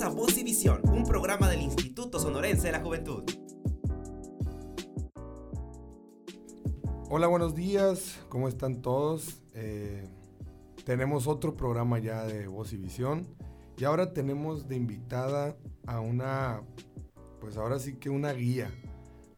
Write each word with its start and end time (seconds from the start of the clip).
A 0.00 0.08
Voz 0.08 0.38
y 0.38 0.42
Visión, 0.42 0.80
un 0.88 1.04
programa 1.04 1.50
del 1.50 1.60
Instituto 1.60 2.18
Sonorense 2.18 2.68
de 2.68 2.72
la 2.72 2.80
Juventud. 2.80 3.24
Hola, 7.10 7.26
buenos 7.26 7.54
días, 7.54 8.18
¿cómo 8.30 8.48
están 8.48 8.80
todos? 8.80 9.42
Eh, 9.52 10.08
tenemos 10.86 11.26
otro 11.26 11.58
programa 11.58 11.98
ya 11.98 12.24
de 12.24 12.46
Voz 12.46 12.72
y 12.72 12.78
Visión 12.78 13.26
y 13.76 13.84
ahora 13.84 14.14
tenemos 14.14 14.66
de 14.66 14.76
invitada 14.76 15.58
a 15.86 16.00
una, 16.00 16.62
pues 17.38 17.58
ahora 17.58 17.78
sí 17.78 17.96
que 17.96 18.08
una 18.08 18.32
guía, 18.32 18.70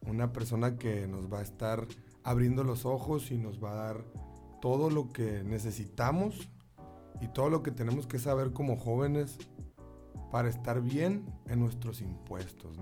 una 0.07 0.33
persona 0.33 0.79
que 0.79 1.09
nos 1.09 1.33
va 1.33 1.41
a 1.41 1.43
estar 1.43 1.85
abriendo 2.23 2.63
los 2.63 2.87
ojos 2.87 3.33
y 3.33 3.39
nos 3.39 3.63
va 3.63 3.73
a 3.73 3.87
dar 3.87 4.05
todo 4.63 4.89
lo 4.89 5.09
que 5.09 5.43
necesitamos 5.43 6.49
y 7.21 7.27
todo 7.27 7.51
lo 7.51 7.65
que 7.65 7.73
tenemos 7.73 8.07
que 8.07 8.21
saber 8.21 8.53
como 8.53 8.77
jóvenes 8.77 9.37
para 10.35 10.49
estar 10.49 10.81
bien 10.81 11.25
en 11.47 11.61
nuestros 11.61 12.01
impuestos. 12.01 12.77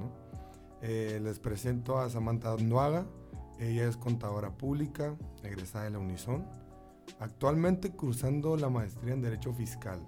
Eh, 0.81 1.21
les 1.23 1.39
presento 1.39 1.99
a 1.99 2.09
Samantha 2.09 2.51
Anduaga. 2.51 3.05
Ella 3.59 3.87
es 3.87 3.99
contadora 3.99 4.57
pública, 4.57 5.15
egresada 5.43 5.85
de 5.85 5.91
la 5.91 5.99
Unison. 5.99 6.47
Actualmente 7.21 7.91
cursando 7.91 8.57
la 8.57 8.71
maestría 8.71 9.13
en 9.13 9.21
Derecho 9.21 9.53
Fiscal, 9.53 10.01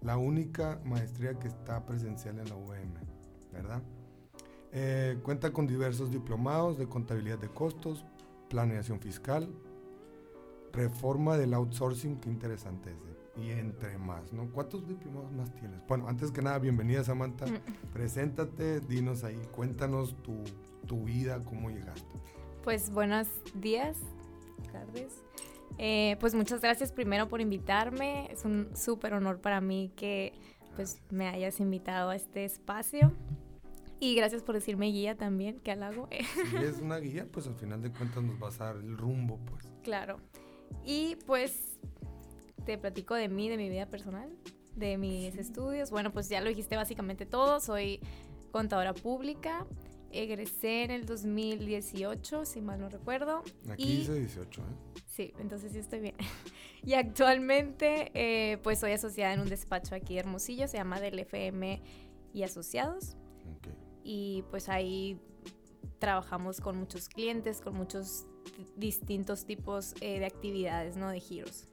la 0.00 0.16
única 0.16 0.80
maestría 0.84 1.38
que 1.38 1.46
está 1.46 1.86
presencial 1.86 2.40
en 2.40 2.48
la 2.48 2.56
UVM, 2.56 2.94
¿verdad? 3.52 3.82
Eh, 4.72 5.16
cuenta 5.22 5.52
con 5.52 5.68
diversos 5.68 6.10
diplomados 6.10 6.76
de 6.76 6.88
contabilidad 6.88 7.38
de 7.38 7.50
costos, 7.50 8.04
planeación 8.48 8.98
fiscal, 8.98 9.48
reforma 10.72 11.36
del 11.36 11.54
outsourcing, 11.54 12.18
qué 12.18 12.28
interesante 12.28 12.90
es 12.90 13.09
y 13.36 13.50
entre 13.50 13.96
más, 13.98 14.32
¿no? 14.32 14.50
¿Cuántos 14.50 14.86
diplomados 14.86 15.32
más 15.32 15.54
tienes? 15.54 15.86
Bueno, 15.86 16.08
antes 16.08 16.30
que 16.30 16.42
nada, 16.42 16.58
bienvenida 16.58 17.04
Samantha. 17.04 17.46
Mm. 17.46 17.92
Preséntate, 17.92 18.80
dinos 18.80 19.24
ahí, 19.24 19.40
cuéntanos 19.52 20.20
tu, 20.22 20.42
tu, 20.86 21.04
vida, 21.04 21.40
cómo 21.44 21.70
llegaste. 21.70 22.14
Pues 22.62 22.90
buenos 22.90 23.28
días, 23.54 23.96
tardes. 24.72 25.22
Eh, 25.78 26.16
pues 26.20 26.34
muchas 26.34 26.60
gracias 26.60 26.92
primero 26.92 27.28
por 27.28 27.40
invitarme. 27.40 28.30
Es 28.30 28.44
un 28.44 28.76
súper 28.76 29.14
honor 29.14 29.40
para 29.40 29.60
mí 29.60 29.92
que 29.96 30.34
pues 30.76 31.00
me 31.10 31.28
hayas 31.28 31.60
invitado 31.60 32.10
a 32.10 32.16
este 32.16 32.44
espacio. 32.44 33.12
Y 34.02 34.14
gracias 34.14 34.42
por 34.42 34.54
decirme 34.54 34.86
guía 34.86 35.16
también, 35.16 35.60
que 35.60 35.70
halago. 35.72 36.08
Si 36.50 36.56
es 36.56 36.80
una 36.80 36.96
guía, 36.96 37.26
pues 37.30 37.46
al 37.46 37.54
final 37.54 37.82
de 37.82 37.92
cuentas 37.92 38.22
nos 38.22 38.38
vas 38.38 38.60
a 38.60 38.66
dar 38.66 38.76
el 38.76 38.96
rumbo, 38.96 39.38
pues. 39.44 39.70
Claro. 39.82 40.20
Y 40.84 41.16
pues 41.26 41.78
te 42.70 42.78
platico 42.78 43.16
de 43.16 43.28
mí, 43.28 43.48
de 43.48 43.56
mi 43.56 43.68
vida 43.68 43.86
personal, 43.86 44.30
de 44.76 44.96
mis 44.96 45.34
estudios. 45.34 45.90
Bueno, 45.90 46.12
pues 46.12 46.28
ya 46.28 46.40
lo 46.40 46.48
dijiste 46.48 46.76
básicamente 46.76 47.26
todo. 47.26 47.58
Soy 47.58 47.98
contadora 48.52 48.94
pública. 48.94 49.66
Egresé 50.12 50.84
en 50.84 50.92
el 50.92 51.04
2018, 51.04 52.44
si 52.44 52.60
mal 52.60 52.78
no 52.78 52.88
recuerdo. 52.88 53.42
Aquí 53.68 53.96
dice 53.98 54.14
18, 54.14 54.60
¿eh? 54.60 54.64
Sí, 55.06 55.34
entonces 55.40 55.72
sí 55.72 55.80
estoy 55.80 55.98
bien. 55.98 56.14
y 56.84 56.94
actualmente, 56.94 58.12
eh, 58.14 58.58
pues 58.58 58.78
soy 58.78 58.92
asociada 58.92 59.34
en 59.34 59.40
un 59.40 59.48
despacho 59.48 59.96
aquí 59.96 60.14
de 60.14 60.20
Hermosillo, 60.20 60.68
se 60.68 60.76
llama 60.76 61.00
del 61.00 61.18
FM 61.18 61.82
y 62.32 62.42
Asociados. 62.44 63.16
Okay. 63.58 63.74
Y 64.04 64.44
pues 64.50 64.68
ahí 64.68 65.20
trabajamos 65.98 66.60
con 66.60 66.76
muchos 66.76 67.08
clientes, 67.08 67.60
con 67.60 67.74
muchos 67.74 68.26
distintos 68.76 69.44
tipos 69.44 69.94
eh, 70.00 70.20
de 70.20 70.26
actividades, 70.26 70.96
¿no? 70.96 71.08
De 71.08 71.18
giros. 71.18 71.69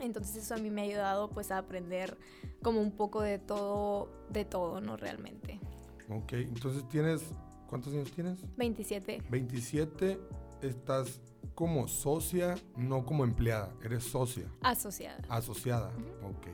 Entonces 0.00 0.36
eso 0.36 0.54
a 0.54 0.58
mí 0.58 0.70
me 0.70 0.82
ha 0.82 0.84
ayudado 0.84 1.30
pues 1.30 1.50
a 1.50 1.58
aprender 1.58 2.16
como 2.62 2.80
un 2.80 2.92
poco 2.92 3.22
de 3.22 3.38
todo, 3.38 4.08
de 4.30 4.44
todo, 4.44 4.80
¿no? 4.80 4.96
Realmente. 4.96 5.60
Ok, 6.08 6.32
entonces 6.32 6.88
tienes, 6.88 7.22
¿cuántos 7.68 7.92
años 7.92 8.10
tienes? 8.10 8.38
27. 8.56 9.22
27, 9.30 10.20
estás 10.62 11.20
como 11.54 11.88
socia, 11.88 12.56
no 12.76 13.04
como 13.04 13.24
empleada, 13.24 13.72
eres 13.82 14.04
socia. 14.04 14.50
Asociada. 14.62 15.20
Asociada, 15.28 15.88
ok. 16.22 16.48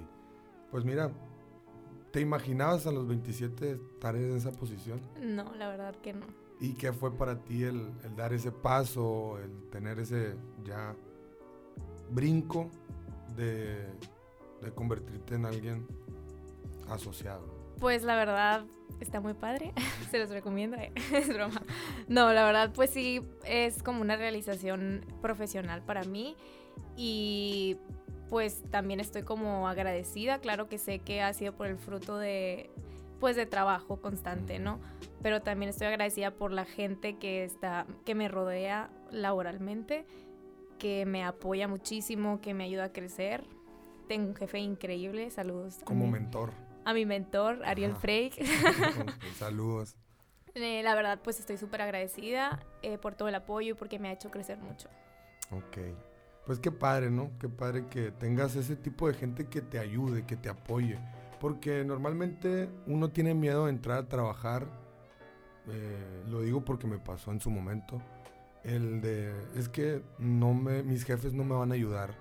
Pues 0.70 0.84
mira, 0.84 1.10
¿te 2.10 2.20
imaginabas 2.20 2.86
a 2.86 2.92
los 2.92 3.06
27 3.06 3.78
estar 3.94 4.16
en 4.16 4.36
esa 4.36 4.52
posición? 4.52 5.00
No, 5.20 5.54
la 5.54 5.68
verdad 5.68 5.94
que 5.96 6.12
no. 6.12 6.26
¿Y 6.60 6.74
qué 6.74 6.92
fue 6.92 7.16
para 7.16 7.44
ti 7.44 7.62
el, 7.62 7.92
el 8.04 8.16
dar 8.16 8.32
ese 8.32 8.50
paso, 8.50 9.38
el 9.38 9.68
tener 9.70 10.00
ese 10.00 10.34
ya 10.64 10.94
brinco 12.10 12.70
de, 13.36 13.86
convertirte 14.74 15.34
en 15.34 15.46
alguien 15.46 15.86
asociado? 16.88 17.54
Pues 17.78 18.02
la 18.02 18.16
verdad 18.16 18.64
está 19.00 19.20
muy 19.20 19.34
padre, 19.34 19.72
se 20.10 20.18
los 20.18 20.30
recomiendo, 20.30 20.76
eh, 20.76 20.92
es 21.12 21.28
broma. 21.28 21.62
No, 22.08 22.32
la 22.32 22.44
verdad 22.44 22.72
pues 22.74 22.90
sí 22.90 23.22
es 23.44 23.82
como 23.82 24.00
una 24.00 24.16
realización 24.16 25.04
profesional 25.20 25.82
para 25.82 26.04
mí 26.04 26.36
y 26.96 27.76
pues 28.28 28.62
también 28.70 28.98
estoy 28.98 29.22
como 29.22 29.68
agradecida, 29.68 30.40
claro 30.40 30.68
que 30.68 30.78
sé 30.78 30.98
que 30.98 31.22
ha 31.22 31.32
sido 31.32 31.52
por 31.52 31.68
el 31.68 31.76
fruto 31.76 32.18
de 32.18 32.70
pues 33.20 33.34
de 33.34 33.46
trabajo 33.46 34.00
constante, 34.00 34.58
¿no? 34.58 34.78
Pero 35.22 35.40
también 35.40 35.70
estoy 35.70 35.86
agradecida 35.86 36.32
por 36.32 36.52
la 36.52 36.64
gente 36.64 37.16
que 37.16 37.44
está 37.44 37.86
que 38.04 38.14
me 38.14 38.28
rodea 38.28 38.90
laboralmente 39.10 40.06
que 40.78 41.06
me 41.06 41.24
apoya 41.24 41.68
muchísimo, 41.68 42.40
que 42.40 42.54
me 42.54 42.64
ayuda 42.64 42.84
a 42.84 42.92
crecer. 42.92 43.44
Tengo 44.08 44.28
un 44.28 44.34
jefe 44.36 44.58
increíble, 44.58 45.30
saludos. 45.30 45.78
Como 45.84 46.06
mentor. 46.06 46.52
A 46.84 46.94
mi 46.94 47.04
mentor, 47.04 47.64
Ariel 47.64 47.96
Frey. 47.96 48.30
saludos. 49.38 49.96
Eh, 50.54 50.82
la 50.82 50.94
verdad, 50.94 51.20
pues 51.22 51.40
estoy 51.40 51.58
súper 51.58 51.82
agradecida 51.82 52.60
eh, 52.82 52.96
por 52.96 53.14
todo 53.14 53.28
el 53.28 53.34
apoyo 53.34 53.72
y 53.72 53.74
porque 53.74 53.98
me 53.98 54.08
ha 54.08 54.12
hecho 54.12 54.30
crecer 54.30 54.58
mucho. 54.58 54.88
Ok. 55.50 55.78
Pues 56.46 56.60
qué 56.60 56.70
padre, 56.70 57.10
¿no? 57.10 57.32
Qué 57.40 57.48
padre 57.48 57.86
que 57.88 58.12
tengas 58.12 58.54
ese 58.54 58.76
tipo 58.76 59.08
de 59.08 59.14
gente 59.14 59.46
que 59.48 59.60
te 59.60 59.80
ayude, 59.80 60.24
que 60.24 60.36
te 60.36 60.48
apoye. 60.48 60.98
Porque 61.40 61.84
normalmente 61.84 62.70
uno 62.86 63.10
tiene 63.10 63.34
miedo 63.34 63.64
de 63.64 63.70
entrar 63.70 63.98
a 63.98 64.08
trabajar. 64.08 64.66
Eh, 65.68 66.24
lo 66.28 66.40
digo 66.42 66.64
porque 66.64 66.86
me 66.86 66.98
pasó 66.98 67.32
en 67.32 67.40
su 67.40 67.50
momento 67.50 68.00
el 68.66 69.00
de, 69.00 69.32
es 69.54 69.68
que 69.68 70.02
no 70.18 70.52
me, 70.52 70.82
mis 70.82 71.04
jefes 71.04 71.32
no 71.32 71.44
me 71.44 71.54
van 71.54 71.70
a 71.70 71.74
ayudar 71.74 72.14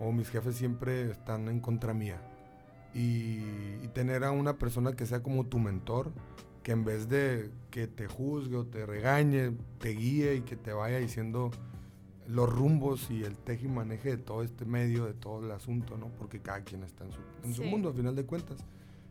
o 0.00 0.10
mis 0.10 0.30
jefes 0.30 0.56
siempre 0.56 1.10
están 1.10 1.48
en 1.48 1.60
contra 1.60 1.92
mía. 1.92 2.20
Y, 2.94 3.40
tener 3.94 4.24
a 4.24 4.30
una 4.30 4.56
persona 4.56 4.94
que 4.94 5.04
sea 5.04 5.22
como 5.22 5.44
tu 5.44 5.58
mentor, 5.58 6.12
que 6.62 6.72
en 6.72 6.84
vez 6.84 7.10
de 7.10 7.50
que 7.70 7.86
te 7.86 8.06
juzgue 8.06 8.56
o 8.56 8.64
te 8.64 8.86
regañe, 8.86 9.52
te 9.78 9.90
guíe 9.90 10.36
y 10.36 10.40
que 10.40 10.56
te 10.56 10.72
vaya 10.72 10.98
diciendo 10.98 11.50
los 12.26 12.48
rumbos 12.48 13.10
y 13.10 13.22
el 13.22 13.36
teje 13.36 13.66
y 13.66 13.68
maneje 13.68 14.10
de 14.10 14.16
todo 14.16 14.42
este 14.42 14.64
medio, 14.64 15.04
de 15.04 15.12
todo 15.12 15.44
el 15.44 15.50
asunto, 15.50 15.98
¿no? 15.98 16.08
Porque 16.18 16.40
cada 16.40 16.64
quien 16.64 16.84
está 16.84 17.04
en 17.04 17.12
su, 17.12 17.20
en 17.44 17.54
su 17.54 17.64
mundo, 17.64 17.90
a 17.90 17.92
final 17.92 18.16
de 18.16 18.24
cuentas. 18.24 18.64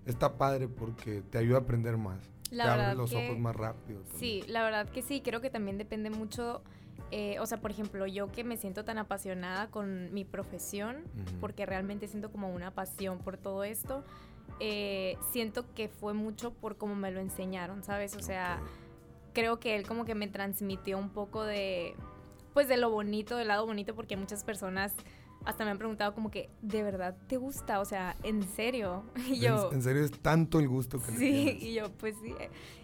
Está 0.07 0.35
padre 0.39 0.67
porque 0.67 1.21
te 1.21 1.37
ayuda 1.37 1.57
a 1.57 1.61
aprender 1.61 1.97
más 1.97 2.31
la 2.51 2.89
te 2.91 2.95
los 2.95 3.13
ojos 3.13 3.39
más 3.39 3.55
rápido. 3.55 4.03
Sí, 4.17 4.43
la 4.47 4.63
verdad 4.63 4.89
que 4.89 5.01
sí, 5.01 5.21
creo 5.21 5.41
que 5.41 5.49
también 5.49 5.77
depende 5.77 6.09
mucho, 6.09 6.61
eh, 7.09 7.39
o 7.39 7.45
sea, 7.45 7.59
por 7.59 7.71
ejemplo, 7.71 8.05
yo 8.05 8.31
que 8.31 8.43
me 8.43 8.57
siento 8.57 8.85
tan 8.85 8.97
apasionada 8.97 9.67
con 9.71 10.13
mi 10.13 10.25
profesión, 10.25 11.03
porque 11.39 11.65
realmente 11.65 12.07
siento 12.07 12.31
como 12.31 12.53
una 12.53 12.71
pasión 12.71 13.19
por 13.19 13.37
todo 13.37 13.63
esto, 13.63 14.03
eh, 14.59 15.17
siento 15.31 15.73
que 15.73 15.87
fue 15.87 16.13
mucho 16.13 16.53
por 16.53 16.77
cómo 16.77 16.95
me 16.95 17.09
lo 17.11 17.19
enseñaron, 17.19 17.83
¿sabes? 17.83 18.15
O 18.15 18.21
sea, 18.21 18.61
creo 19.33 19.59
que 19.59 19.75
él 19.75 19.87
como 19.87 20.05
que 20.05 20.13
me 20.13 20.27
transmitió 20.27 20.97
un 20.97 21.09
poco 21.09 21.43
de, 21.43 21.95
pues 22.53 22.67
de 22.67 22.77
lo 22.77 22.89
bonito, 22.91 23.37
del 23.37 23.47
lado 23.47 23.65
bonito, 23.65 23.95
porque 23.95 24.17
muchas 24.17 24.43
personas 24.43 24.93
hasta 25.45 25.65
me 25.65 25.71
han 25.71 25.77
preguntado 25.77 26.13
como 26.13 26.29
que, 26.29 26.49
¿de 26.61 26.83
verdad 26.83 27.15
te 27.27 27.37
gusta? 27.37 27.79
O 27.79 27.85
sea, 27.85 28.15
¿en 28.23 28.43
serio? 28.43 29.03
Y 29.27 29.39
yo... 29.39 29.71
¿En, 29.71 29.81
serio 29.81 30.03
es 30.03 30.11
tanto 30.11 30.59
el 30.59 30.67
gusto 30.67 30.99
que 30.99 31.11
Sí, 31.11 31.57
y 31.61 31.73
yo, 31.73 31.91
pues 31.93 32.15
sí. 32.21 32.33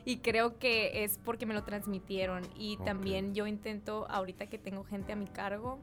Y 0.06 0.18
creo 0.18 0.58
que 0.58 1.04
es 1.04 1.20
porque 1.24 1.46
me 1.46 1.54
lo 1.54 1.64
transmitieron. 1.64 2.44
Y 2.56 2.78
también 2.78 3.34
yo 3.36 3.48
intento, 3.48 4.08
ahorita 4.10 4.48
que 4.48 4.58
tengo 4.58 4.84
gente 4.84 5.14
a 5.14 5.16
mi 5.16 5.28
cargo, 5.28 5.80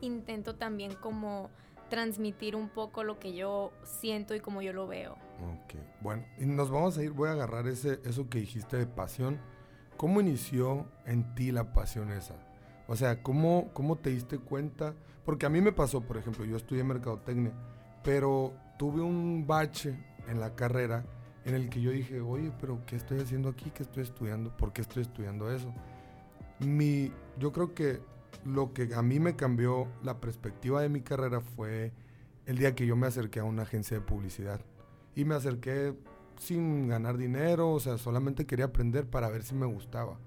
intento 0.00 0.54
también 0.54 0.94
como 0.94 1.50
transmitir 1.88 2.54
un 2.54 2.68
poco 2.68 3.02
lo 3.04 3.18
que 3.18 3.34
yo 3.34 3.72
siento 3.82 4.34
y 4.34 4.40
como 4.40 4.62
yo 4.62 4.72
lo 4.72 4.86
veo. 4.86 5.12
Ok, 5.12 5.74
bueno, 6.00 6.24
y 6.38 6.46
nos 6.46 6.70
vamos 6.70 6.96
a 6.96 7.02
ir, 7.02 7.10
voy 7.10 7.28
a 7.28 7.32
agarrar 7.32 7.66
ese, 7.66 8.00
eso 8.04 8.28
que 8.28 8.38
dijiste 8.38 8.76
de 8.76 8.86
pasión. 8.86 9.40
¿Cómo 9.96 10.20
inició 10.20 10.86
en 11.04 11.34
ti 11.34 11.52
la 11.52 11.74
pasión 11.74 12.10
esa? 12.12 12.36
O 12.86 12.96
sea, 12.96 13.22
¿cómo, 13.22 13.70
cómo 13.74 13.96
te 13.96 14.10
diste 14.10 14.38
cuenta? 14.38 14.94
Porque 15.30 15.46
a 15.46 15.48
mí 15.48 15.60
me 15.60 15.70
pasó, 15.70 16.00
por 16.00 16.16
ejemplo, 16.16 16.44
yo 16.44 16.56
estudié 16.56 16.82
mercadotecnia, 16.82 17.52
pero 18.02 18.52
tuve 18.76 19.00
un 19.00 19.46
bache 19.46 19.96
en 20.26 20.40
la 20.40 20.56
carrera 20.56 21.04
en 21.44 21.54
el 21.54 21.68
que 21.70 21.80
yo 21.80 21.92
dije, 21.92 22.20
oye, 22.20 22.50
pero 22.60 22.84
¿qué 22.84 22.96
estoy 22.96 23.20
haciendo 23.20 23.48
aquí? 23.48 23.70
¿Qué 23.70 23.84
estoy 23.84 24.02
estudiando? 24.02 24.50
¿Por 24.56 24.72
qué 24.72 24.80
estoy 24.80 25.02
estudiando 25.02 25.48
eso? 25.52 25.72
Mi, 26.58 27.12
yo 27.38 27.52
creo 27.52 27.74
que 27.74 28.00
lo 28.44 28.72
que 28.72 28.92
a 28.92 29.02
mí 29.02 29.20
me 29.20 29.36
cambió 29.36 29.86
la 30.02 30.18
perspectiva 30.18 30.82
de 30.82 30.88
mi 30.88 31.00
carrera 31.00 31.40
fue 31.40 31.92
el 32.46 32.58
día 32.58 32.74
que 32.74 32.84
yo 32.84 32.96
me 32.96 33.06
acerqué 33.06 33.38
a 33.38 33.44
una 33.44 33.62
agencia 33.62 33.98
de 33.98 34.04
publicidad. 34.04 34.60
Y 35.14 35.24
me 35.24 35.36
acerqué 35.36 35.94
sin 36.38 36.88
ganar 36.88 37.16
dinero, 37.18 37.70
o 37.70 37.78
sea, 37.78 37.98
solamente 37.98 38.46
quería 38.46 38.64
aprender 38.64 39.06
para 39.06 39.28
ver 39.28 39.44
si 39.44 39.54
me 39.54 39.66
gustaba. 39.66 40.18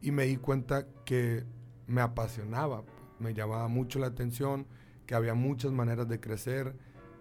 Y 0.00 0.12
me 0.12 0.26
di 0.26 0.36
cuenta 0.36 0.86
que 1.04 1.42
me 1.88 2.00
apasionaba, 2.00 2.84
me 3.22 3.34
llamaba 3.34 3.68
mucho 3.68 3.98
la 3.98 4.08
atención, 4.08 4.66
que 5.06 5.14
había 5.14 5.34
muchas 5.34 5.72
maneras 5.72 6.08
de 6.08 6.20
crecer. 6.20 6.74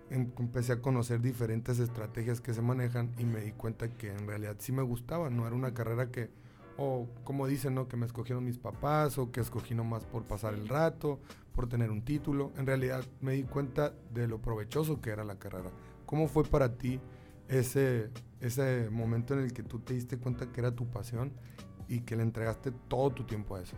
Em- 0.10 0.32
empecé 0.38 0.74
a 0.74 0.82
conocer 0.82 1.22
diferentes 1.22 1.80
estrategias 1.80 2.42
que 2.42 2.54
se 2.54 2.62
manejan 2.62 3.12
y 3.18 3.24
me 3.24 3.42
di 3.42 3.52
cuenta 3.54 3.88
que 3.90 4.12
en 4.12 4.28
realidad 4.28 4.58
sí 4.60 4.72
me 4.72 4.82
gustaba, 4.82 5.30
no 5.30 5.48
era 5.48 5.56
una 5.56 5.74
carrera 5.74 6.12
que, 6.12 6.30
o 6.78 7.08
como 7.24 7.48
dicen, 7.48 7.76
¿no? 7.76 7.88
que 7.88 7.96
me 7.96 8.06
escogieron 8.06 8.44
mis 8.44 8.58
papás 8.58 9.18
o 9.18 9.32
que 9.32 9.40
escogí 9.40 9.74
nomás 9.76 10.04
por 10.04 10.24
pasar 10.24 10.54
el 10.54 10.68
rato, 10.68 11.20
por 11.54 11.70
tener 11.70 11.92
un 11.92 12.02
título. 12.02 12.52
En 12.58 12.66
realidad 12.66 13.06
me 13.22 13.34
di 13.34 13.44
cuenta 13.44 13.94
de 14.14 14.28
lo 14.28 14.40
provechoso 14.42 15.00
que 15.00 15.12
era 15.12 15.24
la 15.24 15.40
carrera. 15.40 15.70
¿Cómo 16.06 16.28
fue 16.28 16.44
para 16.44 16.78
ti 16.78 17.00
ese, 17.48 18.10
ese 18.42 18.90
momento 18.90 19.34
en 19.34 19.42
el 19.42 19.54
que 19.54 19.64
tú 19.64 19.80
te 19.80 19.94
diste 19.94 20.18
cuenta 20.18 20.52
que 20.52 20.60
era 20.60 20.72
tu 20.72 20.88
pasión 20.88 21.32
y 21.88 22.02
que 22.02 22.16
le 22.16 22.24
entregaste 22.24 22.72
todo 22.90 23.12
tu 23.12 23.24
tiempo 23.24 23.56
a 23.56 23.62
eso? 23.62 23.78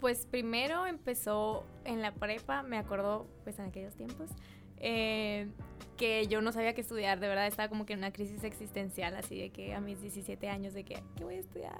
Pues 0.00 0.26
primero 0.26 0.86
empezó 0.86 1.64
en 1.84 2.02
la 2.02 2.12
prepa, 2.12 2.62
me 2.62 2.76
acuerdo 2.78 3.26
pues 3.44 3.58
en 3.58 3.66
aquellos 3.66 3.94
tiempos, 3.94 4.30
eh, 4.78 5.48
que 5.96 6.26
yo 6.26 6.42
no 6.42 6.52
sabía 6.52 6.74
qué 6.74 6.82
estudiar, 6.82 7.18
de 7.18 7.28
verdad 7.28 7.46
estaba 7.46 7.68
como 7.70 7.86
que 7.86 7.94
en 7.94 8.00
una 8.00 8.12
crisis 8.12 8.44
existencial, 8.44 9.16
así 9.16 9.38
de 9.40 9.50
que 9.50 9.74
a 9.74 9.80
mis 9.80 10.00
17 10.02 10.48
años 10.50 10.74
de 10.74 10.84
que, 10.84 11.02
¿qué 11.16 11.24
voy 11.24 11.36
a 11.36 11.38
estudiar? 11.38 11.78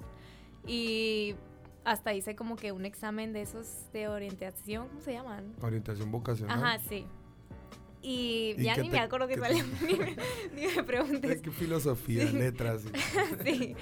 Y 0.67 1.35
hasta 1.85 2.15
hice 2.15 2.35
como 2.35 2.57
que 2.57 2.73
un 2.73 2.87
examen 2.87 3.33
de 3.35 3.43
esos 3.43 3.69
de 3.93 4.09
orientación, 4.09 4.89
¿cómo 4.89 5.01
se 5.03 5.13
llaman? 5.13 5.55
Orientación 5.61 6.11
vocacional. 6.11 6.59
Ajá, 6.59 6.79
sí. 6.89 7.07
Y, 8.03 8.55
¿Y 8.57 8.63
ya 8.63 8.77
ni 8.77 8.85
te- 8.89 8.97
me 8.97 8.99
acuerdo 9.01 9.29
qué 9.29 9.35
qué 9.35 9.41
salió, 9.41 9.65
ni, 9.87 9.95
me, 9.95 10.17
ni 10.55 10.67
me 10.75 10.83
preguntes. 10.85 11.43
¿Qué 11.43 11.51
filosofía, 11.51 12.27
Sí. 12.29 12.33
letras? 12.37 12.83
sí. 13.45 13.77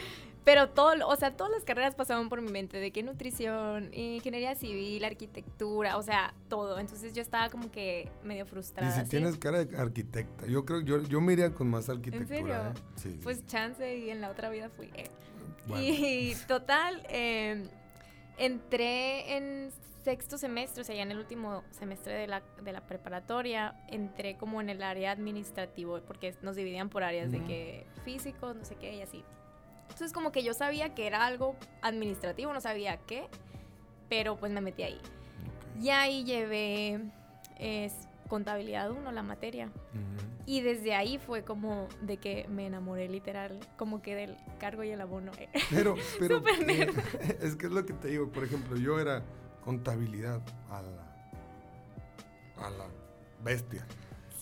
Pero 0.44 0.69
todo, 0.69 1.08
o 1.08 1.17
sea, 1.17 1.35
todas 1.37 1.50
las 1.52 1.64
carreras 1.64 1.94
pasaban 1.94 2.29
por 2.29 2.43
mi 2.43 2.50
mente, 2.52 2.79
de 2.79 2.91
que 2.91 3.02
nutrición, 3.02 3.88
ingeniería 3.94 4.55
civil, 4.55 5.02
arquitectura, 5.05 5.96
o 5.96 6.02
sea, 6.02 6.35
todo. 6.49 6.79
Entonces 6.79 7.14
yo 7.14 7.23
estaba 7.23 7.49
como 7.49 7.70
que 7.70 8.11
medio 8.23 8.44
Y 8.44 8.49
frustrada. 8.49 8.91
si 8.94 9.00
¿sí? 9.05 9.08
tienes 9.08 9.38
cara 9.38 9.64
de 9.64 9.76
arquitecta, 9.79 10.46
yo 10.46 10.67
creo, 10.67 10.82
yo, 10.82 11.02
yo 11.05 11.20
me 11.23 11.32
iría 11.32 11.50
con 11.55 11.69
más 11.70 11.88
arquitectura. 11.88 12.26
serio? 12.29 12.55
¿eh? 12.55 12.73
Sí. 12.96 13.19
Pues 13.23 13.46
chance 13.46 13.96
y 13.96 14.11
en 14.11 14.20
la 14.20 14.29
otra 14.31 14.50
vida 14.50 14.69
fui. 14.69 14.91
eh. 14.94 15.08
Bueno, 15.67 15.82
Y 15.82 16.35
total, 16.46 17.02
eh, 17.08 17.67
entré 18.37 19.37
en 19.37 19.70
sexto 20.05 20.37
semestre, 20.37 20.82
o 20.82 20.85
sea, 20.85 20.94
ya 20.94 21.02
en 21.02 21.11
el 21.12 21.19
último 21.19 21.62
semestre 21.70 22.12
de 22.12 22.26
la, 22.26 22.43
de 22.62 22.73
la 22.73 22.82
preparatoria, 22.87 23.75
entré 23.88 24.37
como 24.37 24.61
en 24.61 24.69
el 24.69 24.82
área 24.82 25.12
administrativo, 25.12 25.99
porque 26.06 26.35
nos 26.43 26.56
dividían 26.56 26.91
por 26.91 27.02
áreas 27.02 27.32
de 27.32 27.43
que 27.44 27.87
físicos, 28.05 28.55
no 28.55 28.64
sé 28.67 28.75
qué, 28.76 28.94
y 28.96 29.00
así. 29.00 29.25
Entonces 29.90 30.12
como 30.12 30.32
que 30.32 30.42
yo 30.42 30.54
sabía 30.54 30.94
que 30.94 31.06
era 31.06 31.25
algo 31.25 31.56
administrativo, 31.82 32.52
no 32.52 32.60
sabía 32.60 32.96
qué, 32.98 33.28
pero 34.08 34.36
pues 34.36 34.52
me 34.52 34.60
metí 34.60 34.82
ahí. 34.82 35.00
Y 35.81 35.90
ahí 35.90 36.25
llevé 36.25 37.00
es, 37.58 37.92
contabilidad 38.28 38.90
1, 38.90 39.12
la 39.12 39.22
materia. 39.22 39.70
Y 40.46 40.60
desde 40.60 40.94
ahí 40.94 41.19
fue 41.19 41.42
como 41.42 41.88
de 42.02 42.19
que 42.19 42.46
me 42.48 42.66
enamoré 42.66 43.08
literal, 43.08 43.58
como 43.78 44.02
que 44.02 44.14
del 44.14 44.36
cargo 44.58 44.84
y 44.84 44.90
el 44.90 45.00
abono. 45.00 45.32
eh. 45.38 45.48
Pero, 45.70 45.94
pero 46.19 46.42
eh, 46.46 46.88
es 47.40 47.56
que 47.56 47.66
es 47.66 47.72
lo 47.72 47.86
que 47.86 47.94
te 47.94 48.08
digo. 48.08 48.31
Por 48.31 48.44
ejemplo, 48.44 48.76
yo 48.76 49.00
era 49.00 49.22
contabilidad 49.64 50.42
a 50.69 50.82
la, 50.82 52.66
a 52.66 52.70
la 52.70 52.86
bestia. 53.42 53.86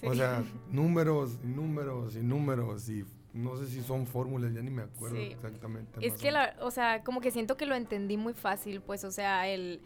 O 0.04 0.14
sea, 0.14 0.42
números 0.70 1.38
y 1.44 1.46
números 1.46 2.16
y 2.16 2.22
números 2.22 2.88
y 2.88 3.04
no 3.34 3.56
sé 3.56 3.66
si 3.66 3.82
son 3.82 4.06
fórmulas, 4.06 4.52
ya 4.52 4.62
ni 4.62 4.70
me 4.70 4.82
acuerdo 4.82 5.16
Sí. 5.16 5.32
exactamente. 5.32 6.06
Es 6.06 6.14
que, 6.14 6.28
o 6.28 6.32
la, 6.32 6.56
o 6.60 6.70
sea, 6.70 7.02
como 7.02 7.20
que 7.20 7.30
siento 7.30 7.56
que 7.56 7.66
lo 7.66 7.74
entendí 7.74 8.16
muy 8.16 8.34
fácil, 8.34 8.80
pues, 8.80 9.04
o 9.04 9.10
sea, 9.10 9.48
el, 9.48 9.80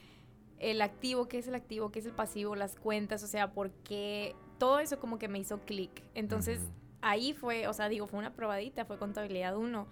el 0.59 0.83
activo, 0.83 1.29
qué 1.29 1.39
es 1.39 1.47
el 1.47 1.55
activo, 1.55 1.91
qué 1.93 2.01
es 2.01 2.07
el 2.07 2.13
pasivo, 2.13 2.57
las 2.57 2.77
cuentas, 2.77 3.23
o 3.23 3.27
sea, 3.27 3.53
por 3.53 3.71
qué, 3.71 4.35
todo 4.59 4.81
eso 4.81 4.99
como 4.99 5.19
que 5.19 5.29
me 5.29 5.39
hizo 5.39 5.61
clic. 5.61 6.03
Entonces, 6.15 6.61
ahí 7.01 7.35
fue, 7.35 7.69
o 7.69 7.73
sea, 7.73 7.89
digo, 7.89 8.07
fue 8.07 8.19
una 8.19 8.33
probadita, 8.33 8.85
fue 8.85 8.99
contabilidad 8.99 9.57
1, 9.57 9.87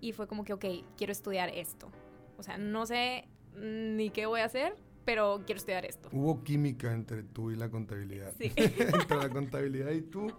y 0.00 0.12
fue 0.12 0.26
como 0.26 0.44
que, 0.44 0.52
ok, 0.52 0.64
quiero 0.96 1.12
estudiar 1.12 1.50
esto. 1.50 1.90
O 2.38 2.42
sea, 2.42 2.58
no 2.58 2.86
sé 2.86 3.28
ni 3.54 4.10
qué 4.10 4.26
voy 4.26 4.40
a 4.40 4.46
hacer, 4.46 4.76
pero 5.04 5.42
quiero 5.46 5.58
estudiar 5.58 5.84
esto. 5.84 6.08
Hubo 6.12 6.42
química 6.42 6.92
entre 6.92 7.22
tú 7.22 7.50
y 7.50 7.56
la 7.56 7.68
contabilidad. 7.70 8.32
Sí. 8.38 8.52
entre 8.56 9.16
la 9.16 9.28
contabilidad 9.28 9.90
y 9.90 10.02
tú, 10.02 10.32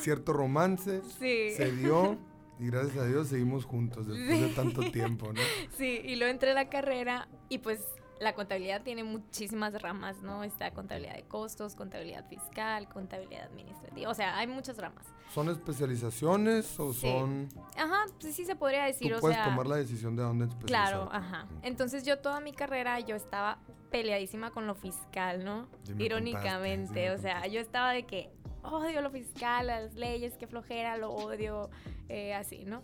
cierto 0.00 0.32
romance 0.32 1.02
Sí. 1.18 1.50
se 1.56 1.72
dio 1.72 2.18
y 2.60 2.66
gracias 2.66 2.96
a 2.98 3.06
Dios 3.06 3.28
seguimos 3.28 3.64
juntos 3.64 4.06
después 4.06 4.40
de 4.40 4.48
tanto 4.54 4.82
tiempo, 4.90 5.32
¿no? 5.32 5.40
Sí, 5.76 6.00
y 6.04 6.16
luego 6.16 6.30
entré 6.30 6.52
a 6.52 6.54
la 6.54 6.68
carrera 6.68 7.28
y 7.48 7.58
pues 7.58 7.80
la 8.20 8.34
contabilidad 8.34 8.82
tiene 8.82 9.02
muchísimas 9.02 9.82
ramas, 9.82 10.22
¿no? 10.22 10.44
Está 10.44 10.70
contabilidad 10.72 11.16
de 11.16 11.24
costos, 11.24 11.74
contabilidad 11.74 12.24
fiscal, 12.28 12.88
contabilidad 12.88 13.46
administrativa, 13.46 14.08
o 14.08 14.14
sea, 14.14 14.38
hay 14.38 14.46
muchas 14.46 14.76
ramas. 14.78 15.04
¿Son 15.34 15.48
especializaciones 15.48 16.78
o 16.78 16.92
Sí. 16.92 17.00
son... 17.00 17.48
Ajá, 17.76 18.04
pues 18.20 18.34
sí 18.36 18.44
se 18.44 18.54
podría 18.54 18.82
Tú 18.82 18.86
decir, 18.92 19.14
o 19.14 19.20
puedes 19.20 19.36
sea... 19.36 19.46
tomar 19.46 19.66
la 19.66 19.76
decisión 19.76 20.14
de 20.14 20.22
dónde 20.22 20.46
Claro, 20.66 21.04
especializarte. 21.04 21.16
ajá. 21.16 21.48
Entonces 21.62 22.04
yo 22.04 22.18
toda 22.20 22.40
mi 22.40 22.52
carrera 22.52 23.00
yo 23.00 23.16
estaba 23.16 23.58
peleadísima 23.92 24.50
con 24.50 24.66
lo 24.66 24.74
fiscal, 24.74 25.44
¿no? 25.44 25.68
Sí 25.84 25.94
me 25.94 26.04
Irónicamente, 26.04 27.08
sí 27.08 27.14
o 27.14 27.18
sea, 27.18 27.46
yo 27.46 27.60
estaba 27.60 27.92
de 27.92 28.04
que 28.04 28.30
odio 28.64 29.00
lo 29.02 29.10
fiscal, 29.10 29.66
las 29.68 29.94
leyes, 29.94 30.36
que 30.38 30.46
flojera, 30.48 30.96
lo 30.96 31.12
odio, 31.12 31.70
eh, 32.08 32.34
así, 32.34 32.64
¿no? 32.64 32.82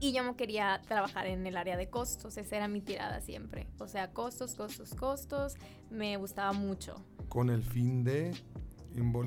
Y 0.00 0.12
yo 0.12 0.22
no 0.22 0.36
quería 0.36 0.82
trabajar 0.86 1.26
en 1.26 1.46
el 1.46 1.56
área 1.56 1.76
de 1.76 1.88
costos, 1.88 2.36
esa 2.36 2.56
era 2.56 2.68
mi 2.68 2.80
tirada 2.82 3.20
siempre. 3.20 3.66
O 3.78 3.88
sea, 3.88 4.12
costos, 4.12 4.54
costos, 4.54 4.94
costos, 4.94 5.54
me 5.90 6.16
gustaba 6.16 6.52
mucho. 6.52 6.96
Con 7.28 7.48
el 7.50 7.62
fin 7.62 8.04
de 8.04 8.32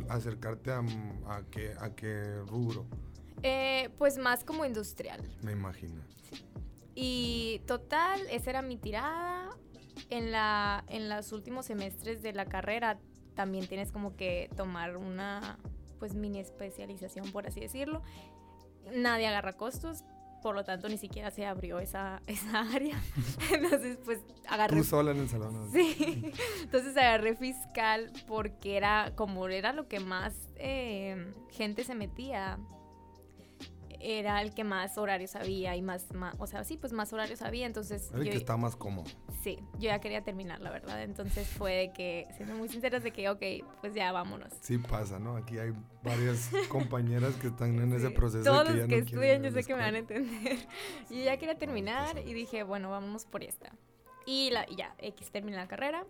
acercarte 0.10 0.72
a, 0.72 0.80
a, 1.28 1.44
qué, 1.52 1.74
a 1.80 1.96
qué 1.96 2.40
rubro, 2.48 2.86
Eh, 3.42 3.90
pues 3.98 4.18
más 4.18 4.44
como 4.44 4.66
industrial. 4.66 5.22
me 5.42 5.54
imagino. 5.54 6.02
Y 6.96 7.62
total, 7.66 8.20
esa 8.30 8.50
era 8.50 8.62
mi 8.62 8.78
tirada. 8.78 9.50
En, 10.10 10.32
la, 10.32 10.84
en 10.88 11.10
los 11.10 11.32
últimos 11.32 11.66
semestres 11.66 12.22
de 12.22 12.34
la 12.34 12.46
carrera 12.46 13.00
también 13.36 13.68
tienes 13.68 13.92
como 13.92 14.16
que 14.16 14.50
tomar 14.56 14.98
una 14.98 15.58
pues 16.00 16.16
mini 16.16 16.40
especialización, 16.40 17.32
por 17.32 17.48
así 17.48 17.60
decirlo. 17.60 18.02
Nadie 18.94 19.28
agarra 19.28 19.54
costos, 19.54 20.04
por 20.42 20.56
lo 20.56 20.64
tanto 20.64 20.90
ni 20.90 20.98
siquiera 20.98 21.32
se 21.32 21.46
abrió 21.46 21.80
esa, 21.80 22.22
esa 22.28 22.62
área. 22.62 23.02
Entonces 23.54 23.98
pues 24.04 24.20
agarré... 24.48 24.78
Tú 24.78 24.84
sola 24.84 25.12
en 25.12 25.20
el 25.20 25.30
salón. 25.30 25.54
¿no? 25.54 25.72
Sí, 25.72 26.34
entonces 26.62 26.96
agarré 26.98 27.36
fiscal 27.36 28.12
porque 28.28 28.78
era 28.78 29.14
como 29.16 29.48
era 29.48 29.74
lo 29.74 29.88
que 29.88 30.00
más 30.00 30.34
eh, 30.56 31.34
gente 31.52 31.84
se 31.84 31.96
metía. 31.96 32.60
Era 34.02 34.42
el 34.42 34.54
que 34.54 34.64
más 34.64 34.98
horarios 34.98 35.36
había 35.36 35.76
y 35.76 35.82
más, 35.82 36.14
más, 36.14 36.34
o 36.40 36.48
sea, 36.48 36.64
sí, 36.64 36.78
pues 36.78 36.94
más 36.94 37.12
horarios 37.12 37.42
había. 37.42 37.66
Entonces, 37.66 38.10
Era 38.12 38.20
el 38.20 38.26
yo, 38.26 38.32
que 38.32 38.38
está 38.38 38.56
más 38.56 38.76
cómodo. 38.78 39.10
sí, 39.44 39.60
yo 39.74 39.90
ya 39.90 40.00
quería 40.00 40.24
terminar, 40.24 40.62
la 40.62 40.70
verdad. 40.72 41.04
Entonces 41.04 41.48
fue 41.50 41.74
de 41.74 41.92
que, 41.94 42.28
siendo 42.38 42.56
muy 42.56 42.70
sinceras, 42.70 43.04
de 43.04 43.12
que, 43.12 43.30
ok, 43.30 43.42
pues 43.82 43.94
ya 43.94 44.12
vámonos. 44.12 44.54
Sí 44.62 44.78
pasa, 44.78 45.20
¿no? 45.20 45.36
Aquí 45.36 45.58
hay 45.60 45.74
varias 46.02 46.50
compañeras 46.70 47.36
que 47.36 47.48
están 47.48 47.78
en 47.78 47.92
ese 47.94 48.08
Sí, 48.08 48.14
proceso 48.14 48.44
Todos 48.50 48.70
que 48.70 48.78
ya 48.78 48.88
que 48.88 48.98
no 49.00 49.06
estudian, 49.06 49.44
yo 49.44 49.52
sé 49.52 49.64
que 49.64 49.76
me 49.76 49.82
van 49.82 49.96
a 49.96 49.98
entender. 50.00 50.58
Yo 51.10 51.24
ya 51.24 51.38
quería 51.38 51.58
terminar 51.58 52.18
y 52.20 52.34
dije, 52.34 52.64
bueno, 52.64 52.90
vámonos 52.92 53.26
por 53.26 53.44
esta. 53.44 53.72
Y 54.26 54.50
la, 54.52 54.66
y 54.70 54.76
ya, 54.78 54.96
X 55.00 55.30
terminé 55.32 55.58
la 55.58 55.68
carrera. 55.68 56.06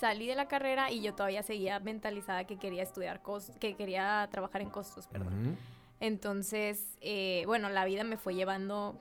Salí 0.00 0.26
de 0.26 0.34
la 0.34 0.48
carrera 0.48 0.90
y 0.90 1.00
yo 1.00 1.14
todavía 1.14 1.44
seguía 1.44 1.78
mentalizada 1.78 2.42
que 2.44 2.58
quería 2.58 2.82
estudiar 2.82 3.22
costos, 3.22 3.56
que 3.58 3.76
quería 3.76 4.26
trabajar 4.32 4.60
en 4.62 4.68
costos, 4.70 5.06
perdón. 5.06 5.32
Ujú. 5.50 5.56
Entonces, 6.06 6.98
eh, 7.00 7.44
bueno, 7.46 7.68
la 7.68 7.84
vida 7.84 8.02
me 8.02 8.16
fue 8.16 8.34
llevando, 8.34 9.00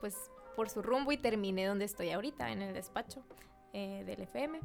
pues, 0.00 0.14
por 0.54 0.68
su 0.68 0.82
rumbo 0.82 1.10
y 1.10 1.16
terminé 1.16 1.64
donde 1.64 1.86
estoy 1.86 2.10
ahorita, 2.10 2.52
en 2.52 2.60
el 2.60 2.74
despacho 2.74 3.24
eh, 3.72 4.02
del 4.04 4.20
FM. 4.20 4.60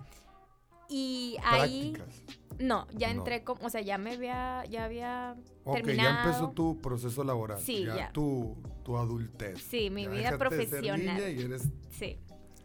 Y 0.90 1.38
ahí, 1.46 1.94
Prácticas. 1.96 2.24
no, 2.60 2.88
ya 2.92 3.14
No. 3.14 3.20
entré 3.20 3.46
como, 3.46 3.66
o 3.66 3.70
sea, 3.70 3.80
ya 3.80 3.98
me 3.98 4.12
había, 4.16 4.66
ya 4.66 4.84
había 4.84 5.38
Ok, 5.64 5.88
ya 5.92 6.22
empezó 6.24 6.52
tu 6.52 6.78
proceso 6.82 7.24
laboral. 7.24 7.58
Sí, 7.62 7.86
ya. 7.86 7.96
ya. 7.96 8.12
Tu, 8.12 8.58
tu 8.84 8.98
adultez. 8.98 9.62
Sí, 9.62 9.90
mi 9.90 10.04
Ya 10.04 10.10
vida 10.10 10.32
dejaste 10.32 10.44
de 10.56 10.66
ser 10.66 10.70
profesional. 10.70 11.16
niña 11.18 11.30
y 11.30 11.42
eres 11.42 11.70
Sí, 11.92 12.20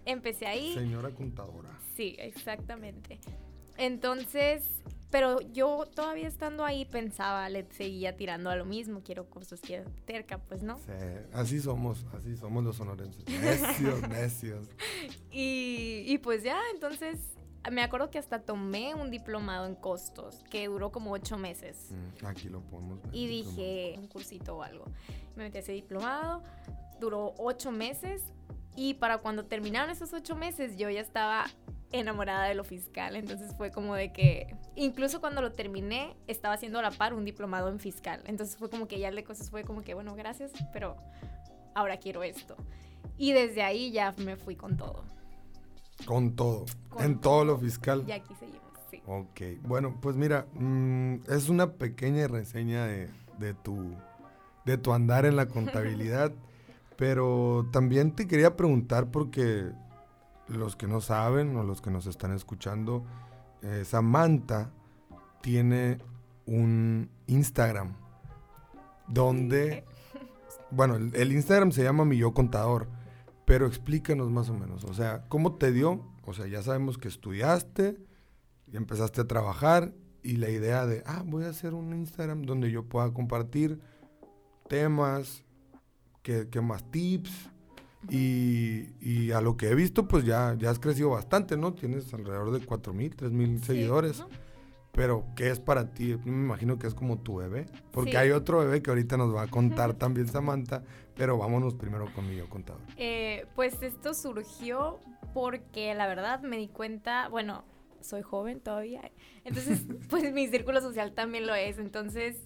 empecé 0.05 0.47
ahí. 0.49 0.75
señora 0.75 1.11
contadora. 1.11 1.71
Sí, 1.95 2.17
exactamente. 2.19 3.21
Entonces, 3.77 4.65
pero 5.13 5.43
yo 5.53 5.85
todavía 5.95 6.27
estando 6.27 6.65
ahí 6.65 6.87
pensaba, 6.87 7.47
le 7.51 7.71
seguía 7.71 8.17
tirando 8.17 8.49
a 8.49 8.57
lo 8.57 8.65
mismo, 8.65 9.03
quiero 9.05 9.29
cosas, 9.29 9.61
quiero 9.61 9.85
terca, 10.07 10.39
pues 10.39 10.63
no. 10.63 10.79
Sí, 10.79 10.93
así 11.35 11.61
somos, 11.61 12.07
así 12.17 12.35
somos 12.35 12.65
los 12.65 12.77
sonorenses. 12.77 13.23
Necios, 13.29 14.01
necios. 14.09 14.67
Y, 15.31 16.03
y 16.07 16.17
pues 16.17 16.43
ya, 16.43 16.59
entonces 16.73 17.19
me 17.71 17.83
acuerdo 17.83 18.11
que 18.11 18.19
hasta 18.19 18.41
tomé 18.41 18.95
un 18.95 19.11
diplomado 19.11 19.67
en 19.67 19.75
costos 19.75 20.43
que 20.51 20.67
duró 20.67 20.91
como 20.91 21.13
ocho 21.13 21.37
meses. 21.37 21.91
Mm, 21.91 22.27
aquí 22.27 22.49
lo 22.49 22.63
podemos 22.63 23.03
ver. 23.03 23.15
Y 23.15 23.27
dije, 23.27 23.97
un 23.99 24.09
cursito 24.09 24.57
o 24.57 24.63
algo. 24.63 24.87
Me 25.37 25.45
metí 25.45 25.59
a 25.59 25.61
ese 25.61 25.73
diplomado, 25.73 26.43
duró 26.99 27.35
ocho 27.37 27.71
meses 27.71 28.23
y 28.77 28.95
para 28.95 29.19
cuando 29.19 29.45
terminaron 29.45 29.91
esos 29.91 30.15
ocho 30.15 30.37
meses 30.37 30.79
yo 30.79 30.89
ya 30.89 31.03
estaba 31.03 31.45
enamorada 31.93 32.47
de 32.47 32.55
lo 32.55 32.65
fiscal. 32.65 33.17
Entonces 33.17 33.55
fue 33.57 33.71
como 33.71 33.95
de 33.95 34.13
que, 34.13 34.55
incluso 34.75 35.21
cuando 35.21 35.43
lo 35.43 35.53
terminé, 35.53 36.17
estaba 36.27 36.55
haciendo 36.55 36.79
a 36.79 36.83
la 36.83 36.91
par 36.91 37.15
un 37.15 37.25
diplomado 37.25 37.69
en 37.69 37.79
fiscal. 37.79 38.23
Entonces 38.27 38.57
fue 38.57 38.71
como 38.71 38.89
que 38.89 38.99
ya 38.99 39.11
de 39.11 39.25
cosas 39.25 39.51
fue 39.51 39.65
como 39.65 39.83
que, 39.83 39.95
bueno, 39.95 40.15
gracias, 40.15 40.53
pero 40.73 40.97
ahora 41.75 41.99
quiero 41.99 42.23
esto. 42.23 42.57
Y 43.19 43.33
desde 43.33 43.63
ahí 43.63 43.93
ya 43.93 44.15
me 44.19 44.37
fui 44.37 44.57
con 44.57 44.77
todo. 44.77 45.05
Con 46.07 46.35
todo. 46.35 46.65
Con 46.89 47.05
en 47.05 47.21
todo 47.21 47.45
lo 47.45 47.59
fiscal. 47.59 48.05
Y 48.07 48.13
aquí 48.13 48.35
seguimos, 48.35 48.73
sí. 48.91 49.03
Ok, 49.07 49.41
bueno, 49.63 49.99
pues 50.01 50.17
mira, 50.17 50.47
mm, 50.55 51.17
es 51.29 51.49
una 51.49 51.73
pequeña 51.73 52.27
reseña 52.27 52.87
de, 52.87 53.11
de 53.39 53.55
tu, 53.55 53.95
de 54.65 54.79
tu 54.79 54.93
andar 54.93 55.27
en 55.27 55.37
la 55.37 55.47
contabilidad, 55.47 56.33
pero 56.97 57.69
también 57.73 58.13
te 58.13 58.27
quería 58.27 58.57
preguntar 58.57 59.11
porque 59.11 59.71
los 60.53 60.77
que 60.77 60.87
no 60.87 61.01
saben 61.01 61.57
o 61.57 61.63
los 61.63 61.81
que 61.81 61.91
nos 61.91 62.07
están 62.07 62.33
escuchando, 62.33 63.05
eh, 63.63 63.85
Samantha 63.85 64.73
tiene 65.41 65.99
un 66.47 67.11
Instagram 67.27 67.95
donde, 69.09 69.85
bueno, 70.71 70.97
el, 70.97 71.15
el 71.15 71.33
Instagram 71.33 71.73
se 71.73 71.83
llama 71.83 72.05
Mi 72.05 72.17
Yo 72.17 72.33
Contador, 72.33 72.89
pero 73.45 73.67
explícanos 73.67 74.31
más 74.31 74.49
o 74.49 74.55
menos, 74.55 74.85
o 74.85 74.95
sea, 74.95 75.25
¿cómo 75.29 75.57
te 75.57 75.73
dio? 75.73 76.05
O 76.25 76.33
sea, 76.33 76.47
ya 76.47 76.63
sabemos 76.63 76.99
que 76.99 77.09
estudiaste, 77.09 77.99
y 78.73 78.77
empezaste 78.77 79.21
a 79.21 79.27
trabajar 79.27 79.93
y 80.23 80.37
la 80.37 80.49
idea 80.49 80.87
de, 80.87 81.03
ah, 81.05 81.23
voy 81.27 81.45
a 81.45 81.51
hacer 81.51 81.75
un 81.75 81.93
Instagram 81.95 82.43
donde 82.43 82.71
yo 82.71 82.89
pueda 82.89 83.13
compartir 83.13 83.81
temas, 84.69 85.45
que, 86.23 86.49
que 86.49 86.61
más 86.61 86.91
tips. 86.91 87.51
Y, 88.11 88.89
y 89.01 89.31
a 89.33 89.41
lo 89.41 89.57
que 89.57 89.69
he 89.69 89.75
visto, 89.75 90.09
pues 90.09 90.25
ya, 90.25 90.55
ya 90.59 90.71
has 90.71 90.79
crecido 90.79 91.11
bastante, 91.11 91.57
¿no? 91.57 91.73
Tienes 91.75 92.13
alrededor 92.13 92.51
de 92.51 92.61
4.000, 92.67 93.15
3.000 93.15 93.59
Sí, 93.61 93.65
seguidores. 93.65 94.25
Pero, 94.93 95.25
¿qué 95.37 95.49
es 95.51 95.59
para 95.59 95.95
ti? 95.95 96.17
Me 96.25 96.33
imagino 96.33 96.79
que 96.79 96.87
es 96.87 96.95
como 96.95 97.19
tu 97.19 97.37
bebé. 97.37 97.67
Porque 97.93 98.11
Sí. 98.13 98.17
hay 98.19 98.31
otro 98.31 98.59
bebé 98.59 98.83
que 98.83 98.91
ahorita 98.91 99.17
nos 99.17 99.35
va 99.35 99.43
a 99.43 99.47
contar 99.47 99.95
también 99.95 100.27
Samantha. 100.29 100.83
Pero 101.17 101.39
vámonos 101.39 101.75
primero 101.75 102.13
con 102.15 102.29
mi 102.29 102.37
yo 102.37 102.49
contador. 102.49 102.81
Eh, 102.97 103.47
pues 103.55 103.83
esto 103.83 104.13
surgió 104.15 104.99
porque 105.33 105.95
la 105.95 106.07
verdad 106.07 106.41
me 106.43 106.59
di 106.59 106.69
cuenta, 106.69 107.29
bueno, 107.29 107.65
soy 108.01 108.23
joven 108.23 108.61
todavía, 108.61 109.13
entonces 109.45 109.87
pues 110.11 110.33
mi 110.35 110.49
círculo 110.49 110.81
social 110.81 111.13
también 111.15 111.47
lo 111.47 111.55
es, 111.55 111.79
entonces 111.79 112.37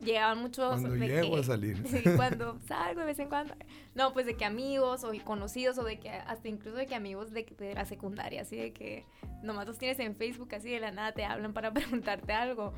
llegaban 0.00 0.38
muchos... 0.40 0.68
Cuando 0.68 0.90
de 0.90 1.06
llego 1.08 1.34
que- 1.34 1.40
a 1.40 1.44
salir. 1.44 1.82
Sí, 1.86 2.02
cuando 2.16 2.58
salgo 2.66 3.00
de 3.00 3.06
vez 3.06 3.18
en 3.18 3.28
cuando. 3.28 3.54
No, 3.94 4.12
pues 4.12 4.26
de 4.26 4.36
que 4.36 4.44
amigos 4.44 5.04
o 5.04 5.12
conocidos 5.24 5.78
o 5.78 5.84
de 5.84 5.98
que 5.98 6.10
hasta 6.10 6.48
incluso 6.48 6.76
de 6.76 6.86
que 6.86 6.94
amigos 6.94 7.32
de, 7.32 7.44
de 7.58 7.74
la 7.74 7.84
secundaria, 7.84 8.42
así 8.42 8.56
de 8.56 8.72
que 8.72 9.04
nomás 9.42 9.66
los 9.66 9.78
tienes 9.78 9.98
en 10.00 10.14
Facebook 10.16 10.54
así 10.54 10.70
de 10.70 10.80
la 10.80 10.90
nada 10.90 11.12
te 11.12 11.24
hablan 11.24 11.52
para 11.52 11.72
preguntarte 11.74 12.32
algo. 12.32 12.72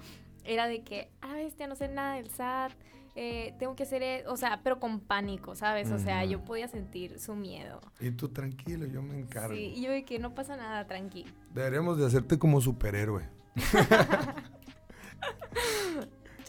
Era 0.44 0.66
de 0.66 0.82
que, 0.82 1.10
ah, 1.20 1.34
bestia, 1.34 1.66
no 1.66 1.76
sé 1.76 1.88
nada 1.88 2.14
del 2.16 2.30
SAT, 2.30 2.72
eh, 3.14 3.54
tengo 3.58 3.76
que 3.76 3.82
hacer, 3.82 4.02
e-", 4.02 4.24
o 4.26 4.36
sea, 4.38 4.60
pero 4.62 4.80
con 4.80 5.00
pánico, 5.00 5.54
¿sabes? 5.54 5.90
O 5.90 5.98
sea, 5.98 6.24
yo 6.24 6.42
podía 6.44 6.66
sentir 6.68 7.18
su 7.20 7.34
miedo. 7.34 7.80
Y 8.00 8.10
tú 8.12 8.28
tranquilo, 8.30 8.86
yo 8.86 9.02
me 9.02 9.18
encargo. 9.18 9.54
Sí, 9.54 9.74
y 9.76 9.82
yo 9.82 9.90
de 9.90 10.04
que 10.04 10.18
no 10.18 10.34
pasa 10.34 10.56
nada, 10.56 10.86
tranqui. 10.86 11.26
Deberíamos 11.52 11.98
de 11.98 12.06
hacerte 12.06 12.38
como 12.38 12.60
superhéroe. 12.62 13.28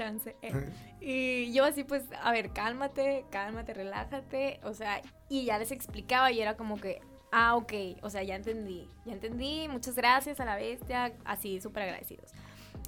Chance. 0.01 0.35
eh. 0.41 0.69
Y 0.99 1.53
yo 1.53 1.63
así 1.63 1.83
pues, 1.83 2.03
a 2.21 2.31
ver, 2.31 2.51
cálmate, 2.51 3.25
cálmate, 3.29 3.73
relájate, 3.73 4.59
o 4.63 4.73
sea, 4.73 5.01
y 5.29 5.45
ya 5.45 5.57
les 5.57 5.71
explicaba 5.71 6.31
y 6.31 6.41
era 6.41 6.57
como 6.57 6.79
que, 6.79 7.01
ah, 7.31 7.55
ok, 7.55 7.73
o 8.01 8.09
sea, 8.09 8.23
ya 8.23 8.35
entendí, 8.35 8.87
ya 9.05 9.13
entendí, 9.13 9.67
muchas 9.67 9.95
gracias 9.95 10.39
a 10.39 10.45
la 10.45 10.55
bestia, 10.55 11.13
así, 11.25 11.61
súper 11.61 11.83
agradecidos. 11.83 12.31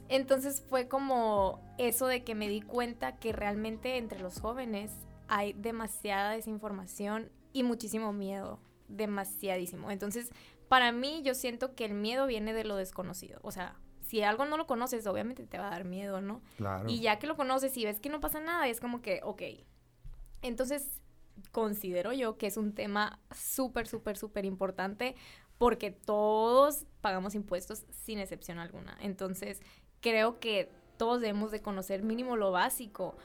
Entonces 0.10 0.64
fue 0.70 0.88
como 0.88 1.60
eso 1.78 2.08
de 2.08 2.24
que 2.24 2.36
me 2.36 2.50
di 2.50 2.62
cuenta 2.62 3.18
que 3.18 3.32
realmente 3.32 3.98
entre 3.98 4.20
los 4.20 4.40
jóvenes 4.40 4.92
hay 5.28 5.54
demasiada 5.54 6.32
desinformación 6.32 7.30
y 7.54 7.64
muchísimo 7.64 8.12
miedo, 8.14 8.60
demasiadísimo. 8.88 9.92
Entonces, 9.92 10.32
para 10.68 10.92
mí 10.92 11.22
yo 11.24 11.36
siento 11.36 11.76
que 11.76 11.86
el 11.86 11.94
miedo 11.94 12.28
viene 12.28 12.54
de 12.54 12.64
lo 12.64 12.76
desconocido, 12.76 13.40
o 13.44 13.52
sea, 13.52 13.76
si 14.14 14.22
algo 14.22 14.46
no 14.46 14.58
lo 14.58 14.68
conoces, 14.68 15.08
obviamente 15.08 15.44
te 15.48 15.58
va 15.58 15.70
a 15.70 15.72
dar 15.72 15.86
miedo, 15.86 16.22
¿no? 16.22 16.44
Claro. 16.58 16.88
Y 16.88 17.00
ya 17.00 17.18
que 17.18 17.26
lo 17.26 17.36
conoces 17.36 17.76
y 17.78 17.84
ves 17.84 18.00
que 18.00 18.10
no 18.10 18.20
pasa 18.20 18.40
nada, 18.40 18.68
es 18.68 18.80
como 18.80 19.02
que, 19.02 19.22
ok. 19.24 19.42
Entonces, 20.44 21.02
considero 21.52 22.14
yo 22.14 22.38
que 22.38 22.46
es 22.46 22.56
un 22.56 22.76
tema 22.76 23.20
súper, 23.36 23.88
súper, 23.88 24.16
súper 24.16 24.46
importante 24.46 25.16
porque 25.58 25.90
todos 25.90 26.86
pagamos 27.02 27.34
impuestos 27.34 27.88
sin 27.90 28.20
excepción 28.20 28.60
alguna. 28.60 28.96
Entonces, 29.02 29.62
creo 30.00 30.40
que 30.40 30.70
todos 30.98 31.20
debemos 31.20 31.50
de 31.50 31.64
conocer 31.64 32.04
mínimo 32.04 32.38
lo 32.38 32.52
básico 32.52 33.16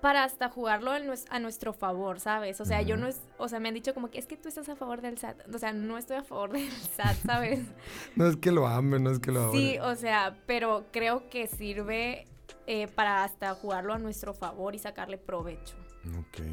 para 0.00 0.24
hasta 0.24 0.48
jugarlo 0.48 0.94
en 0.96 1.10
a 1.30 1.38
nuestro 1.40 1.72
favor, 1.72 2.20
¿sabes? 2.20 2.60
O 2.60 2.64
sea, 2.64 2.80
yo 2.82 2.96
no 2.96 3.06
es, 3.06 3.20
o 3.38 3.48
sea, 3.48 3.60
me 3.60 3.68
han 3.68 3.74
dicho 3.74 3.92
como 3.94 4.08
que 4.10 4.18
es 4.18 4.26
que 4.26 4.36
tú 4.36 4.48
estás 4.48 4.68
a 4.68 4.76
favor 4.76 5.00
del 5.02 5.18
SAT, 5.18 5.54
o 5.54 5.58
sea, 5.58 5.72
no 5.72 5.98
estoy 5.98 6.16
a 6.16 6.22
favor 6.24 6.52
del 6.52 6.70
SAT, 6.70 7.16
¿sabes? 7.26 7.60
No 8.16 8.26
es 8.26 8.36
que 8.36 8.50
lo 8.50 8.66
ame, 8.66 8.98
no 8.98 9.10
es 9.10 9.18
que 9.18 9.30
lo 9.32 9.52
Sí, 9.52 9.76
adore. 9.76 9.92
o 9.92 9.96
sea, 9.96 10.36
pero 10.46 10.86
creo 10.90 11.28
que 11.28 11.46
sirve 11.46 12.26
eh, 12.66 12.86
para 12.88 13.24
hasta 13.24 13.54
jugarlo 13.54 13.92
a 13.94 13.98
nuestro 13.98 14.32
favor 14.34 14.74
y 14.74 14.78
sacarle 14.78 15.18
provecho. 15.18 15.74
Ok. 16.18 16.44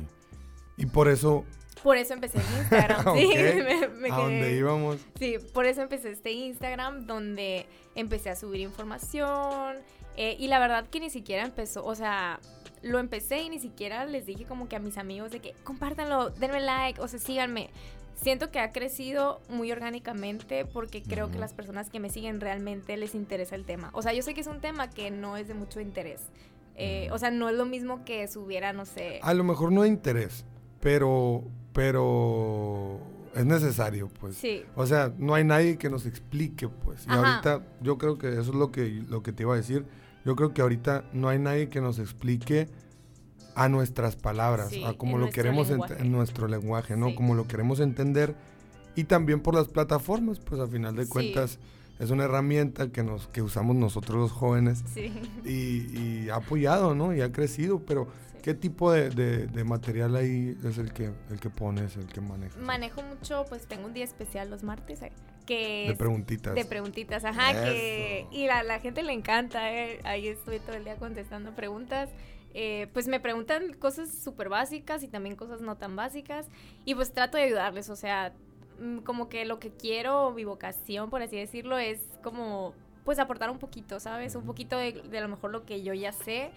Y 0.78 0.86
por 0.88 1.08
eso, 1.08 1.44
Por 1.84 1.96
eso 1.98 2.14
empecé 2.14 2.40
el 2.40 2.58
Instagram, 2.60 3.04
sí, 3.18 3.28
me, 3.64 3.88
me 3.88 4.10
a 4.12 4.18
quedé- 4.18 4.58
íbamos, 4.58 4.98
Sí, 5.18 5.38
por 5.54 5.66
eso 5.66 5.82
empecé 5.82 6.12
este 6.12 6.32
Instagram 6.32 7.06
donde 7.08 7.66
empecé 7.96 8.30
a 8.30 8.36
subir 8.36 8.62
información 8.62 9.78
eh, 10.20 10.36
y 10.40 10.48
la 10.48 10.58
verdad 10.60 10.88
que 10.90 11.00
ni 11.00 11.10
siquiera 11.12 11.44
empezó, 11.46 11.86
o 11.86 11.94
sea, 11.96 12.40
lo 12.82 13.00
empecé 13.00 13.42
y 13.42 13.50
ni 13.50 13.60
siquiera 13.60 14.06
les 14.06 14.26
dije 14.26 14.46
como 14.46 14.68
que 14.68 14.76
a 14.76 14.80
mis 14.80 14.98
amigos 14.98 15.32
de 15.32 15.40
que 15.40 15.54
compártanlo, 15.64 16.30
denme 16.30 16.62
like, 16.62 17.02
o 17.02 17.08
sea, 17.08 17.20
síganme. 17.20 17.70
Siento 18.16 18.50
que 18.50 18.60
ha 18.60 18.72
crecido 18.72 19.42
muy 19.48 19.72
orgánicamente 19.72 20.66
porque 20.66 21.04
creo 21.04 21.30
que 21.30 21.38
las 21.38 21.54
personas 21.54 21.92
que 21.92 22.00
me 22.00 22.10
siguen 22.10 22.42
realmente 22.42 22.98
les 22.98 23.14
interesa 23.14 23.56
el 23.56 23.64
tema. 23.64 23.92
O 23.94 24.02
sea, 24.02 24.12
yo 24.14 24.24
sé 24.24 24.34
que 24.34 24.42
es 24.42 24.48
un 24.48 24.60
tema 24.60 24.90
que 24.90 25.12
no 25.12 25.38
es 25.38 25.48
de 25.48 25.54
mucho 25.54 25.80
interés. 25.80 26.22
Eh. 26.76 27.10
O 27.12 27.20
sea, 27.20 27.30
no 27.32 27.48
es 27.50 27.56
lo 27.56 27.66
mismo 27.66 28.04
que 28.06 28.28
subiera, 28.28 28.74
no 28.74 28.86
sé. 28.86 29.20
a 29.22 29.34
lo 29.34 29.44
mejor 29.44 29.72
no 29.72 29.82
hay 29.84 29.90
interés, 29.90 30.46
pero, 30.80 31.44
pero 31.74 33.00
es 33.36 33.46
necesario, 33.46 34.10
pues. 34.20 34.36
Sí, 34.36 34.64
O 34.76 34.86
sea, 34.88 35.14
no 35.18 35.36
hay 35.36 35.44
nadie 35.44 35.78
que 35.78 35.90
nos 35.90 36.06
explique, 36.06 36.68
pues. 36.68 37.06
Y 37.06 37.10
Ajá. 37.10 37.34
ahorita, 37.34 37.68
yo 37.82 37.98
creo 37.98 38.18
que 38.18 38.30
eso 38.30 38.42
es 38.42 38.56
lo 38.56 38.72
que, 38.72 39.04
lo 39.08 39.22
que 39.22 39.32
te 39.32 39.44
iba 39.44 39.54
a 39.54 39.58
decir. 39.58 39.86
Yo 40.28 40.36
creo 40.36 40.54
que 40.54 40.62
ahorita 40.62 41.06
no 41.14 41.30
hay 41.30 41.40
nadie 41.40 41.70
que 41.70 41.80
nos 41.80 42.00
explique 42.00 42.68
a 43.56 43.70
nuestras 43.70 44.18
palabras, 44.18 44.68
Sí, 44.72 44.84
a 44.84 44.92
como 44.98 45.18
lo 45.18 45.30
queremos 45.30 45.70
lenguaje. 45.70 45.96
en 46.02 46.12
nuestro 46.12 46.50
lenguaje, 46.50 46.98
¿no? 46.98 47.08
Sí. 47.08 47.16
Como 47.16 47.34
lo 47.34 47.48
queremos 47.48 47.80
entender. 47.80 48.36
Y 48.98 49.06
también 49.06 49.40
por 49.40 49.56
las 49.56 49.70
plataformas, 49.70 50.40
pues 50.42 50.60
a 50.60 50.68
final 50.68 50.98
de 50.98 51.06
Sí. 51.06 51.10
cuentas 51.10 51.60
es 51.98 52.10
una 52.12 52.26
herramienta 52.26 52.92
que, 52.92 53.04
nos, 53.04 53.28
que 53.30 53.42
usamos 53.42 53.78
nosotros 53.78 54.18
los 54.20 54.32
jóvenes 54.34 54.84
sí. 54.94 55.14
y, 55.46 55.98
y 55.98 56.30
ha 56.30 56.36
apoyado, 56.36 56.94
¿no? 56.94 57.16
Y 57.16 57.22
ha 57.22 57.32
crecido, 57.32 57.80
pero 57.80 58.08
sí. 58.27 58.27
¿Qué 58.48 58.54
tipo 58.54 58.92
de, 58.94 59.10
de- 59.10 59.48
de 59.48 59.64
material 59.66 60.16
ahí 60.16 60.58
es 60.64 60.78
el 60.78 60.94
que, 60.94 61.12
el 61.30 61.40
que 61.42 61.50
pones, 61.50 61.98
el 61.98 62.08
que 62.08 62.22
manejas? 62.22 62.58
Manejo 62.58 63.02
mucho, 63.02 63.46
pues 63.50 63.68
tengo 63.68 63.86
un 63.88 63.94
día 63.94 64.06
especial 64.06 64.50
los 64.50 64.64
martes, 64.64 65.02
eh, 65.02 65.12
que 65.46 65.88
de 65.88 65.92
es 65.92 65.98
preguntitas. 65.98 66.56
de 66.56 66.64
preguntitas, 66.64 67.26
ajá, 67.26 67.54
que 67.54 68.26
y 68.32 68.46
la, 68.48 68.64
la 68.64 68.80
gente 68.80 69.04
le 69.04 69.12
encanta, 69.12 69.74
eh, 69.74 70.00
ahí 70.06 70.28
estoy 70.30 70.60
todo 70.60 70.78
el 70.78 70.84
día 70.86 70.96
contestando 70.96 71.52
preguntas. 71.52 72.10
Eh, 72.54 72.88
pues 72.94 73.08
me 73.08 73.20
preguntan 73.20 73.74
cosas 73.74 74.10
súper 74.24 74.50
básicas 74.50 75.04
y 75.04 75.08
también 75.10 75.36
cosas 75.36 75.62
no 75.62 75.76
tan 75.76 75.96
básicas 75.98 76.48
y 76.86 76.96
pues 76.96 77.12
trato 77.14 77.38
de 77.38 77.44
ayudarles, 77.44 77.90
o 77.90 77.96
sea, 77.98 78.34
mm, 78.80 79.00
como 79.00 79.28
que 79.30 79.46
lo 79.46 79.60
que 79.60 79.72
quiero, 79.72 80.32
mi 80.32 80.46
vocación, 80.46 81.10
por 81.10 81.22
así 81.22 81.36
decirlo, 81.36 81.78
es 81.78 82.00
como 82.24 82.74
pues 83.06 83.20
aportar 83.20 83.50
un 83.52 83.60
poquito, 83.60 84.00
¿sabes? 84.00 84.36
Un 84.36 84.46
poquito 84.46 84.76
de, 84.78 84.92
de 84.94 85.18
a 85.18 85.22
lo 85.22 85.28
mejor 85.30 85.52
lo 85.52 85.66
que 85.66 85.82
yo 85.84 85.94
ya 85.94 86.12
sé, 86.12 86.50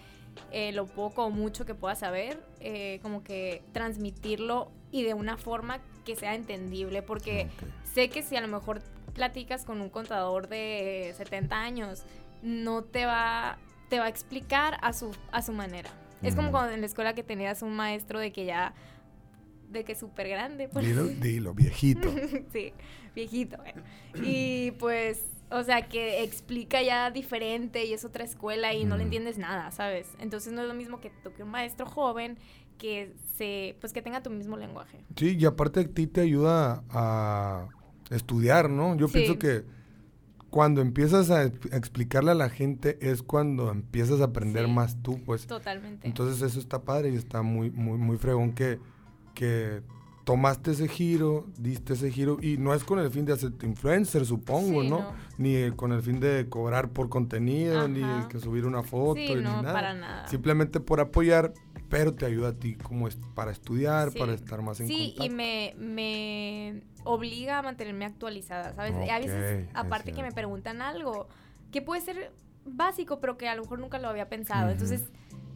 eh, 0.51 0.71
lo 0.71 0.85
poco 0.85 1.25
o 1.25 1.29
mucho 1.29 1.65
que 1.65 1.75
pueda 1.75 1.95
saber, 1.95 2.43
eh, 2.59 2.99
como 3.01 3.23
que 3.23 3.63
transmitirlo 3.73 4.71
y 4.91 5.03
de 5.03 5.13
una 5.13 5.37
forma 5.37 5.79
que 6.05 6.15
sea 6.15 6.35
entendible, 6.35 7.01
porque 7.01 7.47
sé 7.93 8.09
que 8.09 8.23
si 8.23 8.35
a 8.35 8.41
lo 8.41 8.47
mejor 8.47 8.81
platicas 9.13 9.65
con 9.65 9.81
un 9.81 9.89
contador 9.89 10.47
de 10.47 11.13
70 11.17 11.59
años, 11.61 12.03
no 12.41 12.83
te 12.83 13.05
va, 13.05 13.57
te 13.89 13.99
va 13.99 14.05
a 14.05 14.09
explicar 14.09 14.77
a 14.81 14.93
su, 14.93 15.11
a 15.31 15.41
su 15.41 15.51
manera. 15.53 15.89
Es 16.21 16.35
como 16.35 16.49
Ujú. 16.49 16.57
cuando 16.57 16.73
en 16.73 16.81
la 16.81 16.85
escuela 16.87 17.13
que 17.13 17.23
tenías 17.23 17.61
un 17.61 17.75
maestro 17.75 18.19
de 18.19 18.31
que 18.31 18.45
ya 18.45 18.73
de 19.69 19.83
que 19.85 19.95
súper 19.95 20.27
grande. 20.27 20.67
pues. 20.67 20.85
Dilo, 20.85 21.05
dilo, 21.05 21.53
viejito. 21.55 22.09
sí, 22.51 22.73
viejito. 23.15 23.57
bueno. 23.57 23.81
Y 24.23 24.71
pues, 24.71 25.23
o 25.51 25.63
sea, 25.63 25.87
que 25.89 26.23
explica 26.23 26.81
ya 26.81 27.11
diferente 27.11 27.85
y 27.85 27.93
es 27.93 28.05
otra 28.05 28.23
escuela 28.23 28.73
y 28.73 28.85
no 28.85 28.95
le 28.97 29.03
Mm. 29.03 29.07
entiendes 29.07 29.37
nada, 29.37 29.71
¿sabes? 29.71 30.07
Entonces 30.19 30.53
no 30.53 30.61
es 30.61 30.67
lo 30.67 30.73
mismo 30.73 30.99
que 31.01 31.09
toque 31.23 31.43
un 31.43 31.49
maestro 31.49 31.85
joven 31.85 32.37
que 32.77 33.13
se, 33.37 33.75
pues 33.79 33.93
que 33.93 34.01
tenga 34.01 34.23
tu 34.23 34.29
mismo 34.31 34.57
lenguaje. 34.57 35.03
Sí, 35.15 35.37
y 35.37 35.45
aparte 35.45 35.81
a 35.81 35.87
ti 35.87 36.07
te 36.07 36.21
ayuda 36.21 36.83
a 36.89 37.67
estudiar, 38.09 38.69
¿no? 38.69 38.95
Yo 38.95 39.07
Sí. 39.07 39.13
pienso 39.13 39.37
que 39.39 39.63
cuando 40.49 40.81
empiezas 40.81 41.29
a 41.29 41.43
ex- 41.45 41.71
a 41.71 41.77
explicarle 41.77 42.31
a 42.31 42.35
la 42.35 42.49
gente 42.49 42.97
es 43.01 43.21
cuando 43.23 43.71
empiezas 43.71 44.19
a 44.19 44.25
aprender 44.25 44.65
Sí. 44.65 44.71
más 44.71 45.01
tú, 45.01 45.19
pues. 45.25 45.47
Totalmente. 45.47 46.07
Entonces 46.07 46.41
eso 46.41 46.59
está 46.59 46.81
padre 46.81 47.09
y 47.11 47.15
está 47.15 47.41
muy, 47.41 47.69
muy, 47.71 47.97
muy 47.97 48.17
fregón 48.17 48.53
que, 48.53 48.79
que 49.33 49.81
tomaste 50.23 50.71
ese 50.71 50.87
giro, 50.87 51.47
diste 51.57 51.93
ese 51.93 52.11
giro 52.11 52.37
y 52.41 52.57
no 52.57 52.73
es 52.73 52.83
con 52.83 52.99
el 52.99 53.09
fin 53.09 53.25
de 53.25 53.33
hacerte 53.33 53.65
influencer, 53.65 54.25
supongo, 54.25 54.81
Sí, 54.83 54.89
¿no? 54.89 54.99
no. 54.99 55.13
Ni 55.37 55.55
eh, 55.55 55.73
con 55.75 55.91
el 55.91 56.01
fin 56.01 56.19
de 56.19 56.47
cobrar 56.47 56.89
por 56.89 57.09
contenido, 57.09 57.87
ni 57.87 58.03
Ajá. 58.03 58.27
que 58.27 58.39
subir 58.39 58.65
una 58.65 58.83
foto, 58.83 59.15
sí, 59.15 59.27
ni 59.35 59.41
no, 59.41 59.61
nada. 59.61 59.73
para 59.73 59.93
nada. 59.93 60.27
Simplemente 60.27 60.79
por 60.79 60.99
apoyar, 60.99 61.53
pero 61.89 62.13
te 62.13 62.25
ayuda 62.25 62.49
a 62.49 62.53
ti 62.53 62.75
como 62.75 63.07
es 63.07 63.17
para 63.35 63.51
estudiar, 63.51 64.11
Sí. 64.11 64.19
para 64.19 64.33
estar 64.33 64.61
más 64.61 64.79
en 64.79 64.87
Sí, 64.87 65.15
contacto. 65.17 65.25
y 65.25 65.29
me, 65.29 65.75
me 65.77 66.83
obliga 67.03 67.57
a 67.59 67.61
mantenerme 67.63 68.05
actualizada, 68.05 68.73
¿sabes? 68.73 68.93
a 68.95 69.19
veces, 69.19 69.67
aparte 69.73 70.13
que 70.13 70.21
me 70.21 70.31
preguntan 70.31 70.81
algo 70.81 71.27
que 71.71 71.81
puede 71.81 72.01
ser 72.01 72.31
básico, 72.65 73.19
pero 73.19 73.37
que 73.37 73.49
a 73.49 73.55
lo 73.55 73.63
mejor 73.63 73.79
nunca 73.79 73.97
lo 73.97 74.07
había 74.07 74.29
pensado. 74.29 74.69
Entonces 74.69 75.01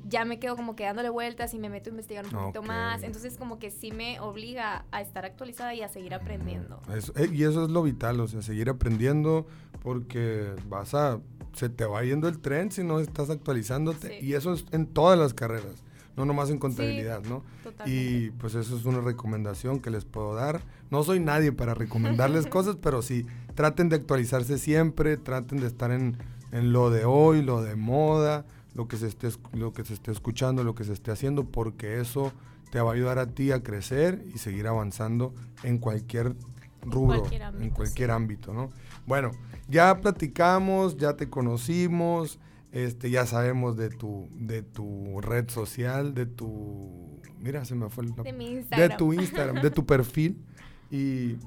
ya 0.08 0.24
me 0.26 0.40
quedo 0.40 0.56
como 0.56 0.76
que 0.76 0.84
dándole 0.84 1.10
vueltas 1.10 1.54
y 1.54 1.60
me 1.60 1.68
meto 1.70 1.90
a 1.90 1.92
investigar 1.92 2.26
un 2.26 2.32
poquito 2.32 2.62
más. 2.64 3.02
Entonces 3.04 3.38
como 3.38 3.58
que 3.60 3.72
sí 3.72 3.92
me 3.92 4.20
obliga 4.20 4.86
a 4.92 5.02
estar 5.02 5.26
actualizada 5.26 5.74
y 5.74 5.82
a 5.82 5.88
seguir 5.90 6.14
aprendiendo. 6.14 6.80
Eso- 6.96 7.14
eh, 7.16 7.30
y 7.34 7.44
eso 7.44 7.64
es 7.66 7.72
lo 7.72 7.82
vital, 7.84 8.20
o 8.20 8.28
sea, 8.28 8.42
seguir 8.42 8.70
aprendiendo 8.70 9.48
porque 9.82 10.54
vas 10.68 10.94
a, 10.94 11.20
se 11.54 11.70
te 11.70 11.86
va 11.86 12.04
yendo 12.04 12.28
el 12.28 12.40
tren 12.40 12.72
si 12.72 12.84
no 12.84 13.00
estás 13.00 13.30
actualizándote. 13.30 14.20
Sí. 14.20 14.26
Y 14.26 14.34
eso 14.34 14.54
es 14.54 14.66
en 14.72 14.86
todas 14.88 15.18
las 15.18 15.34
carreras, 15.34 15.84
no 16.18 16.26
nomás 16.26 16.50
en 16.50 16.58
contabilidad, 16.60 17.24
¿no? 17.24 17.44
Totalmente. 17.64 17.92
Y 18.02 18.32
pues 18.32 18.56
eso 18.56 18.76
es 18.78 18.86
una 18.86 19.02
recomendación 19.02 19.80
que 19.80 19.90
les 19.90 20.06
puedo 20.06 20.34
dar. 20.36 20.62
No 20.92 21.04
soy 21.04 21.20
nadie 21.20 21.52
para 21.52 21.74
recomendarles 21.74 22.46
cosas, 22.48 22.78
pero 22.82 23.02
sí, 23.02 23.26
traten 23.56 23.90
de 23.90 23.96
actualizarse 23.98 24.58
siempre, 24.58 25.18
traten 25.18 25.60
de 25.60 25.68
estar 25.68 25.92
en, 25.92 26.18
en 26.52 26.74
lo 26.74 26.90
de 26.90 27.06
hoy, 27.06 27.42
lo 27.42 27.62
de 27.64 27.76
moda, 27.76 28.46
lo 28.75 28.88
que, 28.88 28.98
se 28.98 29.08
esté, 29.08 29.29
lo 29.53 29.74
que 29.74 29.84
se 29.84 29.94
esté 29.94 30.12
escuchando, 30.12 30.63
lo 30.63 30.75
que 30.75 30.84
se 30.84 30.94
esté 30.94 31.12
haciendo, 31.12 31.46
porque 31.46 32.00
eso 32.00 32.32
te 32.72 32.79
va 32.82 32.91
a 32.91 32.94
ayudar 32.94 33.20
a 33.20 33.27
ti 33.27 33.51
a 33.51 33.63
crecer 33.63 34.24
y 34.34 34.38
seguir 34.38 34.67
avanzando 34.67 35.34
en 35.63 35.77
cualquier 35.77 36.36
rubro, 36.82 37.20
cualquier 37.20 37.41
en 37.41 37.70
cualquier 37.70 38.10
sí. 38.10 38.13
ámbito, 38.13 38.53
¿no? 38.53 38.70
Bueno, 39.08 39.32
ya 39.70 40.01
platicamos, 40.01 40.98
ya 40.98 41.15
te 41.15 41.29
conocimos, 41.29 42.39
este, 42.72 43.10
ya 43.10 43.25
sabemos 43.25 43.77
de 43.77 43.89
tu, 43.89 44.27
de 44.34 44.62
tu 44.62 45.22
red 45.22 45.50
social, 45.50 46.13
de 46.13 46.25
tu, 46.25 47.22
mira, 47.39 47.63
se 47.63 47.75
me 47.75 47.89
fue 47.89 48.03
el 48.03 48.15
de 48.15 48.34
mi 48.34 48.46
de 48.46 48.51
Instagram. 48.60 48.98
tu 48.98 49.13
Instagram, 49.13 49.62
de 49.62 49.72
tu 49.72 49.86
perfil. 49.86 50.38
Y, 50.91 51.38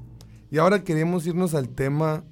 y 0.50 0.58
ahora 0.58 0.82
queremos 0.82 1.24
irnos 1.24 1.54
al 1.54 1.68
tema 1.68 2.24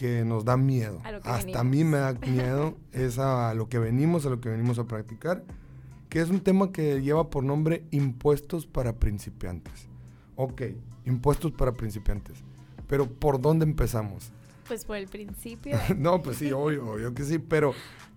que 0.00 0.24
nos 0.24 0.46
da 0.46 0.56
miedo. 0.56 1.02
Hasta 1.24 1.60
a 1.60 1.62
mí 1.62 1.84
me 1.84 1.98
da 1.98 2.14
miedo, 2.26 2.74
es 2.90 3.18
a 3.18 3.52
lo 3.52 3.68
que 3.68 3.78
venimos, 3.78 4.24
a 4.24 4.30
lo 4.30 4.40
que 4.40 4.48
venimos 4.48 4.78
a 4.78 4.84
practicar, 4.84 5.44
que 6.08 6.22
es 6.22 6.30
un 6.30 6.40
tema 6.40 6.72
que 6.72 7.02
lleva 7.02 7.28
por 7.28 7.44
nombre 7.44 7.84
impuestos 7.90 8.66
para 8.66 8.94
principiantes. 8.94 9.88
Ok, 10.36 10.62
impuestos 11.04 11.52
para 11.52 11.72
principiantes. 11.72 12.38
Pero 12.88 13.10
¿por 13.10 13.42
dónde 13.42 13.66
empezamos? 13.66 14.32
Pues 14.66 14.86
por 14.86 14.96
el 14.96 15.06
principio. 15.06 15.76
no, 15.98 16.22
pues 16.22 16.38
sí, 16.38 16.50
obvio, 16.50 16.92
obvio 16.92 17.12
que 17.12 17.24
sí, 17.24 17.38
pero 17.38 17.74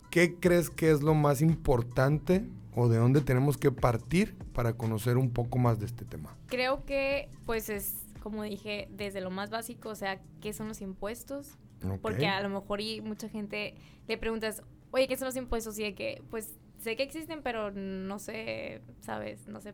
¿qué 0.10 0.36
crees 0.40 0.70
que 0.70 0.90
es 0.90 1.02
lo 1.02 1.16
más 1.16 1.42
importante 1.42 2.46
o 2.78 2.88
de 2.88 2.96
dónde 2.96 3.20
tenemos 3.20 3.58
que 3.58 3.74
partir 3.74 4.38
para 4.54 4.72
conocer 4.78 5.18
un 5.18 5.32
poco 5.32 5.58
más 5.58 5.82
de 5.82 5.88
este 5.88 6.06
tema? 6.06 6.34
Creo 6.48 6.86
que 6.86 7.28
pues 7.46 7.68
es, 7.68 7.94
como 8.22 8.42
dije, 8.44 8.88
desde 8.90 9.20
lo 9.20 9.32
más 9.32 9.50
básico, 9.50 9.90
o 9.90 9.96
sea, 9.96 10.22
¿qué 10.40 10.54
son 10.54 10.70
los 10.70 10.80
impuestos? 10.80 11.58
Porque 12.02 12.28
a 12.28 12.42
lo 12.42 12.50
mejor 12.50 12.82
y 12.82 13.02
mucha 13.02 13.30
gente 13.30 13.76
le 14.08 14.18
preguntas, 14.18 14.62
oye, 14.92 15.08
¿qué 15.08 15.18
son 15.18 15.28
los 15.28 15.36
impuestos? 15.36 15.78
Y 15.80 15.84
de 15.84 15.96
que, 15.96 16.22
pues, 16.30 16.56
sé 16.80 16.96
que 16.96 17.04
existen, 17.04 17.42
pero 17.42 17.72
no 17.72 18.20
sé, 18.20 18.82
¿sabes? 19.02 19.48
No 19.48 19.62
sé 19.62 19.74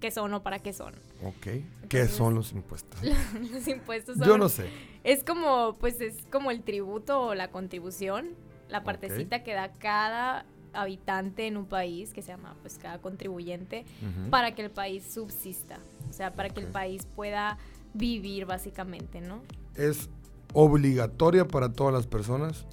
qué 0.00 0.10
son 0.10 0.32
o 0.34 0.42
para 0.42 0.58
qué 0.58 0.72
son. 0.72 0.94
Ok. 1.22 1.46
¿Qué 1.88 2.06
son 2.06 2.34
los 2.34 2.52
impuestos? 2.52 3.00
los 3.52 3.66
impuestos 3.68 4.18
son... 4.18 4.26
Yo 4.26 4.38
no 4.38 4.48
sé. 4.48 4.68
Es 5.04 5.22
como, 5.22 5.76
pues, 5.78 6.00
es 6.00 6.16
como 6.30 6.50
el 6.50 6.62
tributo 6.62 7.20
o 7.20 7.34
la 7.34 7.50
contribución, 7.50 8.30
la 8.68 8.82
partecita 8.84 9.42
que 9.42 9.54
da 9.54 9.72
cada 9.78 10.44
habitante 10.72 11.46
en 11.46 11.56
un 11.56 11.66
país, 11.66 12.12
que 12.12 12.22
se 12.22 12.28
llama, 12.28 12.54
pues, 12.60 12.78
cada 12.78 12.98
contribuyente, 13.00 13.84
para 14.30 14.54
que 14.54 14.62
el 14.62 14.70
país 14.70 15.04
subsista. 15.04 15.78
O 16.10 16.12
sea, 16.12 16.32
para 16.32 16.50
que 16.50 16.60
el 16.60 16.66
país 16.66 17.06
pueda 17.14 17.58
vivir, 17.94 18.46
básicamente, 18.46 19.20
¿no? 19.20 19.42
Es 19.74 20.10
obligatoria 20.58 21.46
para 21.46 21.72
todas 21.72 21.92
las 21.92 22.06
personas. 22.06 22.64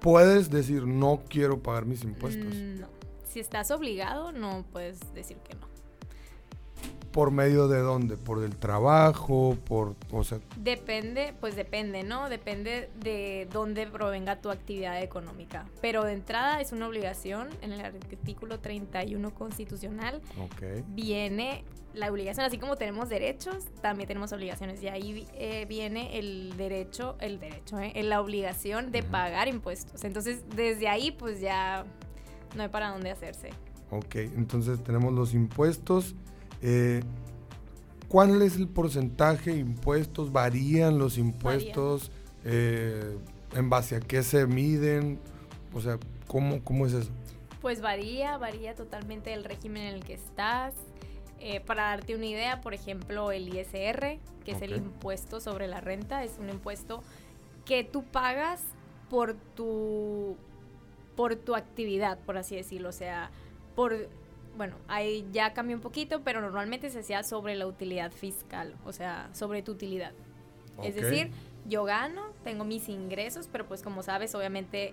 Puedes 0.00 0.50
decir, 0.50 0.86
no 0.86 1.22
quiero 1.28 1.62
pagar 1.62 1.86
mis 1.86 2.04
impuestos. 2.04 2.54
Mm, 2.54 2.80
No. 2.80 2.88
Si 3.24 3.40
estás 3.40 3.70
obligado, 3.70 4.32
no 4.32 4.64
puedes 4.72 5.00
decir 5.14 5.38
que 5.38 5.54
no. 5.54 5.67
¿Por 7.18 7.32
medio 7.32 7.66
de 7.66 7.80
dónde? 7.80 8.16
¿Por 8.16 8.44
el 8.44 8.54
trabajo? 8.54 9.58
¿Por, 9.66 9.96
o 10.12 10.22
sea, 10.22 10.38
Depende, 10.56 11.34
pues 11.40 11.56
depende, 11.56 12.04
¿no? 12.04 12.28
Depende 12.28 12.90
de 13.00 13.48
dónde 13.52 13.88
provenga 13.88 14.40
tu 14.40 14.50
actividad 14.50 15.02
económica. 15.02 15.66
Pero 15.80 16.04
de 16.04 16.12
entrada 16.12 16.60
es 16.60 16.70
una 16.70 16.86
obligación 16.86 17.48
en 17.60 17.72
el 17.72 17.80
artículo 17.80 18.60
31 18.60 19.34
constitucional. 19.34 20.22
ok. 20.40 20.84
Viene 20.90 21.64
la 21.92 22.08
obligación, 22.08 22.46
así 22.46 22.56
como 22.56 22.76
tenemos 22.76 23.08
derechos, 23.08 23.64
también 23.82 24.06
tenemos 24.06 24.32
obligaciones. 24.32 24.80
Y 24.80 24.86
ahí 24.86 25.26
eh, 25.34 25.66
viene 25.68 26.20
el 26.20 26.56
derecho, 26.56 27.16
el 27.18 27.40
derecho, 27.40 27.80
¿eh? 27.80 28.00
la 28.04 28.20
obligación 28.20 28.92
de 28.92 29.02
pagar 29.02 29.48
impuestos. 29.48 30.04
Entonces, 30.04 30.44
desde 30.54 30.86
ahí, 30.86 31.10
pues 31.10 31.40
ya 31.40 31.84
no 32.54 32.62
hay 32.62 32.68
para 32.68 32.90
dónde 32.90 33.10
hacerse. 33.10 33.50
Ok, 33.90 34.14
entonces 34.14 34.84
tenemos 34.84 35.12
los 35.12 35.34
impuestos. 35.34 36.14
Eh, 36.62 37.02
¿Cuál 38.08 38.40
es 38.42 38.56
el 38.56 38.68
porcentaje 38.68 39.52
de 39.52 39.58
impuestos? 39.58 40.32
¿Varían 40.32 40.98
los 40.98 41.18
impuestos? 41.18 42.10
Eh, 42.44 43.18
¿En 43.54 43.68
base 43.68 43.96
a 43.96 44.00
qué 44.00 44.22
se 44.22 44.46
miden? 44.46 45.18
O 45.74 45.80
sea, 45.80 45.98
¿cómo, 46.26 46.64
cómo 46.64 46.86
es 46.86 46.94
eso? 46.94 47.10
Pues 47.60 47.82
varía, 47.82 48.38
varía 48.38 48.74
totalmente 48.74 49.34
el 49.34 49.44
régimen 49.44 49.82
en 49.82 49.94
el 49.94 50.04
que 50.04 50.14
estás. 50.14 50.74
Eh, 51.40 51.60
para 51.60 51.84
darte 51.84 52.16
una 52.16 52.26
idea, 52.26 52.60
por 52.60 52.74
ejemplo, 52.74 53.30
el 53.30 53.48
ISR, 53.48 54.18
que 54.44 54.52
es 54.52 54.62
el 54.62 54.76
impuesto 54.76 55.40
sobre 55.40 55.68
la 55.68 55.80
renta, 55.80 56.24
es 56.24 56.36
un 56.40 56.48
impuesto 56.48 57.02
que 57.64 57.84
tú 57.84 58.02
pagas 58.02 58.60
por 59.10 59.34
tu, 59.54 60.36
por 61.14 61.36
tu 61.36 61.54
actividad, 61.54 62.18
por 62.20 62.38
así 62.38 62.56
decirlo. 62.56 62.88
O 62.88 62.92
sea, 62.92 63.30
por, 63.76 64.08
bueno, 64.58 64.76
ahí 64.88 65.26
ya 65.32 65.54
cambió 65.54 65.74
un 65.76 65.80
poquito, 65.82 66.20
pero 66.22 66.42
normalmente 66.42 66.90
se 66.90 66.98
hacía 66.98 67.22
sobre 67.22 67.54
la 67.56 67.66
utilidad 67.66 68.12
fiscal, 68.12 68.74
o 68.84 68.92
sea, 68.92 69.30
sobre 69.32 69.62
tu 69.62 69.72
utilidad. 69.72 70.12
Es 70.82 70.94
Ok. 70.94 71.00
decir, 71.02 71.30
yo 71.66 71.84
gano, 71.84 72.26
tengo 72.44 72.64
mis 72.64 72.88
ingresos, 72.90 73.48
pero 73.50 73.66
pues 73.66 73.82
como 73.82 74.02
sabes, 74.02 74.34
obviamente 74.34 74.92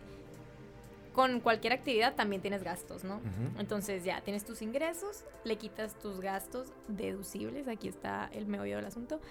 con 1.13 1.39
cualquier 1.39 1.73
actividad 1.73 2.13
también 2.15 2.41
tienes 2.41 2.61
gastos, 2.63 3.03
¿no? 3.05 3.21
Entonces 3.57 4.03
ya 4.03 4.19
tienes 4.21 4.43
tus 4.45 4.61
ingresos, 4.61 5.23
le 5.45 5.55
quitas 5.57 5.97
tus 5.99 6.19
gastos 6.19 6.67
deducibles, 6.89 7.67
aquí 7.69 7.87
está 7.87 8.29
el 8.33 8.45
meollo 8.47 8.75
del 8.75 8.85
asunto, 8.85 9.21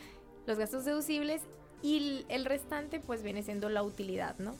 los 0.46 0.58
gastos 0.58 0.84
deducibles 0.86 1.42
y 1.82 2.24
el- 2.30 2.44
restante 2.46 3.00
pues 3.00 3.22
viene 3.22 3.42
siendo 3.42 3.68
la 3.68 3.82
utilidad, 3.82 4.36
¿no? 4.38 4.52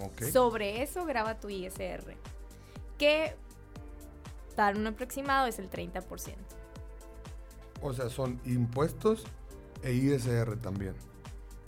Ok. 0.00 0.22
Sobre 0.32 0.82
eso 0.82 1.04
graba 1.04 1.38
tu 1.38 1.48
ISR, 1.50 2.16
que 2.98 3.36
dar 4.56 4.76
un 4.76 4.86
aproximado 4.86 5.46
es 5.46 5.58
el 5.58 5.68
30%. 5.70 6.34
O 7.80 7.92
sea, 7.92 8.08
son 8.10 8.40
impuestos 8.44 9.24
e 9.82 9.92
ISR 9.92 10.56
también. 10.56 10.94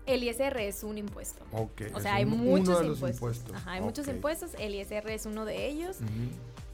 El 0.06 0.22
ISR 0.22 0.60
es 0.60 0.84
un 0.84 0.98
impuesto. 0.98 1.44
Ok. 1.52 1.82
O 1.94 2.00
sea, 2.00 2.16
hay 2.16 2.24
un- 2.24 2.30
muchos 2.38 2.68
uno 2.68 2.78
de 2.80 2.84
los 2.88 2.96
impuestos. 2.98 3.16
impuestos. 3.16 3.54
Ajá, 3.56 3.72
hay 3.72 3.80
muchos 3.80 4.06
impuestos. 4.06 4.50
El 4.58 4.74
ISR 4.74 5.10
es 5.14 5.26
uno 5.26 5.44
de 5.44 5.66
ellos. 5.66 5.96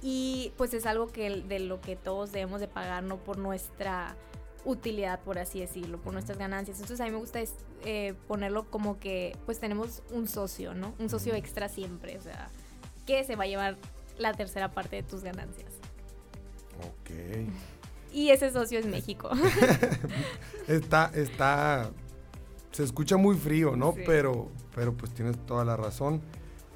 Y 0.02 0.52
pues 0.56 0.74
es 0.74 0.84
algo 0.86 1.06
que 1.08 1.30
de 1.42 1.58
lo 1.60 1.80
que 1.80 1.94
todos 1.96 2.32
debemos 2.32 2.60
de 2.60 2.68
pagar, 2.68 3.02
no 3.04 3.18
por 3.18 3.38
nuestra 3.38 4.16
utilidad, 4.64 5.20
por 5.20 5.38
así 5.38 5.60
decirlo, 5.60 5.98
por 6.00 6.12
nuestras 6.12 6.38
ganancias. 6.38 6.78
Entonces 6.80 7.00
a 7.00 7.04
mí 7.04 7.12
me 7.12 7.18
gusta 7.18 7.40
es, 7.40 7.54
eh, 7.84 8.14
ponerlo 8.26 8.68
como 8.70 8.98
que 8.98 9.36
pues 9.46 9.58
tenemos 9.60 10.02
un 10.10 10.26
socio, 10.26 10.74
¿no? 10.74 10.92
Un 10.98 11.08
socio 11.08 11.34
extra 11.34 11.68
siempre, 11.68 12.18
o 12.18 12.20
sea, 12.20 12.50
que 13.06 13.24
se 13.24 13.36
va 13.36 13.44
a 13.44 13.46
llevar 13.46 13.78
la 14.18 14.34
tercera 14.34 14.72
parte 14.72 14.96
de 14.96 15.02
tus 15.02 15.22
ganancias. 15.22 15.72
Ok. 16.80 17.10
Y 18.12 18.30
ese 18.30 18.50
socio 18.50 18.78
es 18.78 18.86
México. 18.86 19.30
está, 20.68 21.10
está, 21.14 21.90
se 22.72 22.82
escucha 22.82 23.16
muy 23.16 23.36
frío, 23.36 23.76
¿no? 23.76 23.92
Sí. 23.92 24.00
Pero, 24.04 24.50
pero 24.74 24.94
pues 24.94 25.12
tienes 25.12 25.38
toda 25.46 25.64
la 25.64 25.76
razón. 25.76 26.20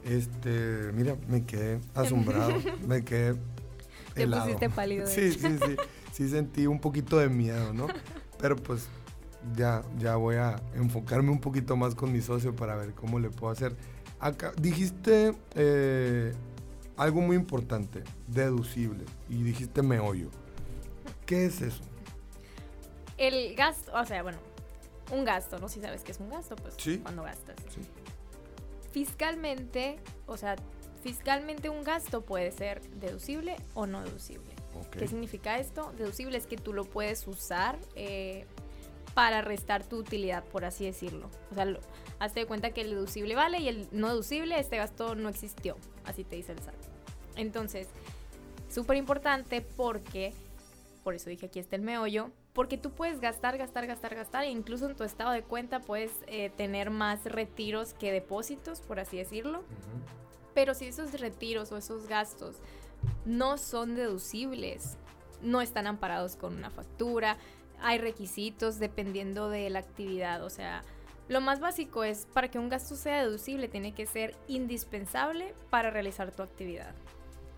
Este, 0.04 0.90
mira, 0.92 1.16
me 1.28 1.44
quedé 1.44 1.80
asombrado, 1.94 2.52
me 2.86 3.04
quedé 3.04 3.34
Te 4.14 4.24
helado. 4.24 4.44
pusiste 4.44 4.68
pálido, 4.70 5.06
Sí, 5.06 5.32
sí, 5.32 5.58
sí, 5.58 5.76
sí 6.12 6.28
sentí 6.28 6.66
un 6.66 6.78
poquito 6.78 7.18
de 7.18 7.28
miedo, 7.28 7.72
¿no? 7.72 7.86
Pero 8.38 8.56
pues 8.56 8.86
ya, 9.56 9.82
ya 9.98 10.16
voy 10.16 10.36
a 10.36 10.62
enfocarme 10.74 11.30
un 11.30 11.40
poquito 11.40 11.76
más 11.76 11.94
con 11.94 12.12
mi 12.12 12.20
socio 12.20 12.54
para 12.54 12.76
ver 12.76 12.92
cómo 12.92 13.18
le 13.18 13.30
puedo 13.30 13.52
hacer. 13.52 13.74
Acá, 14.20 14.52
dijiste 14.60 15.34
eh, 15.54 16.32
algo 16.96 17.20
muy 17.20 17.36
importante, 17.36 18.02
deducible, 18.28 19.04
y 19.28 19.42
dijiste 19.42 19.82
meollo. 19.82 20.30
¿Qué 21.26 21.46
es 21.46 21.60
eso? 21.60 21.82
El 23.16 23.54
gasto, 23.54 23.92
o 23.94 24.04
sea, 24.04 24.22
bueno, 24.22 24.38
un 25.12 25.24
gasto, 25.24 25.58
¿no? 25.58 25.68
Si 25.68 25.80
sabes 25.80 26.02
que 26.02 26.12
es 26.12 26.18
un 26.20 26.30
gasto, 26.30 26.56
pues 26.56 26.74
Sí. 26.78 26.98
cuando 26.98 27.22
gastas. 27.22 27.56
Sí. 27.74 27.80
Fiscalmente, 28.92 29.98
o 30.26 30.36
sea, 30.36 30.56
fiscalmente 31.02 31.68
un 31.68 31.82
gasto 31.82 32.22
puede 32.24 32.52
ser 32.52 32.80
deducible 32.92 33.56
o 33.74 33.86
no 33.86 34.02
deducible. 34.02 34.54
¿Qué 34.90 35.06
significa 35.08 35.58
esto? 35.58 35.92
Deducible 35.96 36.36
es 36.36 36.46
que 36.46 36.56
tú 36.56 36.72
lo 36.72 36.84
puedes 36.84 37.26
usar 37.26 37.78
eh, 37.94 38.46
para 39.14 39.40
restar 39.40 39.84
tu 39.84 39.98
utilidad, 39.98 40.44
por 40.44 40.64
así 40.64 40.84
decirlo. 40.84 41.30
O 41.50 41.54
sea, 41.54 41.64
lo- 41.64 41.80
hazte 42.24 42.40
de 42.40 42.46
cuenta 42.46 42.70
que 42.70 42.82
el 42.82 42.90
deducible 42.90 43.34
vale 43.34 43.58
y 43.58 43.68
el 43.68 43.88
no 43.92 44.08
deducible, 44.08 44.58
este 44.58 44.76
gasto 44.76 45.14
no 45.14 45.28
existió. 45.28 45.76
Así 46.04 46.24
te 46.24 46.36
dice 46.36 46.52
el 46.52 46.58
SAT. 46.58 46.74
Entonces, 47.36 47.88
súper 48.68 48.96
importante 48.96 49.60
porque, 49.60 50.32
por 51.02 51.14
eso 51.14 51.30
dije 51.30 51.46
aquí 51.46 51.58
está 51.58 51.76
el 51.76 51.82
meollo, 51.82 52.30
porque 52.52 52.78
tú 52.78 52.90
puedes 52.90 53.20
gastar, 53.20 53.58
gastar, 53.58 53.86
gastar, 53.86 54.14
gastar, 54.14 54.44
e 54.44 54.50
incluso 54.50 54.88
en 54.88 54.96
tu 54.96 55.04
estado 55.04 55.32
de 55.32 55.42
cuenta 55.42 55.80
puedes 55.80 56.12
eh, 56.28 56.50
tener 56.56 56.90
más 56.90 57.24
retiros 57.24 57.94
que 57.94 58.12
depósitos, 58.12 58.80
por 58.80 59.00
así 59.00 59.16
decirlo. 59.16 59.62
Pero 60.54 60.74
si 60.74 60.86
esos 60.86 61.20
retiros 61.20 61.72
o 61.72 61.76
esos 61.76 62.06
gastos 62.06 62.56
no 63.24 63.58
son 63.58 63.96
deducibles, 63.96 64.96
no 65.42 65.60
están 65.60 65.88
amparados 65.88 66.36
con 66.36 66.54
una 66.56 66.70
factura, 66.70 67.38
hay 67.80 67.98
requisitos 67.98 68.78
dependiendo 68.78 69.50
de 69.50 69.68
la 69.68 69.80
actividad, 69.80 70.42
o 70.44 70.50
sea, 70.50 70.84
lo 71.28 71.40
más 71.40 71.60
básico 71.60 72.04
es 72.04 72.26
para 72.32 72.48
que 72.50 72.58
un 72.58 72.68
gasto 72.68 72.96
sea 72.96 73.24
deducible 73.24 73.68
tiene 73.68 73.92
que 73.92 74.06
ser 74.06 74.34
indispensable 74.48 75.54
para 75.70 75.90
realizar 75.90 76.30
tu 76.32 76.42
actividad. 76.42 76.94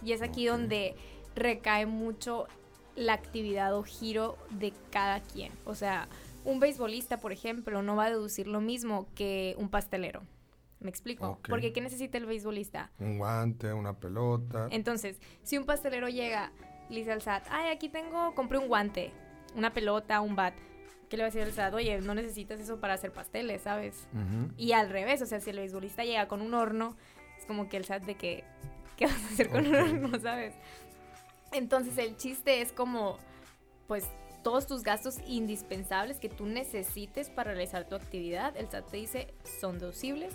Y 0.03 0.13
es 0.13 0.23
aquí 0.23 0.47
donde 0.47 0.95
recae 1.35 1.87
mucho 1.87 2.47
la 2.95 3.13
actividad 3.13 3.75
o 3.75 3.83
giro 3.83 4.39
de 4.51 4.73
cada 4.91 5.21
quien. 5.21 5.53
O 5.65 5.75
sea, 5.75 6.09
un 6.45 6.61
beisbolista, 6.61 7.19
por 7.19 7.33
ejemplo, 7.33 7.83
no 7.83 7.97
va 7.97 8.05
a 8.05 8.11
deducir 8.11 8.47
lo 8.47 8.61
mismo 8.61 9.07
que 9.15 9.55
un 9.59 9.69
pastelero. 9.69 10.23
¿Me 10.79 10.91
explico? 10.91 11.41
Porque 11.49 11.73
¿qué 11.73 11.81
necesita 11.81 12.19
el 12.19 12.27
beisbolista? 12.27 12.91
Un 12.99 13.19
guante, 13.19 13.73
una 13.73 13.95
pelota. 13.99 14.69
Entonces, 14.71 15.19
si 15.43 15.59
un 15.59 15.65
pastelero 15.65 16.09
llega 16.09 16.53
le 16.89 16.99
dice 16.99 17.13
al 17.13 17.23
SAT, 17.23 17.47
ay, 17.51 17.71
aquí 17.71 17.89
tengo, 17.89 18.35
compré 18.35 18.59
un 18.59 18.69
guante, 18.69 19.11
una 19.57 19.73
pelota, 19.73 20.21
un 20.21 20.37
bat, 20.37 20.55
¿qué 21.09 21.17
le 21.17 21.23
va 21.23 21.29
a 21.29 21.31
decir 21.31 21.47
el 21.47 21.53
SAT? 21.53 21.75
Oye, 21.75 22.01
no 22.01 22.15
necesitas 22.15 22.61
eso 22.61 22.81
para 22.81 22.95
hacer 22.95 23.13
pasteles, 23.13 23.63
¿sabes? 23.63 24.07
Y 24.57 24.73
al 24.73 24.91
revés, 24.91 25.23
o 25.23 25.27
sea, 25.27 25.41
si 25.41 25.51
el 25.51 25.59
beisbolista 25.59 26.05
llega 26.05 26.29
con 26.29 26.43
un 26.43 26.55
horno, 26.55 26.97
es 27.39 27.45
como 27.47 27.69
que 27.69 27.77
el 27.77 27.85
SAT 27.85 28.05
de 28.05 28.15
que, 28.17 28.45
¿qué 28.97 29.07
vas 29.07 29.23
a 29.23 29.27
hacer 29.27 29.49
con 29.49 29.67
un 29.67 29.75
horno, 29.75 30.19
¿sabes? 30.21 30.55
Entonces 31.53 31.97
el 31.99 32.17
chiste 32.17 32.61
es 32.61 32.73
como, 32.73 33.19
pues, 33.87 34.05
todos 34.43 34.67
tus 34.67 34.83
gastos 34.83 35.19
indispensables 35.27 36.19
que 36.19 36.29
tú 36.29 36.47
necesites 36.47 37.31
para 37.31 37.53
realizar 37.53 37.89
tu 37.89 37.97
actividad, 37.97 38.57
el 38.57 38.69
SAT 38.69 38.91
te 38.91 38.97
dice 38.97 39.35
son 39.61 39.79
deducibles. 39.79 40.35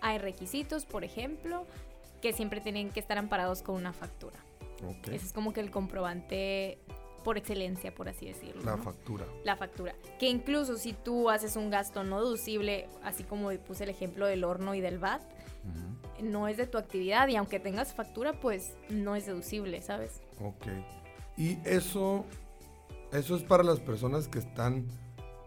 Hay 0.00 0.18
requisitos, 0.18 0.84
por 0.84 1.04
ejemplo, 1.04 1.64
que 2.20 2.32
siempre 2.32 2.60
tienen 2.60 2.90
que 2.90 2.98
estar 2.98 3.18
amparados 3.18 3.62
con 3.62 3.76
una 3.76 3.92
factura. 3.92 4.36
Ese 5.04 5.26
es 5.26 5.32
como 5.32 5.52
que 5.52 5.60
el 5.60 5.70
comprobante 5.70 6.78
por 7.22 7.38
excelencia, 7.38 7.94
por 7.94 8.08
así 8.08 8.26
decirlo. 8.26 8.62
La 8.64 8.76
¿no? 8.76 8.82
factura. 8.82 9.26
la 9.44 9.56
factura. 9.56 9.94
Que 10.18 10.28
incluso 10.28 10.76
si 10.76 10.92
tú 10.92 11.30
haces 11.30 11.56
un 11.56 11.70
gasto 11.70 12.04
no 12.04 12.22
deducible, 12.22 12.88
así 13.02 13.24
como 13.24 13.50
puse 13.58 13.84
el 13.84 13.90
ejemplo 13.90 14.26
del 14.26 14.44
horno 14.44 14.74
y 14.74 14.80
del 14.80 14.98
VAT, 14.98 15.22
no 16.20 16.48
es 16.48 16.56
de 16.56 16.66
tu 16.66 16.78
actividad 16.78 17.28
y 17.28 17.36
aunque 17.36 17.60
tengas 17.60 17.94
factura, 17.94 18.32
pues 18.32 18.74
no 18.88 19.14
es 19.16 19.26
deducible, 19.26 19.80
¿sabes? 19.82 20.20
Ok. 20.40 20.66
Y 21.36 21.58
eso, 21.64 22.24
eso 23.12 23.36
es 23.36 23.42
para 23.42 23.62
las 23.62 23.80
personas 23.80 24.28
que 24.28 24.38
están 24.38 24.86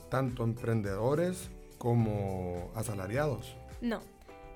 tanto 0.09 0.43
emprendedores 0.43 1.49
como 1.77 2.71
asalariados. 2.75 3.55
No. 3.81 3.99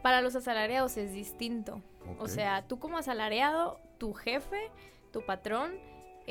Para 0.02 0.22
los 0.22 0.36
asalariados 0.36 0.96
es 0.98 1.12
distinto. 1.12 1.82
O 2.18 2.24
Ok. 2.24 2.30
sea, 2.30 2.66
tú 2.68 2.80
como 2.80 2.98
asalariado, 2.98 3.80
tu 3.98 4.14
jefe, 4.14 4.72
tu 5.12 5.22
patrón, 5.26 5.74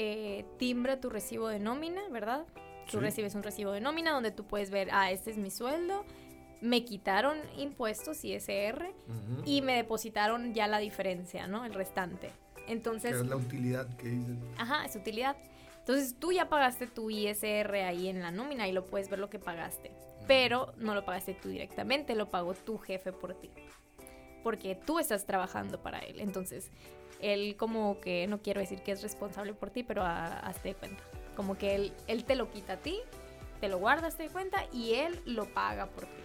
eh, 0.01 0.45
timbra 0.59 1.01
tu 1.01 1.11
recibo 1.11 1.49
de 1.49 1.59
nómina, 1.59 2.01
¿verdad? 2.11 2.45
Tú 2.91 2.99
Sí. 2.99 3.01
recibes 3.01 3.35
un 3.35 3.43
recibo 3.43 3.73
de 3.73 3.81
nómina 3.81 4.13
donde 4.13 4.31
tú 4.31 4.45
puedes 4.47 4.71
ver, 4.71 4.89
ah, 4.93 5.11
este 5.11 5.33
es 5.33 5.37
mi 5.39 5.51
sueldo, 5.51 6.05
me 6.61 6.85
quitaron 6.85 7.37
impuestos, 7.57 8.25
ISR, 8.25 8.87
Ujú. 9.09 9.43
y 9.45 9.61
me 9.61 9.75
depositaron 9.75 10.55
ya 10.55 10.69
la 10.69 10.79
diferencia, 10.79 11.49
¿no? 11.49 11.65
El 11.65 11.75
restante. 11.75 12.31
Entonces, 12.69 13.17
es 13.17 13.27
la 13.27 13.35
utilidad 13.37 13.89
que 13.97 14.09
dices. 14.09 14.37
ajá, 14.57 14.85
es 14.85 14.95
utilidad. 14.95 15.37
Entonces 15.81 16.15
tú 16.19 16.31
ya 16.33 16.49
pagaste 16.49 16.87
tu 16.87 17.11
ISR 17.11 17.75
ahí 17.85 18.09
en 18.09 18.21
la 18.21 18.31
nómina 18.31 18.69
y 18.69 18.73
lo 18.73 18.85
puedes 18.85 19.09
ver 19.11 19.19
lo 19.19 19.31
que 19.31 19.39
pagaste. 19.39 19.91
Pero 20.29 20.75
no 20.77 20.95
lo 20.95 21.05
pagaste 21.05 21.35
tú 21.35 21.49
directamente, 21.49 22.15
lo 22.15 22.29
pagó 22.31 22.55
tu 22.55 22.77
jefe 22.79 23.11
por 23.13 23.35
ti. 23.35 23.51
Porque 24.45 24.75
tú 24.75 24.99
estás 24.99 25.25
trabajando 25.27 25.83
para 25.83 25.99
él. 26.01 26.21
Entonces, 26.21 26.71
él 27.21 27.57
como 27.57 28.01
que, 28.01 28.27
no 28.27 28.41
quiero 28.43 28.61
decir 28.61 28.83
que 28.83 28.93
es 28.93 29.03
responsable 29.03 29.55
por 29.55 29.71
ti, 29.71 29.83
pero 29.83 30.03
a- 30.03 30.39
hazte 30.41 30.69
de 30.71 30.75
cuenta. 30.75 31.03
Como 31.37 31.57
que 31.57 31.75
él, 31.75 31.93
él 32.07 32.25
te 32.25 32.35
lo 32.35 32.51
quita 32.51 32.75
a 32.75 32.77
ti, 32.79 32.99
te 33.61 33.69
lo 33.69 33.79
guardas, 33.79 34.17
te 34.17 34.25
de 34.25 34.29
cuenta, 34.31 34.59
y 34.73 34.95
él 34.95 35.21
lo 35.27 35.47
paga 35.53 35.87
por 35.87 36.05
ti. 36.05 36.23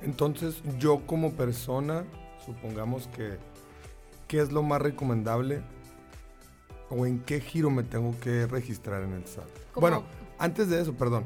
Entonces, 0.00 0.62
yo 0.78 1.04
como 1.06 1.32
persona, 1.32 2.04
supongamos 2.44 3.08
que, 3.08 3.36
¿qué 4.28 4.40
es 4.40 4.52
lo 4.52 4.62
más 4.62 4.80
recomendable? 4.80 5.62
¿O 6.90 7.04
en 7.04 7.20
qué 7.20 7.40
giro 7.40 7.68
me 7.70 7.82
tengo 7.82 8.18
que 8.20 8.46
registrar 8.46 9.02
en 9.02 9.12
el 9.12 9.26
SAT? 9.26 9.44
Como- 9.72 9.80
Bueno, 9.80 10.04
antes 10.38 10.68
de 10.70 10.80
eso, 10.80 10.94
perdón. 10.94 11.24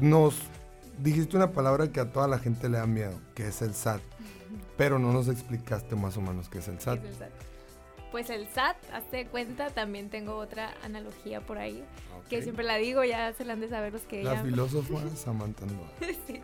Nos 0.00 0.34
dijiste 0.98 1.36
una 1.36 1.52
palabra 1.52 1.90
que 1.92 2.00
a 2.00 2.10
toda 2.12 2.26
la 2.28 2.38
gente 2.38 2.68
le 2.68 2.78
da 2.78 2.86
miedo, 2.86 3.14
que 3.34 3.46
es 3.48 3.62
el 3.62 3.74
SAT. 3.74 4.00
Pero 4.76 4.98
no 4.98 5.12
nos 5.12 5.28
explicaste 5.28 5.94
más 5.96 6.16
o 6.16 6.20
menos 6.20 6.48
qué 6.48 6.58
es 6.58 6.68
el 6.68 6.80
SAT. 6.80 6.98
Es 7.04 7.10
el 7.10 7.14
SAT. 7.14 7.30
Pues 8.14 8.30
el 8.30 8.46
SAT, 8.46 8.76
hazte 8.92 9.16
de 9.16 9.26
cuenta, 9.26 9.70
también 9.70 10.08
tengo 10.08 10.36
otra 10.36 10.72
analogía 10.84 11.40
por 11.40 11.58
ahí, 11.58 11.82
que 12.30 12.42
siempre 12.42 12.64
la 12.64 12.76
digo, 12.76 13.02
ya 13.02 13.32
se 13.32 13.44
la 13.44 13.54
han 13.54 13.60
de 13.60 13.68
saber 13.68 13.92
los 13.92 14.02
que 14.02 14.22
La 14.22 14.34
ya... 14.34 14.42
filósofa 14.44 15.00
Samantha 15.16 15.66
Noa. 15.66 15.88
Sí. 16.28 16.40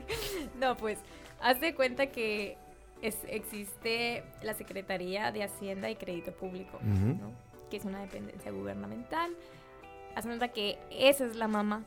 No, 0.59 0.76
pues, 0.76 0.98
hazte 1.40 1.66
de 1.66 1.74
cuenta 1.76 2.09
que 2.09 2.59
es, 3.02 3.18
existe 3.28 4.24
la 4.42 4.54
Secretaría 4.54 5.30
de 5.30 5.44
Hacienda 5.44 5.88
y 5.88 5.94
Crédito 5.94 6.33
Público, 6.33 6.80
que 7.70 7.76
es 7.76 7.85
una 7.85 8.00
dependencia 8.00 8.50
gubernamental. 8.50 9.30
Hazte 10.16 10.28
cuenta 10.28 10.48
que 10.48 10.76
esa 10.90 11.24
es 11.24 11.37
la 11.37 11.46
mamá. 11.46 11.85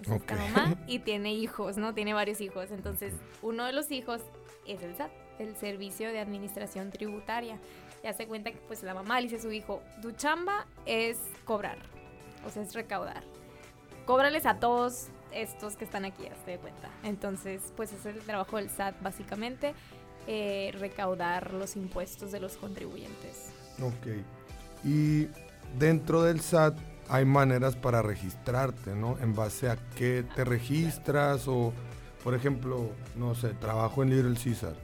Es 0.00 0.08
esta 0.08 0.34
Ok. 0.34 0.40
mamá 0.40 0.76
y 0.86 1.00
tiene 1.00 1.34
hijos, 1.34 1.78
¿no? 1.78 1.94
Tiene 1.94 2.14
varios 2.14 2.40
hijos. 2.40 2.70
Entonces, 2.70 3.12
uno 3.42 3.64
de 3.64 3.72
los 3.72 3.90
hijos 3.90 4.20
es 4.68 4.80
el 4.84 4.94
SAT, 4.94 5.10
el 5.40 5.56
Servicio 5.56 6.12
de 6.12 6.20
Administración 6.20 6.90
Tributaria. 6.92 7.58
Y 8.04 8.06
hace 8.06 8.26
cuenta 8.26 8.52
que 8.52 8.58
pues 8.68 8.82
la 8.82 8.92
mamá 8.92 9.18
le 9.18 9.28
dice 9.28 9.36
a 9.36 9.40
su 9.40 9.50
hijo, 9.50 9.82
tu 10.02 10.12
chamba 10.12 10.66
es 10.84 11.16
cobrar, 11.46 11.78
o 12.46 12.50
sea, 12.50 12.62
es 12.62 12.74
recaudar. 12.74 13.24
Cóbrales 14.04 14.44
a 14.44 14.60
todos 14.60 15.06
estos 15.32 15.76
que 15.76 15.86
están 15.86 16.04
aquí, 16.04 16.26
hazte 16.26 16.52
de 16.52 16.58
cuenta. 16.58 16.90
Entonces, 17.02 17.72
pues 17.74 17.94
es 17.94 18.04
el 18.04 18.18
trabajo 18.18 18.58
del 18.58 18.68
SAT 18.68 19.00
básicamente, 19.00 19.74
eh, 20.26 20.70
recaudar 20.78 21.54
los 21.54 21.76
impuestos 21.76 22.30
de 22.30 22.40
los 22.40 22.58
contribuyentes. 22.58 23.50
Ok. 23.80 24.22
Y 24.84 25.28
dentro 25.78 26.22
del 26.22 26.42
SAT 26.42 26.76
hay 27.08 27.24
maneras 27.24 27.74
para 27.74 28.02
registrarte, 28.02 28.94
¿no? 28.94 29.16
En 29.18 29.34
base 29.34 29.70
a 29.70 29.78
qué 29.96 30.26
te 30.36 30.44
registras 30.44 31.48
o, 31.48 31.72
por 32.22 32.34
ejemplo, 32.34 32.90
no 33.16 33.34
sé, 33.34 33.54
trabajo 33.54 34.02
en 34.02 34.10
Little 34.10 34.34
Caesar. 34.34 34.83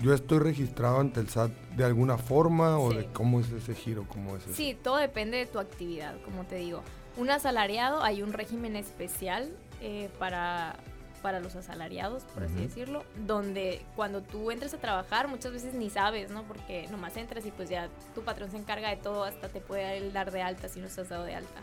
Yo 0.00 0.14
estoy 0.14 0.38
registrado 0.38 0.98
ante 1.00 1.20
el 1.20 1.28
SAT 1.28 1.50
de 1.76 1.84
alguna 1.84 2.16
forma 2.16 2.78
o 2.78 2.90
Sí. 2.90 2.96
de 2.98 3.06
cómo 3.12 3.40
es 3.40 3.50
ese 3.52 3.74
giro, 3.74 4.06
cómo 4.08 4.36
es 4.36 4.44
eso. 4.44 4.54
Sí, 4.54 4.76
todo 4.82 4.96
depende 4.96 5.36
de 5.36 5.46
tu 5.46 5.58
actividad, 5.58 6.14
como 6.24 6.44
te 6.44 6.56
digo. 6.56 6.82
Un 7.16 7.30
asalariado, 7.30 8.02
hay 8.02 8.22
un 8.22 8.32
régimen 8.32 8.76
especial 8.76 9.50
eh, 9.82 10.08
para, 10.18 10.76
para 11.20 11.40
los 11.40 11.54
asalariados, 11.56 12.22
por 12.32 12.44
así 12.44 12.54
Ujú. 12.54 12.62
decirlo, 12.62 13.04
donde 13.26 13.82
cuando 13.94 14.22
tú 14.22 14.50
entras 14.50 14.72
a 14.72 14.78
trabajar 14.78 15.28
muchas 15.28 15.52
veces 15.52 15.74
ni 15.74 15.90
sabes, 15.90 16.30
¿no? 16.30 16.44
Porque 16.44 16.86
nomás 16.90 17.16
entras 17.18 17.44
y 17.44 17.50
pues 17.50 17.68
ya 17.68 17.88
tu 18.14 18.22
patrón 18.22 18.50
se 18.50 18.56
encarga 18.56 18.88
de 18.88 18.96
todo, 18.96 19.24
hasta 19.24 19.48
te 19.48 19.60
puede 19.60 20.10
dar 20.12 20.30
de 20.30 20.40
alta 20.40 20.68
si 20.68 20.80
no 20.80 20.86
estás 20.86 21.10
dado 21.10 21.24
de 21.24 21.34
alta. 21.34 21.60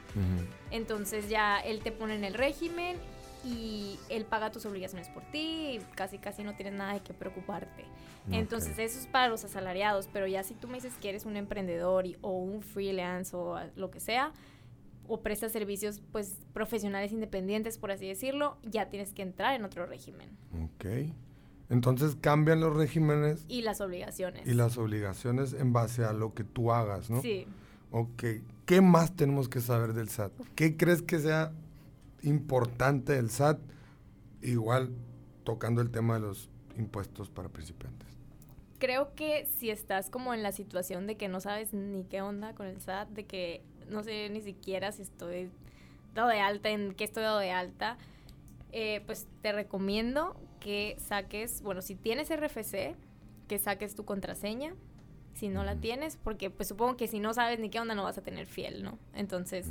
Entonces 0.69 1.30
ya 1.30 1.60
él 1.60 1.80
te 1.82 1.91
pone 1.91 2.13
en 2.15 2.23
el 2.23 2.34
régimen 2.36 2.97
y 3.45 3.97
él 4.10 4.26
paga 4.26 4.52
tus 4.52 4.65
obligaciones 4.65 5.08
por 5.10 5.23
ti 5.32 5.78
y 5.78 5.80
casi 5.95 6.17
casi 6.17 6.43
no 6.43 6.56
tienes 6.56 6.73
nada 6.73 6.93
de 6.93 7.00
qué 7.02 7.13
preocuparte. 7.13 7.86
Entonces 8.32 8.78
eso 8.78 9.00
es 9.00 9.08
para 9.08 9.30
los 9.30 9.45
asalariados, 9.45 10.10
pero 10.12 10.28
ya 10.28 10.43
si 10.43 10.54
tú 10.54 10.67
me 10.67 10.76
dices 10.76 10.93
que 11.02 11.10
eres 11.10 11.26
un 11.26 11.38
emprendedor 11.38 12.06
y- 12.06 12.17
o 12.21 12.32
un 12.38 12.62
freelance 12.62 13.34
o 13.36 13.58
lo 13.78 13.89
que 13.89 14.00
sea, 14.02 14.34
o 15.08 15.21
prestas 15.21 15.54
servicios 15.54 16.02
pues 16.12 16.36
profesionales 16.52 17.13
independientes, 17.13 17.78
por 17.78 17.91
así 17.91 18.06
decirlo, 18.08 18.58
ya 18.63 18.89
tienes 18.89 19.13
que 19.13 19.21
entrar 19.21 19.56
en 19.56 19.63
otro 19.63 19.86
régimen. 19.86 20.30
Ok. 20.62 20.86
Entonces 21.69 22.17
cambian 22.19 22.60
los 22.60 22.76
regímenes 22.76 23.45
Y 23.47 23.62
las 23.62 23.80
obligaciones. 23.82 24.45
y 24.47 24.54
las 24.54 24.78
obligaciones 24.78 25.54
en 25.54 25.71
base 25.73 26.04
a 26.04 26.12
lo 26.13 26.34
que 26.34 26.43
tú 26.43 26.71
hagas, 26.73 27.10
¿no? 27.10 27.21
Sí. 27.21 27.45
Ok. 27.91 28.23
¿Qué 28.65 28.82
más 28.82 29.15
tenemos 29.15 29.47
que 29.47 29.62
saber 29.62 29.93
del 29.93 30.10
SAT? 30.10 30.34
¿Qué 30.56 30.76
crees 30.76 31.02
que 31.02 31.19
sea 31.19 31.54
importante 32.23 33.13
del 33.13 33.30
SAT? 33.30 33.60
Igual 34.41 34.91
tocando 35.43 35.82
el 35.82 35.91
tema 35.91 36.15
de 36.15 36.21
los 36.21 36.49
impuestos 36.77 37.30
para 37.30 37.49
principiantes. 37.49 38.08
Creo 38.80 39.15
que 39.15 39.47
si 39.58 39.71
estás 39.71 40.10
como 40.10 40.34
en 40.34 40.43
la 40.43 40.51
situación 40.51 41.08
de 41.08 41.17
que 41.17 41.27
no 41.27 41.39
sabes 41.41 41.73
ni 41.73 42.03
qué 42.03 42.21
onda 42.21 42.53
con 42.53 42.67
el 42.67 42.80
SAT, 42.80 43.10
de 43.10 43.25
que 43.25 43.63
no 43.89 44.03
sé 44.03 44.30
ni 44.30 44.41
siquiera 44.41 44.91
si 44.91 45.01
estoy 45.01 45.49
dado 46.13 46.30
de 46.30 46.39
alta, 46.39 46.69
en 46.69 46.93
qué 46.93 47.03
estoy 47.03 47.23
dado 47.23 47.39
de 47.39 47.51
alta, 47.51 47.97
eh, 48.71 49.01
pues 49.06 49.27
te 49.41 49.51
recomiendo 49.51 50.36
que 50.60 50.95
saques, 50.99 51.62
bueno, 51.62 51.82
si 51.82 51.95
tienes 51.95 52.30
RFC, 52.30 52.95
que 53.47 53.60
saques 53.60 53.95
tu 53.95 54.06
contraseña. 54.06 54.75
Si 55.34 55.49
no 55.49 55.63
la 55.63 55.73
Ujú. 55.73 55.82
tienes, 55.82 56.17
porque 56.17 56.49
pues 56.49 56.67
supongo 56.67 56.97
que 56.97 57.08
si 57.08 57.19
no 57.19 57.34
sabes 57.34 57.60
ni 57.60 57.69
qué 57.69 57.80
onda 57.80 57.93
no 57.95 58.03
vas 58.03 58.17
a 58.17 58.21
tener 58.23 58.47
fiel, 58.47 58.84
¿no? 58.84 58.97
Entonces, 59.13 59.67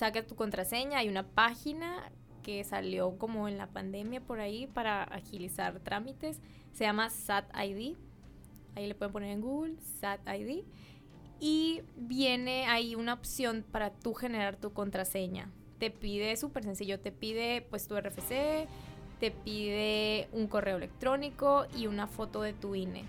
saca 0.00 0.26
tu 0.26 0.34
contraseña, 0.34 1.00
hay 1.00 1.10
una 1.10 1.24
página 1.24 2.10
que 2.42 2.64
salió 2.64 3.18
como 3.18 3.48
en 3.48 3.58
la 3.58 3.66
pandemia 3.66 4.22
por 4.22 4.40
ahí 4.40 4.66
para 4.66 5.02
agilizar 5.02 5.78
trámites, 5.80 6.40
se 6.72 6.84
llama 6.84 7.10
SAT 7.10 7.44
ID, 7.54 7.96
ahí 8.76 8.86
le 8.86 8.94
pueden 8.94 9.12
poner 9.12 9.30
en 9.30 9.42
Google, 9.42 9.74
SAT 10.00 10.26
ID, 10.26 10.64
y 11.38 11.82
viene 11.96 12.64
ahí 12.66 12.94
una 12.94 13.12
opción 13.12 13.62
para 13.70 13.90
tú 13.90 14.14
generar 14.14 14.56
tu 14.56 14.72
contraseña. 14.72 15.50
Te 15.78 15.90
pide, 15.90 16.34
súper 16.38 16.64
sencillo, 16.64 16.98
te 16.98 17.12
pide 17.12 17.60
pues 17.68 17.86
tu 17.86 17.94
RFC, 17.94 18.66
te 19.20 19.30
pide 19.30 20.28
un 20.32 20.46
correo 20.46 20.78
electrónico 20.78 21.66
y 21.76 21.88
una 21.88 22.06
foto 22.06 22.40
de 22.40 22.54
tu 22.54 22.74
INE, 22.74 23.04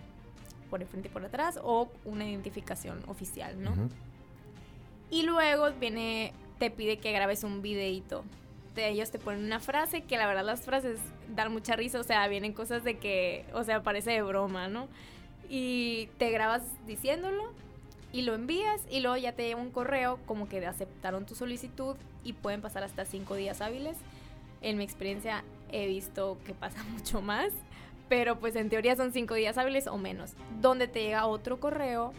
por 0.70 0.82
el 0.82 0.90
frente 0.90 1.08
y 1.08 1.12
por 1.12 1.24
atrás, 1.24 1.58
o 1.64 1.90
una 2.04 2.30
identificación 2.30 3.02
oficial, 3.08 3.64
¿no? 3.64 3.72
Y 5.10 5.24
luego 5.24 5.70
viene, 5.80 6.34
te 6.62 6.70
pide 6.70 7.00
que 7.00 7.12
grabes 7.12 7.44
un 7.44 7.64
videito. 7.64 8.24
De 8.76 8.88
ellos 8.88 9.10
te 9.10 9.18
ponen 9.18 9.44
una 9.44 9.60
frase 9.60 10.04
que 10.04 10.16
la 10.16 10.28
verdad 10.28 10.46
las 10.46 10.62
frases 10.62 11.00
dan 11.36 11.52
mucha 11.52 11.76
risa, 11.76 12.00
o 12.00 12.04
sea, 12.04 12.28
vienen 12.28 12.54
cosas 12.54 12.84
de 12.84 13.00
que, 13.00 13.46
o 13.56 13.64
sea, 13.64 13.82
parece 13.82 14.12
de 14.12 14.22
broma, 14.22 14.68
¿no? 14.68 14.88
Y 15.50 16.10
te 16.20 16.30
grabas 16.30 16.62
diciéndolo 16.86 17.52
y 18.14 18.22
lo 18.22 18.36
envías 18.36 18.80
y 18.92 19.00
luego 19.00 19.18
ya 19.18 19.32
te 19.32 19.48
llega 19.48 19.60
un 19.60 19.72
correo 19.72 20.20
como 20.28 20.48
que 20.48 20.64
aceptaron 20.64 21.26
tu 21.26 21.34
solicitud 21.34 21.96
y 22.24 22.34
pueden 22.34 22.62
pasar 22.62 22.84
hasta 22.84 23.06
cinco 23.06 23.34
días 23.34 23.60
hábiles. 23.60 23.98
En 24.62 24.78
mi 24.78 24.84
experiencia 24.84 25.44
he 25.72 25.88
visto 25.88 26.38
que 26.46 26.54
pasa 26.54 26.84
mucho 26.92 27.24
más, 27.24 27.52
pero 28.08 28.38
pues 28.38 28.56
en 28.56 28.70
teoría 28.70 28.96
son 28.96 29.14
cinco 29.14 29.34
días 29.34 29.58
hábiles 29.58 29.88
o 29.88 29.98
menos, 29.98 30.34
donde 30.62 30.88
te 30.88 31.02
llega 31.02 31.26
otro 31.26 31.60
correo 31.60 32.14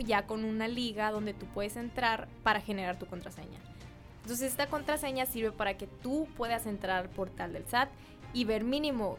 ya 0.00 0.26
con 0.26 0.44
una 0.44 0.66
liga 0.66 1.12
donde 1.12 1.34
tú 1.34 1.46
puedes 1.54 1.76
entrar 1.76 2.26
para 2.42 2.60
generar 2.60 2.98
tu 2.98 3.06
contraseña. 3.06 3.60
Entonces 4.26 4.50
esta 4.50 4.66
contraseña 4.66 5.24
sirve 5.24 5.52
para 5.52 5.78
que 5.78 5.86
tú 5.86 6.26
puedas 6.36 6.66
entrar 6.66 7.04
al 7.04 7.08
portal 7.08 7.52
del 7.52 7.64
SAT 7.64 7.90
y 8.32 8.44
ver 8.44 8.64
mínimo 8.64 9.18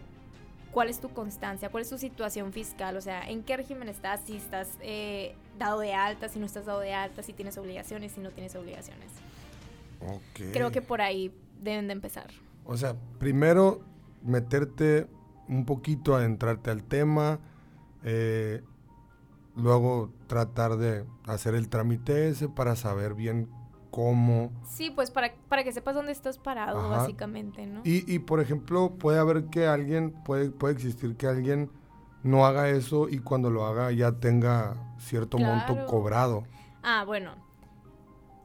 cuál 0.73 0.89
es 0.89 0.99
tu 0.99 1.07
constancia, 1.07 1.69
cuál 1.69 1.83
es 1.83 1.89
tu 1.89 1.97
situación 1.97 2.51
fiscal, 2.51 2.97
o 2.97 2.99
sea, 2.99 3.21
en 3.21 3.41
qué 3.43 3.55
régimen 3.55 3.87
estás, 3.87 4.19
si 4.25 4.35
estás 4.35 4.67
eh, 4.81 5.33
dado 5.57 5.79
de 5.79 5.93
alta, 5.93 6.27
si 6.27 6.39
no 6.39 6.45
estás 6.45 6.65
dado 6.65 6.81
de 6.81 6.93
alta, 6.93 7.23
si 7.23 7.31
tienes 7.31 7.57
obligaciones, 7.57 8.11
si 8.11 8.19
no 8.19 8.31
tienes 8.31 8.53
obligaciones. 8.57 9.09
Ok. 10.01 10.51
Creo 10.51 10.73
que 10.73 10.81
por 10.81 10.99
ahí 10.99 11.33
deben 11.61 11.87
de 11.87 11.93
empezar. 11.93 12.27
O 12.65 12.75
sea, 12.75 12.97
primero 13.17 13.79
meterte 14.23 15.07
un 15.47 15.63
poquito, 15.65 16.17
adentrarte 16.17 16.69
al 16.69 16.83
tema, 16.83 17.39
eh, 18.03 18.61
luego 19.55 20.11
tratar 20.27 20.75
de 20.75 21.05
hacer 21.27 21.55
el 21.55 21.69
trámite 21.69 22.27
ese 22.27 22.49
para 22.49 22.75
saber 22.75 23.13
bien 23.13 23.47
cómo. 23.91 24.51
Sí, 24.65 24.91
pues 24.91 25.11
para, 25.11 25.33
para 25.49 25.63
que 25.63 25.71
sepas 25.71 25.95
dónde 25.95 26.11
estás 26.11 26.37
parado, 26.37 26.79
Ajá. 26.79 26.97
básicamente, 26.97 27.65
¿no? 27.65 27.81
Y, 27.83 28.11
y, 28.11 28.19
por 28.19 28.39
ejemplo, 28.39 28.91
puede 28.91 29.19
haber 29.19 29.45
que 29.45 29.67
alguien, 29.67 30.11
puede, 30.23 30.49
puede 30.51 30.73
existir 30.73 31.15
que 31.15 31.27
alguien 31.27 31.69
no 32.23 32.45
haga 32.45 32.69
eso 32.69 33.09
y 33.09 33.19
cuando 33.19 33.49
lo 33.49 33.65
haga 33.65 33.91
ya 33.91 34.13
tenga 34.13 34.75
cierto 34.99 35.37
monto 35.37 35.85
cobrado. 35.85 36.43
Ah, 36.83 37.03
bueno. 37.05 37.35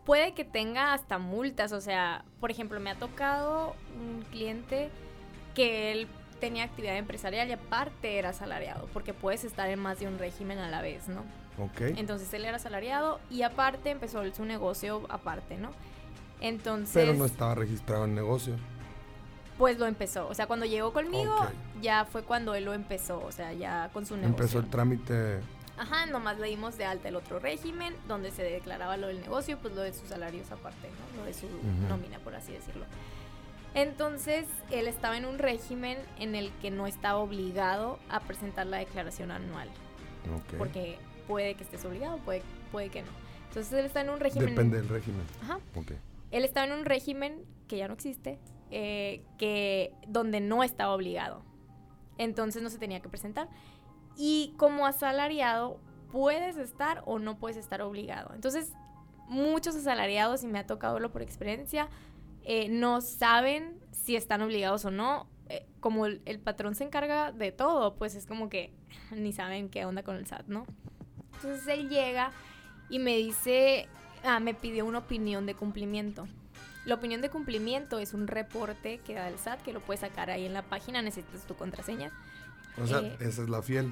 Puede 0.04 0.34
que 0.34 0.44
tenga 0.44 0.94
hasta 0.94 1.18
multas. 1.18 1.72
O 1.72 1.80
sea, 1.80 2.24
por 2.40 2.50
ejemplo, 2.50 2.80
me 2.80 2.90
ha 2.90 2.98
tocado 2.98 3.74
un 4.00 4.22
cliente 4.30 4.90
que 5.54 5.92
él 5.92 6.08
tenía 6.40 6.64
actividad 6.64 6.96
empresarial 6.96 7.48
y 7.48 7.52
aparte 7.52 8.18
era 8.18 8.30
asalariado, 8.30 8.88
porque 8.92 9.14
puedes 9.14 9.44
estar 9.44 9.68
en 9.68 9.78
más 9.78 10.00
de 10.00 10.08
un 10.08 10.18
régimen 10.18 10.58
a 10.58 10.68
la 10.68 10.82
vez, 10.82 11.08
¿no? 11.08 11.22
Entonces 11.78 12.32
él 12.34 12.44
era 12.44 12.56
asalariado 12.56 13.20
y 13.30 13.42
aparte 13.42 13.90
empezó 13.90 14.22
su 14.34 14.44
negocio 14.44 15.02
aparte, 15.08 15.56
¿no? 15.58 15.70
Entonces, 16.40 16.94
Pero 16.94 17.14
no 17.14 17.24
estaba 17.24 17.54
registrado 17.54 18.04
el 18.06 18.14
negocio. 18.14 18.56
pues 19.58 19.78
lo 19.78 19.86
empezó. 19.86 20.26
O 20.28 20.34
sea, 20.34 20.46
cuando 20.46 20.66
llegó 20.66 20.92
conmigo, 20.92 21.36
ya 21.80 22.04
fue 22.04 22.22
cuando 22.24 22.54
él 22.54 22.64
lo 22.64 22.72
empezó, 22.74 23.22
o 23.24 23.30
sea, 23.30 23.52
ya 23.52 23.90
con 23.92 24.06
su 24.06 24.16
negocio. 24.16 24.36
Empezó 24.36 24.58
el 24.58 24.68
trámite. 24.68 25.40
Ajá, 25.78 26.06
nomás 26.06 26.38
le 26.38 26.48
dimos 26.48 26.76
de 26.78 26.84
alta 26.84 27.08
el 27.08 27.16
otro 27.16 27.38
régimen, 27.38 27.94
donde 28.08 28.30
se 28.30 28.42
declaraba 28.42 28.96
lo 28.96 29.06
del 29.06 29.20
negocio, 29.20 29.58
pues 29.58 29.74
lo 29.74 29.82
de 29.82 29.92
sus 29.92 30.08
salarios 30.08 30.50
aparte, 30.50 30.88
¿no? 30.88 31.20
Lo 31.20 31.26
de 31.26 31.34
su 31.34 31.46
nómina, 31.88 32.18
por 32.18 32.34
así 32.34 32.52
decirlo. 32.52 32.84
Entonces, 33.74 34.46
él 34.70 34.86
estaba 34.86 35.16
en 35.16 35.24
un 35.24 35.38
régimen 35.38 35.96
en 36.18 36.34
el 36.34 36.50
que 36.60 36.70
no 36.70 36.86
estaba 36.86 37.18
obligado 37.20 37.98
a 38.10 38.20
presentar 38.20 38.66
la 38.66 38.78
declaración 38.78 39.30
anual, 39.30 39.68
Ok. 40.34 40.58
porque 40.58 40.98
puede 41.26 41.54
que 41.54 41.64
estés 41.64 41.84
obligado, 41.84 42.18
puede, 42.18 42.42
puede 42.70 42.88
que 42.88 43.02
no. 43.02 43.08
Entonces, 43.48 43.72
él 43.72 43.84
está 43.84 44.00
en 44.00 44.10
un 44.10 44.20
régimen... 44.20 44.48
Depende 44.48 44.76
del 44.78 44.88
régimen. 44.88 45.22
Ajá. 45.42 45.58
Ok. 45.74 45.92
Él 46.30 46.44
estaba 46.44 46.66
en 46.66 46.72
un 46.72 46.84
régimen 46.84 47.44
que 47.68 47.76
ya 47.76 47.88
no 47.88 47.94
existe, 47.94 48.38
eh, 48.70 49.22
que 49.38 49.94
donde 50.08 50.40
no 50.40 50.64
estaba 50.64 50.94
obligado. 50.94 51.42
Entonces 52.18 52.62
no 52.62 52.70
se 52.70 52.78
tenía 52.78 53.00
que 53.00 53.08
presentar. 53.08 53.48
Y 54.16 54.54
como 54.56 54.86
asalariado, 54.86 55.78
puedes 56.10 56.56
estar 56.56 57.02
o 57.06 57.18
no 57.18 57.38
puedes 57.38 57.56
estar 57.56 57.82
obligado. 57.82 58.34
Entonces, 58.34 58.72
muchos 59.28 59.76
asalariados, 59.76 60.42
y 60.42 60.46
me 60.46 60.58
ha 60.58 60.66
tocado 60.66 60.94
verlo 60.94 61.10
por 61.10 61.22
experiencia, 61.22 61.88
eh, 62.44 62.68
no 62.68 63.00
saben 63.00 63.78
si 63.90 64.16
están 64.16 64.42
obligados 64.42 64.84
o 64.84 64.90
no. 64.90 65.28
Eh, 65.48 65.66
como 65.80 66.06
el, 66.06 66.22
el 66.24 66.38
patrón 66.38 66.74
se 66.74 66.84
encarga 66.84 67.32
de 67.32 67.52
todo, 67.52 67.96
pues 67.96 68.14
es 68.14 68.26
como 68.26 68.48
que 68.48 68.72
ni 69.10 69.32
saben 69.32 69.68
qué 69.68 69.84
onda 69.84 70.02
con 70.02 70.16
el 70.16 70.26
SAT, 70.26 70.46
¿no? 70.46 70.66
Entonces 71.42 71.66
él 71.68 71.88
llega 71.88 72.30
y 72.88 72.98
me 72.98 73.16
dice, 73.16 73.88
ah, 74.24 74.40
me 74.40 74.54
pidió 74.54 74.84
una 74.86 74.98
opinión 74.98 75.46
de 75.46 75.54
cumplimiento. 75.54 76.26
La 76.84 76.96
opinión 76.96 77.20
de 77.20 77.30
cumplimiento 77.30 77.98
es 77.98 78.12
un 78.12 78.26
reporte 78.26 78.98
que 79.06 79.14
da 79.14 79.28
el 79.28 79.38
SAT, 79.38 79.62
que 79.62 79.72
lo 79.72 79.80
puedes 79.80 80.00
sacar 80.00 80.30
ahí 80.30 80.46
en 80.46 80.52
la 80.52 80.62
página, 80.62 81.00
necesitas 81.00 81.42
tu 81.46 81.54
contraseña. 81.54 82.10
O 82.82 82.86
sea, 82.86 82.98
Eh, 83.00 83.16
esa 83.20 83.42
es 83.42 83.48
la 83.48 83.62
fiel. 83.62 83.90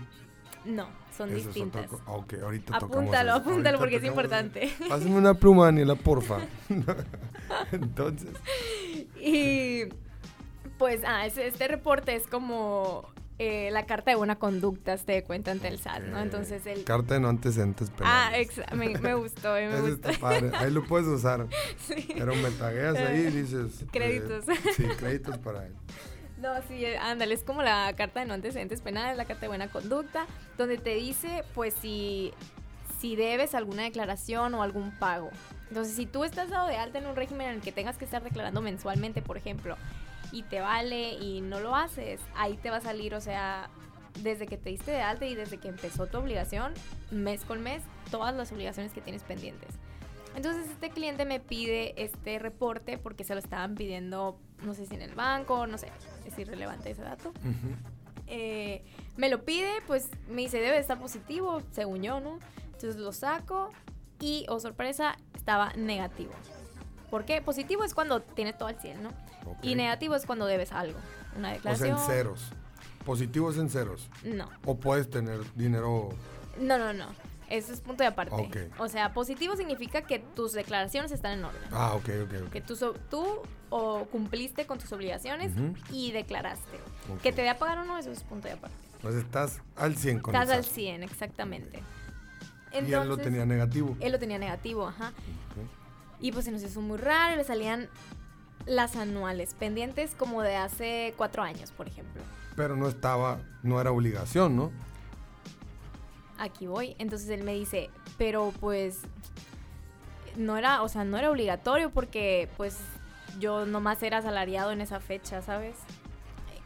No, 0.64 0.88
son 1.16 1.30
Esa 1.30 1.38
es 1.38 1.46
otra 1.46 1.52
distintas. 1.80 1.86
co- 1.86 2.00
ah, 2.06 2.12
ok, 2.12 2.34
ahorita 2.42 2.76
Apúntalo, 2.76 3.30
eso. 3.30 3.38
apúntalo 3.38 3.78
Ahorita 3.78 3.78
porque 3.78 3.96
es 3.96 4.02
eso. 4.02 4.10
importante. 4.10 4.74
Pásame 4.88 5.16
una 5.16 5.34
pluma, 5.34 5.66
Daniela, 5.66 5.94
porfa. 5.94 6.40
Entonces, 7.72 8.28
Y 9.20 9.84
pues, 10.78 11.00
ah, 11.06 11.26
este 11.26 11.68
reporte 11.68 12.14
es 12.14 12.26
como 12.26 13.08
eh, 13.42 13.70
la 13.72 13.86
carta 13.86 14.10
de 14.10 14.16
buena 14.18 14.36
conducta, 14.36 14.98
te 14.98 15.12
de 15.12 15.24
cuenta 15.24 15.50
ante 15.50 15.68
el 15.68 15.78
SAT, 15.78 16.02
¿no? 16.02 16.20
Entonces 16.20 16.66
el... 16.66 16.84
Carta 16.84 17.14
de 17.14 17.20
no 17.20 17.30
antecedentes 17.30 17.90
Ah, 18.02 18.28
penales. 18.32 18.50
exa- 18.58 18.70
me, 18.74 18.98
me 18.98 19.14
gustó, 19.14 19.56
eh, 19.56 19.66
me 19.68 19.80
gustó. 19.80 20.10
está 20.10 20.20
padre. 20.20 20.50
Ahí 20.58 20.70
lo 20.70 20.84
puedes 20.84 21.06
usar. 21.08 21.46
Sí. 21.88 22.06
Pero 22.12 22.34
me 22.36 22.50
tagueas 22.50 22.96
ahí 22.96 23.20
y 23.20 23.30
dices. 23.30 23.80
eh, 23.80 23.86
Créditos. 23.90 24.44
sí, 24.76 24.84
créditos 24.98 25.38
para 25.38 25.64
él. 25.66 25.72
No, 26.38 26.50
sí, 26.68 26.84
eh, 26.84 26.98
ándale, 26.98 27.32
es 27.34 27.42
como 27.42 27.62
la 27.62 27.92
carta 27.96 28.20
de 28.20 28.26
no 28.26 28.34
antecedentes 28.34 28.82
penales, 28.82 29.16
la 29.16 29.24
carta 29.24 29.40
de 29.42 29.48
buena 29.48 29.68
conducta, 29.68 30.26
donde 30.58 30.76
te 30.76 30.94
dice, 30.94 31.42
pues, 31.54 31.72
si, 31.80 32.32
si 33.00 33.16
debes 33.16 33.54
alguna 33.54 33.84
declaración 33.84 34.54
o 34.54 34.62
algún 34.62 34.90
pago. 34.98 35.30
Entonces, 35.68 35.94
si 35.96 36.04
tú 36.04 36.24
estás 36.24 36.50
dado 36.50 36.66
de 36.68 36.76
alta 36.76 36.98
en 36.98 37.06
un 37.06 37.16
régimen 37.16 37.48
en 37.48 37.54
el 37.56 37.60
que 37.62 37.72
tengas 37.72 37.96
que 37.96 38.04
estar 38.04 38.22
declarando 38.22 38.60
mensualmente, 38.60 39.22
por 39.22 39.36
ejemplo, 39.38 39.76
y 40.32 40.42
te 40.42 40.60
vale 40.60 41.12
y 41.14 41.40
no 41.40 41.60
lo 41.60 41.74
haces, 41.74 42.20
ahí 42.34 42.56
te 42.56 42.70
va 42.70 42.76
a 42.76 42.80
salir, 42.80 43.14
o 43.14 43.20
sea, 43.20 43.70
desde 44.22 44.46
que 44.46 44.56
te 44.56 44.70
diste 44.70 44.90
de 44.90 45.02
alta 45.02 45.26
y 45.26 45.34
desde 45.34 45.58
que 45.58 45.68
empezó 45.68 46.06
tu 46.06 46.18
obligación, 46.18 46.72
mes 47.10 47.44
con 47.44 47.62
mes, 47.62 47.82
todas 48.10 48.34
las 48.34 48.52
obligaciones 48.52 48.92
que 48.92 49.00
tienes 49.00 49.22
pendientes. 49.22 49.70
Entonces 50.36 50.68
este 50.68 50.90
cliente 50.90 51.24
me 51.24 51.40
pide 51.40 52.00
este 52.02 52.38
reporte 52.38 52.98
porque 52.98 53.24
se 53.24 53.34
lo 53.34 53.40
estaban 53.40 53.74
pidiendo, 53.74 54.38
no 54.62 54.74
sé 54.74 54.86
si 54.86 54.94
en 54.94 55.02
el 55.02 55.14
banco, 55.14 55.66
no 55.66 55.76
sé, 55.76 55.88
es 56.26 56.38
irrelevante 56.38 56.90
ese 56.90 57.02
dato. 57.02 57.32
Eh, 58.26 58.84
me 59.16 59.28
lo 59.28 59.44
pide, 59.44 59.70
pues 59.88 60.08
me 60.28 60.42
dice, 60.42 60.60
debe 60.60 60.78
estar 60.78 61.00
positivo, 61.00 61.62
según 61.72 62.02
yo, 62.02 62.20
¿no? 62.20 62.38
Entonces 62.66 62.96
lo 62.96 63.12
saco 63.12 63.70
y, 64.20 64.46
oh 64.48 64.60
sorpresa, 64.60 65.16
estaba 65.34 65.72
negativo. 65.74 66.30
¿Por 67.10 67.24
qué? 67.24 67.42
Positivo 67.42 67.84
es 67.84 67.94
cuando 67.94 68.20
tienes 68.20 68.56
todo 68.56 68.68
al 68.68 68.80
100, 68.80 69.02
¿no? 69.02 69.10
Y 69.62 69.74
negativo 69.74 70.14
es 70.14 70.26
cuando 70.26 70.46
debes 70.46 70.72
algo. 70.72 70.98
Una 71.36 71.52
declaración. 71.52 71.92
O 71.92 71.98
sea, 71.98 72.04
en 72.04 72.10
ceros. 72.10 72.52
Positivo 73.04 73.50
es 73.50 73.56
en 73.56 73.70
ceros. 73.70 74.08
No. 74.24 74.48
O 74.64 74.76
puedes 74.76 75.10
tener 75.10 75.40
dinero. 75.54 76.10
No, 76.58 76.78
no, 76.78 76.92
no. 76.92 77.06
Eso 77.48 77.72
es 77.72 77.80
punto 77.80 78.04
de 78.04 78.08
aparte. 78.08 78.70
O 78.78 78.88
sea, 78.88 79.12
positivo 79.12 79.56
significa 79.56 80.02
que 80.02 80.20
tus 80.20 80.52
declaraciones 80.52 81.10
están 81.10 81.38
en 81.38 81.44
orden. 81.44 81.60
Ah, 81.72 81.94
ok, 81.94 82.08
ok. 82.24 82.50
Que 82.52 82.60
tú, 82.60 82.76
tú 83.10 83.26
o 83.70 84.04
cumpliste 84.04 84.66
con 84.66 84.78
tus 84.78 84.92
obligaciones 84.92 85.52
y 85.90 86.12
declaraste. 86.12 86.78
Que 87.22 87.32
te 87.32 87.42
dé 87.42 87.48
a 87.48 87.58
pagar 87.58 87.78
o 87.78 87.84
no, 87.84 87.98
eso 87.98 88.12
es 88.12 88.22
punto 88.22 88.46
de 88.46 88.54
aparte. 88.54 88.76
Pues 89.02 89.16
estás 89.16 89.60
al 89.76 89.96
100 89.96 90.20
con 90.20 90.34
Estás 90.34 90.50
al 90.50 90.64
100, 90.64 91.02
exactamente. 91.02 91.82
y 92.72 92.92
él 92.92 93.08
lo 93.08 93.16
tenía 93.16 93.44
negativo. 93.44 93.96
Él 93.98 94.12
lo 94.12 94.18
tenía 94.20 94.38
negativo, 94.38 94.86
ajá. 94.86 95.12
Y 96.20 96.32
pues 96.32 96.44
se 96.44 96.52
nos 96.52 96.62
hizo 96.62 96.80
muy 96.80 96.98
raro, 96.98 97.36
le 97.36 97.44
salían 97.44 97.88
las 98.66 98.96
anuales, 98.96 99.54
pendientes 99.54 100.14
como 100.16 100.42
de 100.42 100.56
hace 100.56 101.14
cuatro 101.16 101.42
años, 101.42 101.70
por 101.72 101.88
ejemplo. 101.88 102.22
Pero 102.56 102.76
no 102.76 102.88
estaba, 102.88 103.38
no 103.62 103.80
era 103.80 103.90
obligación, 103.90 104.56
¿no? 104.56 104.70
Aquí 106.38 106.66
voy. 106.66 106.94
Entonces 106.98 107.28
él 107.30 107.42
me 107.42 107.54
dice, 107.54 107.90
pero 108.18 108.52
pues 108.60 109.00
no 110.36 110.56
era, 110.56 110.82
o 110.82 110.88
sea, 110.88 111.04
no 111.04 111.16
era 111.18 111.30
obligatorio 111.30 111.90
porque 111.90 112.48
pues 112.56 112.78
yo 113.38 113.66
nomás 113.66 114.02
era 114.02 114.18
asalariado 114.18 114.72
en 114.72 114.80
esa 114.80 115.00
fecha, 115.00 115.42
¿sabes? 115.42 115.76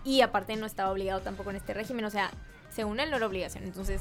Y 0.04 0.20
aparte 0.20 0.56
no 0.56 0.66
estaba 0.66 0.90
obligado 0.90 1.20
tampoco 1.20 1.50
en 1.50 1.56
este 1.56 1.74
régimen, 1.74 2.04
o 2.04 2.10
sea, 2.10 2.30
según 2.70 3.00
él 3.00 3.10
no 3.10 3.16
era 3.16 3.26
obligación. 3.26 3.64
Entonces 3.64 4.00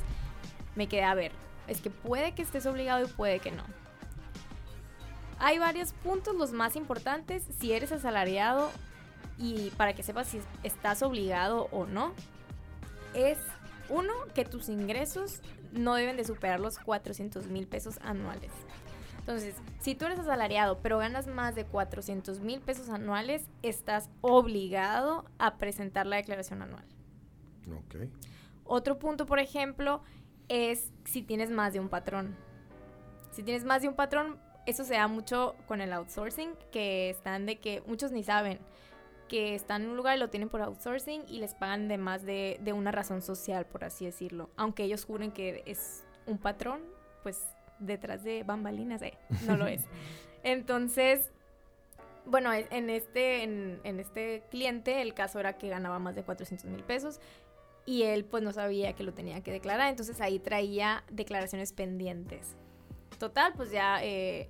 me 0.75 0.87
quedé 0.87 1.03
a 1.03 1.13
ver, 1.13 1.31
es 1.67 1.79
que 1.81 1.89
puede 1.89 2.33
que 2.33 2.41
estés 2.41 2.65
obligado 2.65 3.05
y 3.05 3.07
puede 3.07 3.39
que 3.39 3.51
no. 3.51 3.63
Hay 5.43 5.59
varios 5.59 5.91
puntos, 5.91 6.37
los 6.37 6.53
más 6.53 6.77
importantes, 6.77 7.43
si 7.59 7.73
eres 7.73 7.91
asalariado 7.91 8.71
y 9.37 9.71
para 9.71 9.91
que 9.91 10.01
sepas 10.01 10.29
si 10.29 10.39
estás 10.63 11.03
obligado 11.03 11.67
o 11.71 11.85
no, 11.85 12.13
es 13.13 13.37
uno, 13.89 14.13
que 14.33 14.45
tus 14.45 14.69
ingresos 14.69 15.41
no 15.73 15.95
deben 15.95 16.15
de 16.15 16.23
superar 16.23 16.61
los 16.61 16.79
400 16.79 17.47
mil 17.47 17.67
pesos 17.67 17.99
anuales. 18.03 18.51
Entonces, 19.19 19.53
si 19.81 19.95
tú 19.95 20.05
eres 20.05 20.19
asalariado 20.19 20.79
pero 20.81 20.97
ganas 20.99 21.27
más 21.27 21.55
de 21.55 21.65
400 21.65 22.39
mil 22.39 22.61
pesos 22.61 22.87
anuales, 22.87 23.49
estás 23.63 24.09
obligado 24.21 25.25
a 25.39 25.57
presentar 25.57 26.05
la 26.05 26.15
declaración 26.15 26.61
anual. 26.61 26.85
Ok. 27.69 28.09
Otro 28.63 28.97
punto, 28.97 29.25
por 29.25 29.39
ejemplo, 29.39 30.03
es 30.47 30.93
si 31.03 31.21
tienes 31.21 31.49
más 31.51 31.73
de 31.73 31.81
un 31.81 31.89
patrón. 31.89 32.33
Si 33.31 33.43
tienes 33.43 33.65
más 33.65 33.81
de 33.81 33.89
un 33.89 33.95
patrón, 33.95 34.39
eso 34.65 34.83
se 34.83 34.93
da 34.93 35.07
mucho 35.07 35.55
con 35.67 35.81
el 35.81 35.93
outsourcing, 35.93 36.51
que 36.71 37.09
están 37.09 37.45
de 37.45 37.59
que 37.59 37.81
muchos 37.85 38.11
ni 38.11 38.23
saben 38.23 38.59
que 39.27 39.55
están 39.55 39.83
en 39.83 39.89
un 39.89 39.97
lugar 39.97 40.17
y 40.17 40.19
lo 40.19 40.29
tienen 40.29 40.49
por 40.49 40.61
outsourcing 40.61 41.23
y 41.27 41.39
les 41.39 41.55
pagan 41.55 41.87
de 41.87 41.97
más 41.97 42.23
de, 42.23 42.59
de 42.61 42.73
una 42.73 42.91
razón 42.91 43.21
social, 43.21 43.65
por 43.65 43.83
así 43.83 44.05
decirlo. 44.05 44.49
Aunque 44.57 44.83
ellos 44.83 45.05
juren 45.05 45.31
que 45.31 45.63
es 45.65 46.03
un 46.25 46.37
patrón, 46.37 46.81
pues 47.23 47.41
detrás 47.79 48.23
de 48.23 48.43
bambalinas, 48.43 49.01
eh, 49.01 49.17
no 49.47 49.57
lo 49.57 49.67
es. 49.67 49.85
Entonces, 50.43 51.31
bueno, 52.25 52.53
e, 52.53 52.67
en 52.69 52.89
este, 52.89 53.43
en, 53.43 53.79
en, 53.83 53.99
este 53.99 54.43
cliente 54.51 55.01
el 55.01 55.13
caso 55.13 55.39
era 55.39 55.57
que 55.57 55.69
ganaba 55.69 55.99
más 55.99 56.15
de 56.15 56.23
400 56.23 56.69
mil 56.69 56.83
pesos 56.83 57.19
y 57.85 58.03
él 58.03 58.25
pues 58.25 58.43
no 58.43 58.51
sabía 58.51 58.93
que 58.93 59.03
lo 59.03 59.13
tenía 59.13 59.41
que 59.41 59.51
declarar, 59.51 59.89
entonces 59.89 60.21
ahí 60.21 60.39
traía 60.39 61.03
declaraciones 61.09 61.73
pendientes. 61.73 62.55
Total, 63.19 63.53
pues 63.55 63.71
ya 63.71 64.03
eh, 64.03 64.49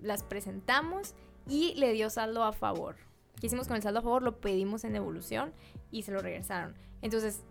las 0.00 0.22
presentamos 0.22 1.14
y 1.48 1.74
le 1.74 1.92
dio 1.92 2.10
saldo 2.10 2.44
a 2.44 2.52
favor. 2.52 2.96
¿Qué 3.40 3.46
hicimos 3.46 3.66
con 3.66 3.76
el 3.76 3.82
saldo 3.82 4.00
a 4.00 4.02
favor? 4.02 4.22
Lo 4.22 4.40
pedimos 4.40 4.84
en 4.84 4.92
devolución 4.92 5.52
y 5.90 6.02
se 6.02 6.12
lo 6.12 6.20
regresaron. 6.20 6.74
Entonces, 7.00 7.42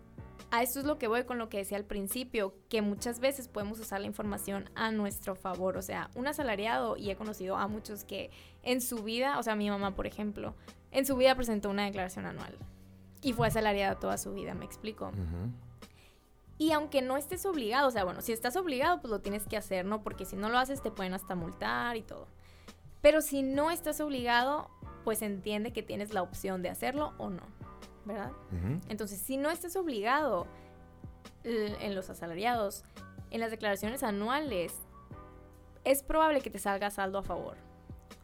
a 0.50 0.62
esto 0.62 0.80
es 0.80 0.86
lo 0.86 0.98
que 0.98 1.08
voy 1.08 1.24
con 1.24 1.38
lo 1.38 1.48
que 1.48 1.58
decía 1.58 1.78
al 1.78 1.84
principio, 1.84 2.54
que 2.68 2.82
muchas 2.82 3.20
veces 3.20 3.48
podemos 3.48 3.80
usar 3.80 4.00
la 4.00 4.06
información 4.06 4.68
a 4.74 4.90
nuestro 4.90 5.34
favor. 5.34 5.76
O 5.76 5.82
sea, 5.82 6.10
un 6.14 6.26
asalariado, 6.26 6.96
y 6.96 7.10
he 7.10 7.16
conocido 7.16 7.56
a 7.56 7.68
muchos 7.68 8.04
que 8.04 8.30
en 8.62 8.80
su 8.80 9.02
vida, 9.02 9.38
o 9.38 9.42
sea, 9.42 9.56
mi 9.56 9.70
mamá, 9.70 9.94
por 9.94 10.06
ejemplo, 10.06 10.54
en 10.90 11.06
su 11.06 11.16
vida 11.16 11.34
presentó 11.34 11.70
una 11.70 11.84
declaración 11.84 12.26
anual 12.26 12.56
y 13.22 13.32
fue 13.32 13.46
asalariada 13.46 13.98
toda 13.98 14.18
su 14.18 14.34
vida, 14.34 14.54
me 14.54 14.64
explico. 14.64 15.10
Y 16.58 16.72
aunque 16.72 17.02
no 17.02 17.16
estés 17.16 17.44
obligado, 17.46 17.88
o 17.88 17.90
sea, 17.90 18.04
bueno, 18.04 18.20
si 18.20 18.32
estás 18.32 18.56
obligado, 18.56 19.00
pues 19.00 19.10
lo 19.10 19.20
tienes 19.20 19.46
que 19.46 19.56
hacer, 19.56 19.84
¿no? 19.84 20.02
Porque 20.02 20.24
si 20.24 20.36
no 20.36 20.48
lo 20.48 20.58
haces, 20.58 20.82
te 20.82 20.90
pueden 20.90 21.14
hasta 21.14 21.34
multar 21.34 21.96
y 21.96 22.02
todo. 22.02 22.28
Pero 23.00 23.20
si 23.20 23.42
no 23.42 23.70
estás 23.70 24.00
obligado, 24.00 24.70
pues 25.04 25.22
entiende 25.22 25.72
que 25.72 25.82
tienes 25.82 26.14
la 26.14 26.22
opción 26.22 26.62
de 26.62 26.68
hacerlo 26.68 27.14
o 27.18 27.30
no, 27.30 27.42
¿verdad? 28.04 28.30
Entonces, 28.88 29.20
si 29.20 29.36
no 29.36 29.50
estás 29.50 29.74
obligado 29.76 30.46
en 31.42 31.94
los 31.94 32.10
asalariados, 32.10 32.84
en 33.30 33.40
las 33.40 33.50
declaraciones 33.50 34.02
anuales, 34.02 34.74
es 35.84 36.02
probable 36.04 36.40
que 36.42 36.50
te 36.50 36.60
salga 36.60 36.90
saldo 36.90 37.18
a 37.18 37.22
favor. 37.22 37.56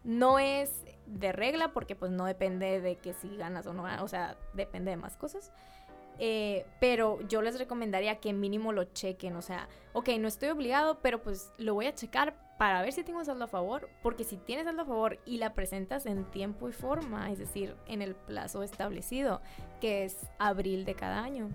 No 0.05 0.39
es 0.39 0.85
de 1.07 1.33
regla 1.33 1.73
porque 1.73 1.97
pues 1.97 2.13
no 2.13 2.27
depende 2.27 2.81
de 2.81 2.97
que 2.97 3.15
si 3.15 3.37
ganas 3.37 3.67
o 3.67 3.73
no 3.73 3.83
ganas, 3.83 4.03
o 4.03 4.09
sea, 4.09 4.37
depende 4.55 4.91
de 4.93 4.97
más 4.97 5.17
cosas. 5.17 5.53
Eh, 6.19 6.67
pero 6.81 7.21
yo 7.29 7.43
les 7.43 7.59
recomendaría 7.59 8.17
que 8.17 8.33
mínimo 8.33 8.73
lo 8.73 8.85
chequen. 8.85 9.37
O 9.37 9.43
sea, 9.43 9.69
ok, 9.93 10.11
no 10.19 10.29
estoy 10.29 10.49
obligado, 10.49 10.99
pero 11.01 11.23
pues 11.23 11.53
lo 11.59 11.75
voy 11.75 11.87
a 11.87 11.95
checar 11.95 12.35
para 12.59 12.83
ver 12.83 12.93
si 12.93 13.05
tengo 13.05 13.25
saldo 13.25 13.45
a 13.45 13.49
favor. 13.49 13.89
Porque 14.03 14.25
si 14.25 14.37
tienes 14.37 14.65
saldo 14.65 14.83
a 14.83 14.87
favor 14.87 15.19
y 15.25 15.39
la 15.39 15.55
presentas 15.55 16.07
en 16.07 16.25
tiempo 16.25 16.69
y 16.69 16.73
forma, 16.73 17.31
es 17.31 17.39
decir, 17.39 17.77
en 17.87 18.03
el 18.03 18.15
plazo 18.15 18.63
establecido, 18.63 19.41
que 19.81 20.05
es 20.05 20.17
abril 20.39 20.85
de 20.85 20.95
cada 20.95 21.23
año. 21.23 21.49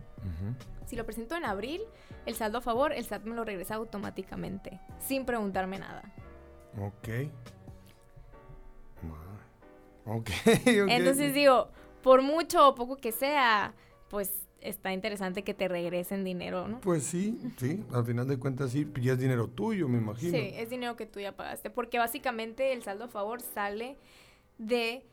Si 0.86 0.95
lo 0.95 1.06
presento 1.06 1.36
en 1.36 1.45
abril, 1.45 1.82
el 2.26 2.36
saldo 2.36 2.60
a 2.60 2.62
favor, 2.62 2.93
el 2.93 3.04
SAT 3.04 3.23
me 3.23 3.36
lo 3.36 3.43
regresa 3.43 3.76
automáticamente, 3.76 4.80
sin 4.99 5.26
preguntarme 5.26 5.80
nada. 5.80 6.04
Ok. 6.80 7.10
Ok. 10.06 10.30
Entonces 10.45 11.34
digo, 11.34 11.69
por 12.02 12.21
mucho 12.21 12.67
o 12.67 12.76
poco 12.76 12.97
que 12.97 13.13
sea, 13.13 13.73
pues 14.10 14.42
está 14.63 14.93
interesante 14.93 15.43
que 15.43 15.54
te 15.54 15.67
regresen 15.67 16.23
dinero, 16.23 16.67
¿no? 16.67 16.82
Pues 16.82 17.04
sí, 17.04 17.38
sí, 17.58 17.84
al 17.93 18.06
final 18.06 18.28
de 18.28 18.38
cuentas 18.38 18.71
sí, 18.71 18.88
ya 19.02 19.13
es 19.13 19.19
dinero 19.19 19.47
tuyo, 19.47 19.88
me 19.88 19.97
imagino. 19.97 20.32
Sí, 20.32 20.52
es 20.56 20.69
dinero 20.69 20.95
que 20.95 21.06
tú 21.06 21.19
ya 21.19 21.34
pagaste, 21.34 21.69
porque 21.69 21.99
básicamente 21.99 22.73
el 22.73 22.84
saldo 22.84 23.06
a 23.06 23.08
favor 23.08 23.41
sale 23.41 23.97
de 24.58 25.06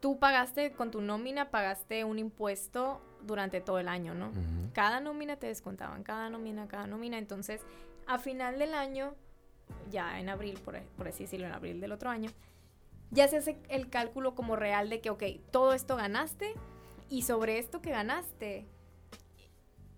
tú 0.00 0.18
pagaste 0.18 0.72
con 0.72 0.90
tu 0.90 1.00
nómina, 1.00 1.50
pagaste 1.50 2.04
un 2.04 2.18
impuesto 2.18 3.00
durante 3.22 3.60
todo 3.60 3.78
el 3.78 3.88
año, 3.88 4.14
¿no? 4.14 4.30
Cada 4.72 5.00
nómina 5.00 5.36
te 5.36 5.46
descontaban, 5.46 6.02
cada 6.02 6.30
nómina, 6.30 6.68
cada 6.68 6.86
nómina, 6.86 7.18
entonces 7.18 7.62
a 8.06 8.18
final 8.18 8.58
del 8.58 8.74
año, 8.74 9.14
ya 9.90 10.18
en 10.20 10.28
abril, 10.28 10.58
por, 10.64 10.80
por 10.96 11.08
así 11.08 11.24
decirlo, 11.24 11.46
en 11.46 11.52
abril 11.52 11.80
del 11.80 11.92
otro 11.92 12.10
año, 12.10 12.30
ya 13.10 13.26
se 13.28 13.38
hace 13.38 13.58
el 13.68 13.88
cálculo 13.88 14.34
como 14.34 14.56
real 14.56 14.88
de 14.90 15.00
que, 15.00 15.10
ok, 15.10 15.22
todo 15.50 15.72
esto 15.72 15.96
ganaste, 15.96 16.54
y 17.10 17.22
sobre 17.22 17.58
esto 17.58 17.80
que 17.80 17.90
ganaste, 17.90 18.66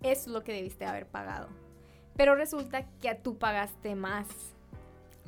es 0.01 0.27
lo 0.27 0.43
que 0.43 0.53
debiste 0.53 0.85
haber 0.85 1.07
pagado. 1.07 1.49
Pero 2.15 2.35
resulta 2.35 2.87
que 3.01 3.15
tú 3.15 3.37
pagaste 3.37 3.95
más. 3.95 4.27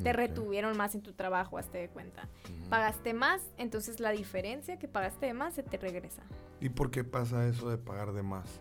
Te 0.02 0.12
retuvieron 0.12 0.76
más 0.76 0.96
en 0.96 1.02
tu 1.04 1.14
trabajo, 1.14 1.58
hazte 1.58 1.78
de 1.78 1.88
cuenta. 1.88 2.28
Pagaste 2.70 3.14
más, 3.14 3.42
entonces 3.58 4.00
la 4.00 4.10
diferencia 4.10 4.80
que 4.80 4.88
pagaste 4.88 5.28
de 5.28 5.34
más 5.34 5.54
se 5.54 5.62
te 5.62 5.78
regresa. 5.78 6.24
¿Y 6.60 6.70
por 6.70 6.90
qué 6.90 7.04
pasa 7.04 7.48
eso 7.48 7.70
de 7.70 7.78
pagar 7.78 8.14
de 8.14 8.24
más? 8.24 8.60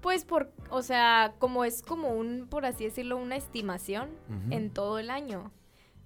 Pues 0.00 0.24
por, 0.24 0.52
o 0.70 0.82
sea, 0.82 1.34
como 1.40 1.64
es 1.64 1.82
como 1.82 2.10
un, 2.10 2.46
por 2.48 2.64
así 2.64 2.84
decirlo, 2.84 3.16
una 3.16 3.34
estimación 3.34 4.10
en 4.50 4.70
todo 4.70 5.00
el 5.00 5.10
año. 5.10 5.50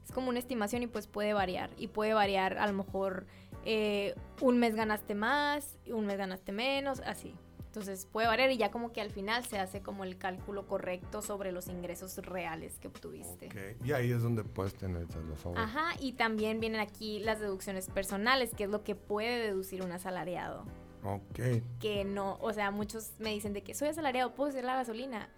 Es 0.05 0.13
como 0.13 0.29
una 0.29 0.39
estimación 0.39 0.83
y 0.83 0.87
pues 0.87 1.07
puede 1.07 1.33
variar. 1.35 1.71
Y 1.77 1.89
puede 1.89 2.15
variar 2.15 2.59
a 2.59 2.67
lo 2.67 2.73
mejor 2.73 3.27
eh, 3.65 4.15
un 4.41 4.59
mes 4.59 4.75
ganaste 4.75 5.15
más, 5.15 5.79
un 5.87 6.07
mes 6.07 6.19
ganaste 6.19 6.53
menos, 6.53 7.01
así. 7.01 7.35
Entonces 7.73 8.05
puede 8.05 8.27
variar 8.27 8.51
y 8.51 8.59
ya 8.59 8.71
como 8.71 8.93
que 8.93 9.01
al 9.01 9.11
final 9.11 9.47
se 9.47 9.59
hace 9.59 9.81
como 9.81 10.05
el 10.05 10.19
cálculo 10.19 10.67
correcto 10.67 11.23
sobre 11.23 11.53
los 11.53 11.69
ingresos 11.69 12.19
reales 12.19 12.79
que 12.79 12.89
obtuviste. 12.89 13.49
Y 13.83 13.93
ahí 13.93 14.13
es 14.13 14.23
donde 14.23 14.45
puedes 14.45 14.75
tener 14.75 15.07
dos 15.09 15.39
favores. 15.39 15.65
Ajá, 15.65 15.95
y 15.99 16.13
también 16.13 16.61
vienen 16.61 16.83
aquí 16.83 17.21
las 17.21 17.41
deducciones 17.41 17.89
personales, 17.89 18.51
que 18.55 18.65
es 18.65 18.71
lo 18.71 18.85
que 18.85 18.95
puede 18.95 19.47
deducir 19.47 19.83
un 19.83 19.91
asalariado. 19.91 20.67
Ok. 21.03 21.63
Que 21.81 22.05
no, 22.05 22.37
o 22.43 22.53
sea, 22.53 22.71
muchos 22.71 23.13
me 23.19 23.31
dicen 23.31 23.55
de 23.55 23.63
que 23.63 23.73
soy 23.73 23.89
asalariado, 23.89 24.35
puedo 24.35 24.49
decir 24.51 24.65
la 24.65 24.77
gasolina. 24.77 25.31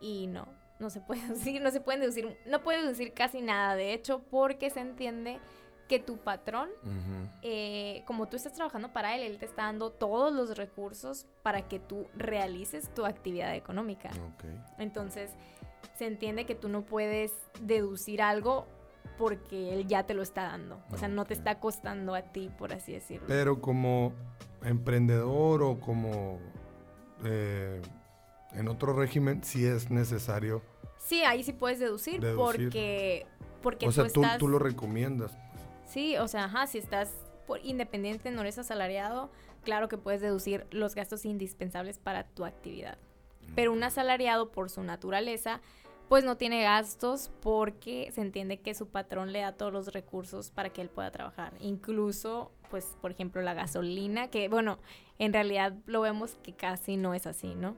Y 0.00 0.26
no, 0.26 0.48
no 0.78 0.90
se 0.90 1.00
puede 1.00 1.22
deducir, 1.28 1.62
no 1.62 1.70
se 1.70 1.80
pueden 1.80 2.00
deducir, 2.00 2.36
no 2.46 2.62
puede 2.62 2.82
deducir 2.82 3.12
casi 3.12 3.40
nada, 3.40 3.76
de 3.76 3.92
hecho, 3.92 4.22
porque 4.30 4.70
se 4.70 4.80
entiende 4.80 5.40
que 5.88 6.00
tu 6.00 6.18
patrón, 6.18 6.68
eh, 7.42 8.02
como 8.06 8.26
tú 8.26 8.36
estás 8.36 8.52
trabajando 8.54 8.92
para 8.92 9.14
él, 9.14 9.22
él 9.22 9.38
te 9.38 9.44
está 9.44 9.62
dando 9.62 9.90
todos 9.90 10.32
los 10.32 10.56
recursos 10.56 11.26
para 11.42 11.68
que 11.68 11.78
tú 11.78 12.08
realices 12.16 12.92
tu 12.92 13.04
actividad 13.04 13.54
económica. 13.54 14.10
Ok. 14.34 14.46
Entonces, 14.78 15.30
se 15.94 16.06
entiende 16.06 16.44
que 16.44 16.56
tú 16.56 16.68
no 16.68 16.82
puedes 16.82 17.32
deducir 17.60 18.20
algo 18.20 18.66
porque 19.16 19.72
él 19.72 19.86
ya 19.86 20.04
te 20.04 20.14
lo 20.14 20.22
está 20.22 20.42
dando. 20.44 20.82
O 20.90 20.96
sea, 20.96 21.08
no 21.08 21.24
te 21.24 21.34
está 21.34 21.60
costando 21.60 22.14
a 22.14 22.22
ti, 22.22 22.50
por 22.58 22.72
así 22.72 22.92
decirlo. 22.92 23.26
Pero 23.28 23.60
como 23.60 24.12
emprendedor 24.62 25.62
o 25.62 25.78
como 25.78 26.40
eh, 27.24 27.80
en 28.56 28.68
otro 28.68 28.92
régimen, 28.92 29.42
sí 29.44 29.64
es 29.64 29.90
necesario. 29.90 30.62
Sí, 30.98 31.22
ahí 31.22 31.42
sí 31.44 31.52
puedes 31.52 31.78
deducir, 31.78 32.20
Deducir. 32.20 32.36
porque 32.36 33.26
porque 33.62 33.88
o 33.88 33.92
sea, 33.92 34.06
tú 34.06 34.12
tú, 34.12 34.22
estás 34.22 34.38
tú 34.38 34.48
lo 34.48 34.58
recomiendas. 34.58 35.36
Sí, 35.86 36.16
o 36.16 36.28
sea, 36.28 36.44
ajá, 36.44 36.66
si 36.66 36.78
estás 36.78 37.12
por 37.46 37.64
independiente, 37.64 38.30
no 38.30 38.40
eres 38.40 38.58
asalariado, 38.58 39.30
claro 39.62 39.88
que 39.88 39.98
puedes 39.98 40.20
deducir 40.20 40.66
los 40.70 40.94
gastos 40.94 41.24
indispensables 41.24 41.98
para 41.98 42.24
tu 42.24 42.44
actividad. 42.44 42.98
Pero 43.54 43.72
un 43.72 43.82
asalariado, 43.82 44.50
por 44.50 44.70
su 44.70 44.82
naturaleza, 44.82 45.60
pues 46.08 46.24
no 46.24 46.36
tiene 46.36 46.62
gastos 46.62 47.30
porque 47.40 48.10
se 48.12 48.20
entiende 48.20 48.60
que 48.60 48.74
su 48.74 48.88
patrón 48.88 49.32
le 49.32 49.40
da 49.40 49.52
todos 49.52 49.72
los 49.72 49.88
recursos 49.88 50.50
para 50.50 50.70
que 50.70 50.80
él 50.80 50.88
pueda 50.88 51.10
trabajar. 51.10 51.54
Incluso, 51.60 52.52
pues, 52.70 52.96
por 53.00 53.10
ejemplo, 53.10 53.42
la 53.42 53.54
gasolina, 53.54 54.28
que 54.28 54.48
bueno, 54.48 54.78
en 55.18 55.32
realidad 55.32 55.74
lo 55.86 56.00
vemos 56.00 56.38
que 56.42 56.54
casi 56.54 56.96
no 56.96 57.14
es 57.14 57.26
así, 57.26 57.54
¿no? 57.54 57.76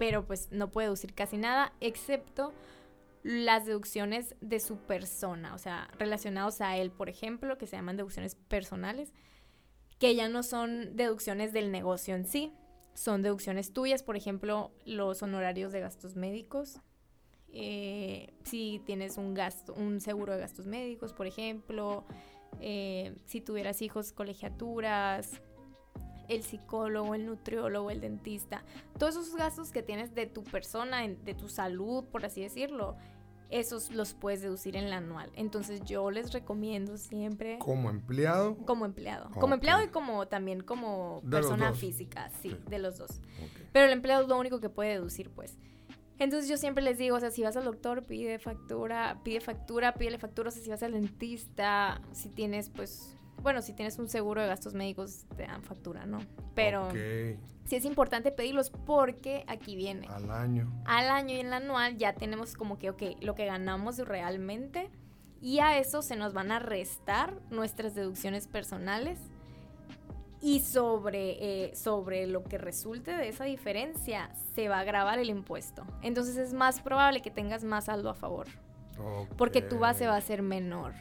Pero 0.00 0.24
pues 0.24 0.50
no 0.50 0.70
puede 0.70 0.86
deducir 0.86 1.12
casi 1.12 1.36
nada, 1.36 1.74
excepto 1.80 2.54
las 3.22 3.66
deducciones 3.66 4.34
de 4.40 4.58
su 4.58 4.78
persona, 4.78 5.54
o 5.54 5.58
sea, 5.58 5.90
relacionados 5.98 6.62
a 6.62 6.78
él, 6.78 6.90
por 6.90 7.10
ejemplo, 7.10 7.58
que 7.58 7.66
se 7.66 7.76
llaman 7.76 7.98
deducciones 7.98 8.34
personales, 8.34 9.12
que 9.98 10.14
ya 10.14 10.30
no 10.30 10.42
son 10.42 10.96
deducciones 10.96 11.52
del 11.52 11.70
negocio 11.70 12.14
en 12.14 12.24
sí, 12.24 12.50
son 12.94 13.20
deducciones 13.20 13.74
tuyas, 13.74 14.02
por 14.02 14.16
ejemplo, 14.16 14.72
los 14.86 15.22
honorarios 15.22 15.70
de 15.70 15.80
gastos 15.80 16.16
médicos, 16.16 16.80
eh, 17.52 18.32
si 18.44 18.80
tienes 18.86 19.18
un 19.18 19.34
gasto, 19.34 19.74
un 19.74 20.00
seguro 20.00 20.32
de 20.32 20.40
gastos 20.40 20.64
médicos, 20.64 21.12
por 21.12 21.26
ejemplo, 21.26 22.06
eh, 22.58 23.14
si 23.26 23.42
tuvieras 23.42 23.82
hijos, 23.82 24.12
colegiaturas, 24.12 25.42
el 26.30 26.44
psicólogo, 26.44 27.14
el 27.14 27.26
nutriólogo, 27.26 27.90
el 27.90 28.00
dentista, 28.00 28.62
todos 28.98 29.16
esos 29.16 29.34
gastos 29.34 29.72
que 29.72 29.82
tienes 29.82 30.14
de 30.14 30.26
tu 30.26 30.44
persona, 30.44 31.06
de 31.06 31.34
tu 31.34 31.48
salud, 31.48 32.04
por 32.04 32.24
así 32.24 32.40
decirlo, 32.40 32.96
esos 33.50 33.90
los 33.90 34.14
puedes 34.14 34.40
deducir 34.40 34.76
en 34.76 34.90
la 34.90 34.98
anual. 34.98 35.30
Entonces 35.34 35.82
yo 35.84 36.10
les 36.12 36.32
recomiendo 36.32 36.96
siempre 36.96 37.58
Como 37.58 37.90
empleado. 37.90 38.56
como 38.64 38.86
empleado, 38.86 39.28
como 39.40 39.54
empleado 39.54 39.82
y 39.82 39.88
como 39.88 40.28
también 40.28 40.62
como 40.62 41.20
De 41.24 41.38
persona 41.38 41.74
física, 41.74 42.30
sí, 42.40 42.56
de 42.68 42.78
los 42.78 42.98
dos. 42.98 43.20
Pero 43.72 43.86
el 43.86 43.92
empleado 43.92 44.22
es 44.22 44.28
lo 44.28 44.38
único 44.38 44.60
que 44.60 44.68
puede 44.68 44.90
deducir, 44.90 45.30
pues. 45.30 45.58
Entonces 46.20 46.48
yo 46.48 46.58
siempre 46.58 46.84
les 46.84 46.98
digo, 46.98 47.16
o 47.16 47.20
sea, 47.20 47.30
si 47.30 47.42
vas 47.42 47.56
al 47.56 47.64
doctor, 47.64 48.04
pide 48.04 48.38
factura, 48.38 49.18
pide 49.24 49.40
factura, 49.40 49.94
pídele 49.94 50.18
factura, 50.18 50.50
o 50.50 50.52
sea, 50.52 50.62
si 50.62 50.70
vas 50.70 50.82
al 50.82 50.92
dentista, 50.92 52.02
si 52.12 52.28
tienes, 52.28 52.68
pues, 52.68 53.16
bueno, 53.42 53.62
si 53.62 53.72
tienes 53.72 53.98
un 53.98 54.08
seguro 54.08 54.40
de 54.42 54.48
gastos 54.48 54.74
médicos, 54.74 55.24
te 55.36 55.44
dan 55.44 55.62
factura, 55.62 56.06
¿no? 56.06 56.18
Pero 56.54 56.88
Ok, 56.88 56.94
sí 57.64 57.76
es 57.76 57.84
importante 57.84 58.30
pedirlos 58.32 58.70
porque 58.70 59.44
aquí 59.46 59.76
viene. 59.76 60.06
al 60.08 60.30
año. 60.30 60.70
Al 60.84 61.08
año 61.10 61.34
y 61.34 61.40
en 61.40 61.46
el 61.48 61.52
anual 61.52 61.96
ya 61.96 62.14
tenemos 62.14 62.54
como 62.54 62.78
que, 62.78 62.90
ok, 62.90 63.02
lo 63.20 63.34
que 63.34 63.46
ganamos 63.46 63.98
realmente 63.98 64.90
y 65.40 65.60
a 65.60 65.78
eso 65.78 66.02
se 66.02 66.16
nos 66.16 66.32
van 66.34 66.52
a 66.52 66.58
restar 66.58 67.40
nuestras 67.50 67.94
deducciones 67.94 68.46
personales 68.46 69.18
y 70.42 70.60
sobre, 70.60 71.64
eh, 71.66 71.76
sobre 71.76 72.26
lo 72.26 72.44
que 72.44 72.56
resulte 72.58 73.14
de 73.14 73.28
esa 73.28 73.44
diferencia 73.44 74.30
se 74.54 74.68
va 74.68 74.80
a 74.80 74.84
grabar 74.84 75.18
el 75.18 75.28
impuesto. 75.30 75.84
Entonces 76.02 76.36
es 76.36 76.54
más 76.54 76.80
probable 76.80 77.20
que 77.20 77.30
tengas 77.30 77.62
más 77.64 77.86
saldo 77.86 78.10
a 78.10 78.14
favor 78.14 78.46
porque 79.36 79.62
tu 79.62 79.78
base 79.78 80.06
va 80.06 80.16
a 80.16 80.20
ser 80.20 80.42
menor. 80.42 80.92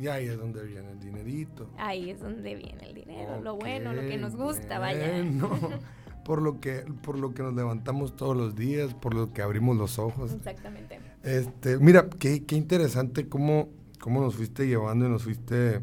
Y 0.00 0.08
ahí 0.08 0.28
es 0.28 0.38
donde 0.38 0.64
viene 0.64 0.92
el 0.92 0.98
dinerito. 0.98 1.68
Ahí 1.76 2.08
es 2.08 2.20
donde 2.20 2.54
viene 2.54 2.86
el 2.86 2.94
dinero, 2.94 3.40
lo 3.42 3.56
bueno, 3.56 3.92
lo 3.92 4.00
que 4.00 4.16
nos 4.16 4.34
gusta, 4.34 4.78
vaya. 4.78 5.10
bueno. 5.10 5.50
Por 6.24 6.42
lo 6.42 6.60
que, 6.60 6.84
por 7.02 7.18
lo 7.18 7.32
que 7.32 7.42
nos 7.42 7.54
levantamos 7.54 8.14
todos 8.14 8.36
los 8.36 8.54
días, 8.54 8.92
por 8.94 9.14
lo 9.14 9.32
que 9.32 9.40
abrimos 9.40 9.76
los 9.78 9.98
ojos. 9.98 10.32
Exactamente. 10.32 11.00
Este, 11.24 11.78
mira, 11.78 12.08
qué, 12.10 12.44
qué 12.44 12.56
interesante 12.56 13.26
cómo, 13.26 13.70
cómo 13.98 14.20
nos 14.20 14.36
fuiste 14.36 14.66
llevando 14.66 15.06
y 15.06 15.08
nos 15.08 15.24
fuiste 15.24 15.80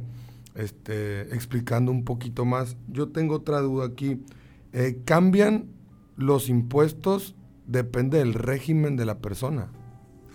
este, 0.54 1.22
explicando 1.34 1.92
un 1.92 2.06
poquito 2.06 2.46
más. 2.46 2.78
Yo 2.88 3.10
tengo 3.10 3.36
otra 3.36 3.60
duda 3.60 3.88
aquí. 3.88 4.22
Eh, 4.74 5.02
¿Cambian 5.06 5.66
los 6.16 6.48
impuestos? 6.50 7.36
Depende 7.66 8.20
del 8.20 8.36
régimen 8.36 8.96
de 8.96 9.06
la 9.06 9.18
persona. 9.18 9.72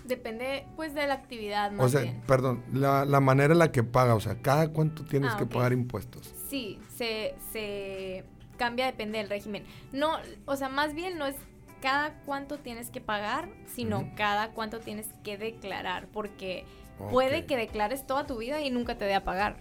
Depende 0.04 0.66
pues 0.76 0.94
de 0.94 1.06
la 1.06 1.14
actividad 1.14 1.70
O 1.72 1.76
más 1.76 1.92
sea, 1.92 2.00
bien. 2.02 2.20
perdón, 2.26 2.62
la, 2.72 3.04
la 3.04 3.20
manera 3.20 3.52
en 3.52 3.58
la 3.60 3.70
que 3.72 3.82
paga, 3.84 4.14
o 4.14 4.20
sea, 4.20 4.36
¿cada 4.42 4.68
cuánto 4.68 5.04
tienes 5.04 5.32
Ah, 5.34 5.38
que 5.38 5.46
pagar 5.46 5.72
impuestos? 5.72 6.34
Sí, 6.48 6.80
se, 6.96 7.34
se 7.52 8.24
cambia, 8.56 8.86
depende 8.86 9.18
del 9.18 9.28
régimen. 9.28 9.64
No, 9.92 10.16
o 10.46 10.56
sea, 10.56 10.68
más 10.68 10.94
bien 10.94 11.18
no 11.18 11.26
es 11.26 11.36
cada 11.80 12.14
cuánto 12.24 12.58
tienes 12.58 12.90
que 12.90 13.00
pagar, 13.00 13.48
sino 13.66 14.10
cada 14.16 14.50
cuánto 14.50 14.80
tienes 14.80 15.06
que 15.24 15.38
declarar, 15.38 16.06
porque 16.12 16.64
puede 17.10 17.46
que 17.46 17.56
declares 17.56 18.06
toda 18.06 18.26
tu 18.26 18.38
vida 18.38 18.60
y 18.60 18.70
nunca 18.70 18.96
te 18.98 19.04
dé 19.04 19.14
a 19.14 19.24
pagar, 19.24 19.56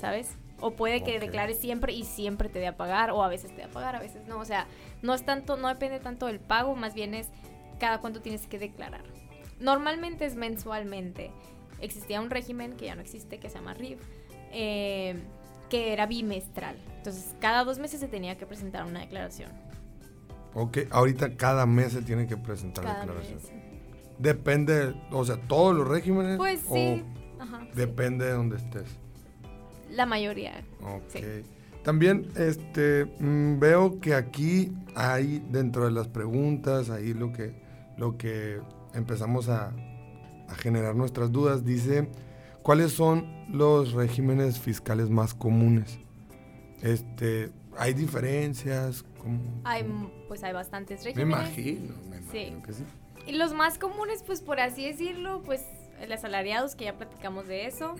¿sabes? 0.00 0.36
O 0.60 0.72
puede 0.72 1.02
que 1.04 1.18
declares 1.20 1.58
siempre 1.58 1.92
y 1.92 2.04
siempre 2.04 2.48
te 2.48 2.58
dé 2.58 2.66
a 2.66 2.76
pagar, 2.76 3.10
o 3.12 3.22
a 3.22 3.28
veces 3.28 3.50
te 3.50 3.58
dé 3.58 3.64
a 3.64 3.68
pagar, 3.70 3.94
a 3.96 4.00
veces 4.00 4.26
no. 4.26 4.38
O 4.38 4.44
sea, 4.44 4.66
no 5.02 5.14
es 5.14 5.24
tanto, 5.24 5.56
no 5.56 5.68
depende 5.68 5.98
tanto 6.00 6.26
del 6.26 6.40
pago, 6.40 6.74
más 6.76 6.94
bien 6.94 7.14
es 7.14 7.28
cada 7.80 8.00
cuánto 8.00 8.20
tienes 8.20 8.46
que 8.48 8.58
declarar. 8.58 9.02
Normalmente 9.60 10.24
es 10.24 10.34
mensualmente. 10.36 11.30
Existía 11.80 12.20
un 12.20 12.30
régimen 12.30 12.76
que 12.76 12.86
ya 12.86 12.94
no 12.94 13.00
existe, 13.02 13.38
que 13.38 13.48
se 13.48 13.56
llama 13.56 13.74
RIF, 13.74 14.00
eh, 14.52 15.16
que 15.70 15.92
era 15.92 16.06
bimestral. 16.06 16.76
Entonces, 16.96 17.34
cada 17.40 17.64
dos 17.64 17.78
meses 17.78 18.00
se 18.00 18.08
tenía 18.08 18.36
que 18.36 18.46
presentar 18.46 18.84
una 18.84 19.00
declaración. 19.00 19.50
Ok, 20.54 20.78
ahorita 20.90 21.36
cada 21.36 21.66
mes 21.66 21.92
se 21.92 22.02
tiene 22.02 22.26
que 22.26 22.36
presentar 22.36 22.84
Cada 22.84 23.00
declaración. 23.00 23.36
mes. 23.36 23.52
Depende, 24.18 24.94
o 25.10 25.24
sea, 25.24 25.36
todos 25.36 25.76
los 25.76 25.86
regímenes. 25.86 26.36
Pues 26.36 26.64
o 26.68 26.74
sí. 26.74 27.04
Sí. 27.04 27.04
Depende 27.74 28.24
de 28.24 28.32
donde 28.32 28.56
estés. 28.56 28.88
La 29.90 30.06
mayoría. 30.06 30.64
Ok. 30.82 31.10
Sí. 31.12 31.22
También 31.84 32.28
este, 32.36 33.04
mm, 33.20 33.60
veo 33.60 34.00
que 34.00 34.14
aquí 34.14 34.72
hay 34.94 35.44
dentro 35.50 35.84
de 35.84 35.92
las 35.92 36.08
preguntas, 36.08 36.90
ahí 36.90 37.14
lo 37.14 37.32
que, 37.32 37.54
lo 37.96 38.18
que 38.18 38.60
empezamos 38.98 39.48
a, 39.48 39.72
a 40.48 40.54
generar 40.56 40.94
nuestras 40.94 41.32
dudas, 41.32 41.64
dice, 41.64 42.08
¿cuáles 42.62 42.92
son 42.92 43.26
los 43.50 43.92
regímenes 43.92 44.58
fiscales 44.58 45.08
más 45.10 45.34
comunes? 45.34 45.98
Este, 46.82 47.50
¿Hay 47.76 47.94
diferencias? 47.94 49.04
¿Cómo- 49.22 49.40
Hay, 49.64 49.82
cómo? 49.82 50.10
pues 50.28 50.42
hay 50.44 50.52
bastantes 50.52 51.00
Me 51.00 51.12
regímenes. 51.12 51.36
imagino, 51.38 51.94
me 52.10 52.16
Sí. 52.30 52.38
imagino 52.48 52.62
que 52.62 52.72
sí. 52.72 52.84
Y 53.26 53.32
los 53.32 53.52
más 53.52 53.78
comunes, 53.78 54.22
pues 54.26 54.40
por 54.40 54.58
así 54.60 54.86
decirlo, 54.86 55.42
pues 55.44 55.64
el 56.00 56.10
asalariados, 56.12 56.74
que 56.76 56.84
ya 56.86 56.96
platicamos 56.96 57.46
de 57.46 57.66
eso. 57.66 57.94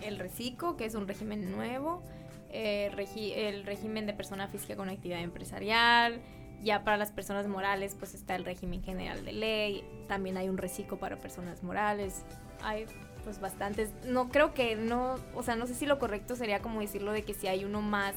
El 0.00 0.18
RECICO, 0.18 0.76
que 0.76 0.84
es 0.86 0.94
un 0.94 1.06
régimen 1.08 1.50
nuevo. 1.52 2.02
eh, 2.54 2.90
regi- 2.94 3.32
el 3.34 3.64
régimen 3.64 4.04
de 4.06 4.12
persona 4.12 4.46
física 4.46 4.76
con 4.76 4.90
actividad 4.90 5.20
empresarial. 5.22 6.20
Ya 6.62 6.84
para 6.84 6.96
las 6.96 7.10
personas 7.10 7.48
morales, 7.48 7.96
pues 7.98 8.14
está 8.14 8.36
el 8.36 8.44
régimen 8.44 8.82
general 8.82 9.24
de 9.24 9.32
ley. 9.32 9.84
También 10.08 10.36
hay 10.36 10.48
un 10.48 10.58
RECICO 10.58 10.98
para 10.98 11.16
personas 11.16 11.62
morales. 11.62 12.22
Hay 12.62 12.86
pues 13.24 13.40
bastantes. 13.40 13.90
No 14.06 14.28
creo 14.28 14.54
que 14.54 14.76
no, 14.76 15.16
o 15.34 15.42
sea, 15.42 15.56
no 15.56 15.66
sé 15.66 15.74
si 15.74 15.86
lo 15.86 15.98
correcto 15.98 16.36
sería 16.36 16.60
como 16.60 16.80
decirlo 16.80 17.12
de 17.12 17.22
que 17.22 17.34
si 17.34 17.48
hay 17.48 17.64
uno 17.64 17.80
más 17.80 18.14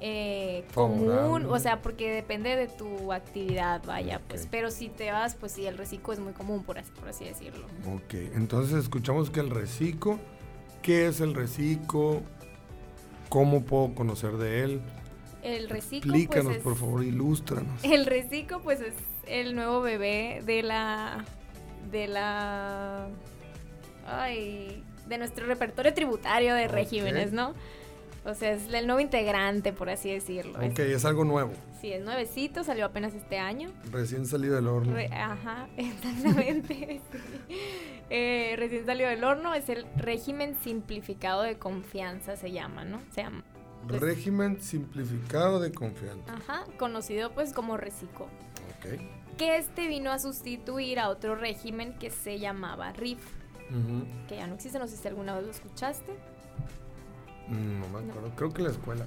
eh, 0.00 0.64
común, 0.74 1.46
o 1.46 1.58
sea, 1.58 1.80
porque 1.80 2.12
depende 2.12 2.54
de 2.54 2.68
tu 2.68 3.12
actividad, 3.12 3.82
vaya, 3.86 4.20
pues. 4.28 4.46
Pero 4.50 4.70
si 4.70 4.88
te 4.88 5.10
vas, 5.10 5.34
pues 5.34 5.52
sí, 5.52 5.66
el 5.66 5.78
RECICO 5.78 6.12
es 6.12 6.18
muy 6.18 6.32
común, 6.32 6.64
por 6.64 6.78
así, 6.78 6.90
por 6.92 7.08
así 7.08 7.24
decirlo. 7.24 7.66
Ok, 7.86 8.14
entonces 8.34 8.76
escuchamos 8.76 9.30
que 9.30 9.40
el 9.40 9.50
reciclo, 9.50 10.18
¿qué 10.82 11.06
es 11.06 11.20
el 11.20 11.34
reciclo? 11.34 12.22
¿Cómo 13.28 13.64
puedo 13.64 13.94
conocer 13.94 14.36
de 14.36 14.64
él? 14.64 14.80
El 15.46 15.68
reciclo. 15.68 16.12
Explícanos, 16.14 16.46
pues, 16.46 16.56
es- 16.58 16.62
por 16.62 16.76
favor, 16.76 17.04
ilústranos. 17.04 17.82
El 17.84 18.06
reciclo, 18.06 18.60
pues 18.60 18.80
es 18.80 18.94
el 19.26 19.54
nuevo 19.54 19.80
bebé 19.80 20.42
de 20.44 20.62
la. 20.62 21.24
de 21.90 22.08
la. 22.08 23.08
Ay. 24.06 24.82
de 25.08 25.18
nuestro 25.18 25.46
repertorio 25.46 25.94
tributario 25.94 26.54
de 26.54 26.66
regímenes, 26.68 27.32
¿no? 27.32 27.54
O 28.24 28.34
sea, 28.34 28.50
es 28.52 28.72
el 28.72 28.86
nuevo 28.88 28.98
integrante, 29.00 29.72
por 29.72 29.88
así 29.88 30.10
decirlo. 30.10 30.58
Ok, 30.58 30.80
es 30.80 31.04
algo 31.04 31.24
nuevo. 31.24 31.52
sí, 31.80 31.92
es 31.92 32.04
nuevecito, 32.04 32.64
salió 32.64 32.86
apenas 32.86 33.14
este 33.14 33.38
año. 33.38 33.70
Recién 33.92 34.26
salido 34.26 34.56
del 34.56 34.66
horno. 34.66 34.94
Re- 34.94 35.06
ajá, 35.12 35.68
exactamente. 35.76 37.00
Eh, 38.10 38.54
recién 38.58 38.84
salió 38.84 39.06
del 39.08 39.22
horno, 39.22 39.54
es 39.54 39.68
el 39.68 39.86
régimen 39.96 40.56
simplificado 40.62 41.42
de 41.42 41.56
confianza, 41.56 42.36
se 42.36 42.50
llama, 42.50 42.84
¿no? 42.84 43.00
Se 43.14 43.22
llama. 43.22 43.44
Pues- 43.88 44.00
Régimen 44.00 44.60
simplificado 44.62 45.60
de 45.60 45.72
confianza. 45.72 46.34
Ajá, 46.34 46.64
conocido 46.78 47.32
pues 47.32 47.52
como 47.52 47.76
reciclo. 47.76 48.26
Ok. 48.78 49.36
Que 49.38 49.56
este 49.58 49.86
vino 49.88 50.10
a 50.12 50.18
sustituir 50.18 50.98
a 50.98 51.08
otro 51.08 51.34
régimen 51.36 51.98
que 51.98 52.10
se 52.10 52.38
llamaba 52.38 52.92
RIF, 52.92 53.18
Ujú. 53.70 54.06
que 54.28 54.36
ya 54.36 54.46
no 54.46 54.54
existe, 54.54 54.78
no 54.78 54.86
sé 54.88 54.96
si 54.96 55.06
alguna 55.08 55.34
vez 55.36 55.44
lo 55.44 55.50
escuchaste. 55.50 56.12
Mm, 57.48 57.80
No 57.80 57.88
me 57.88 58.10
acuerdo. 58.10 58.32
Creo 58.36 58.50
que 58.52 58.58
en 58.62 58.64
la 58.66 58.72
escuela. 58.72 59.06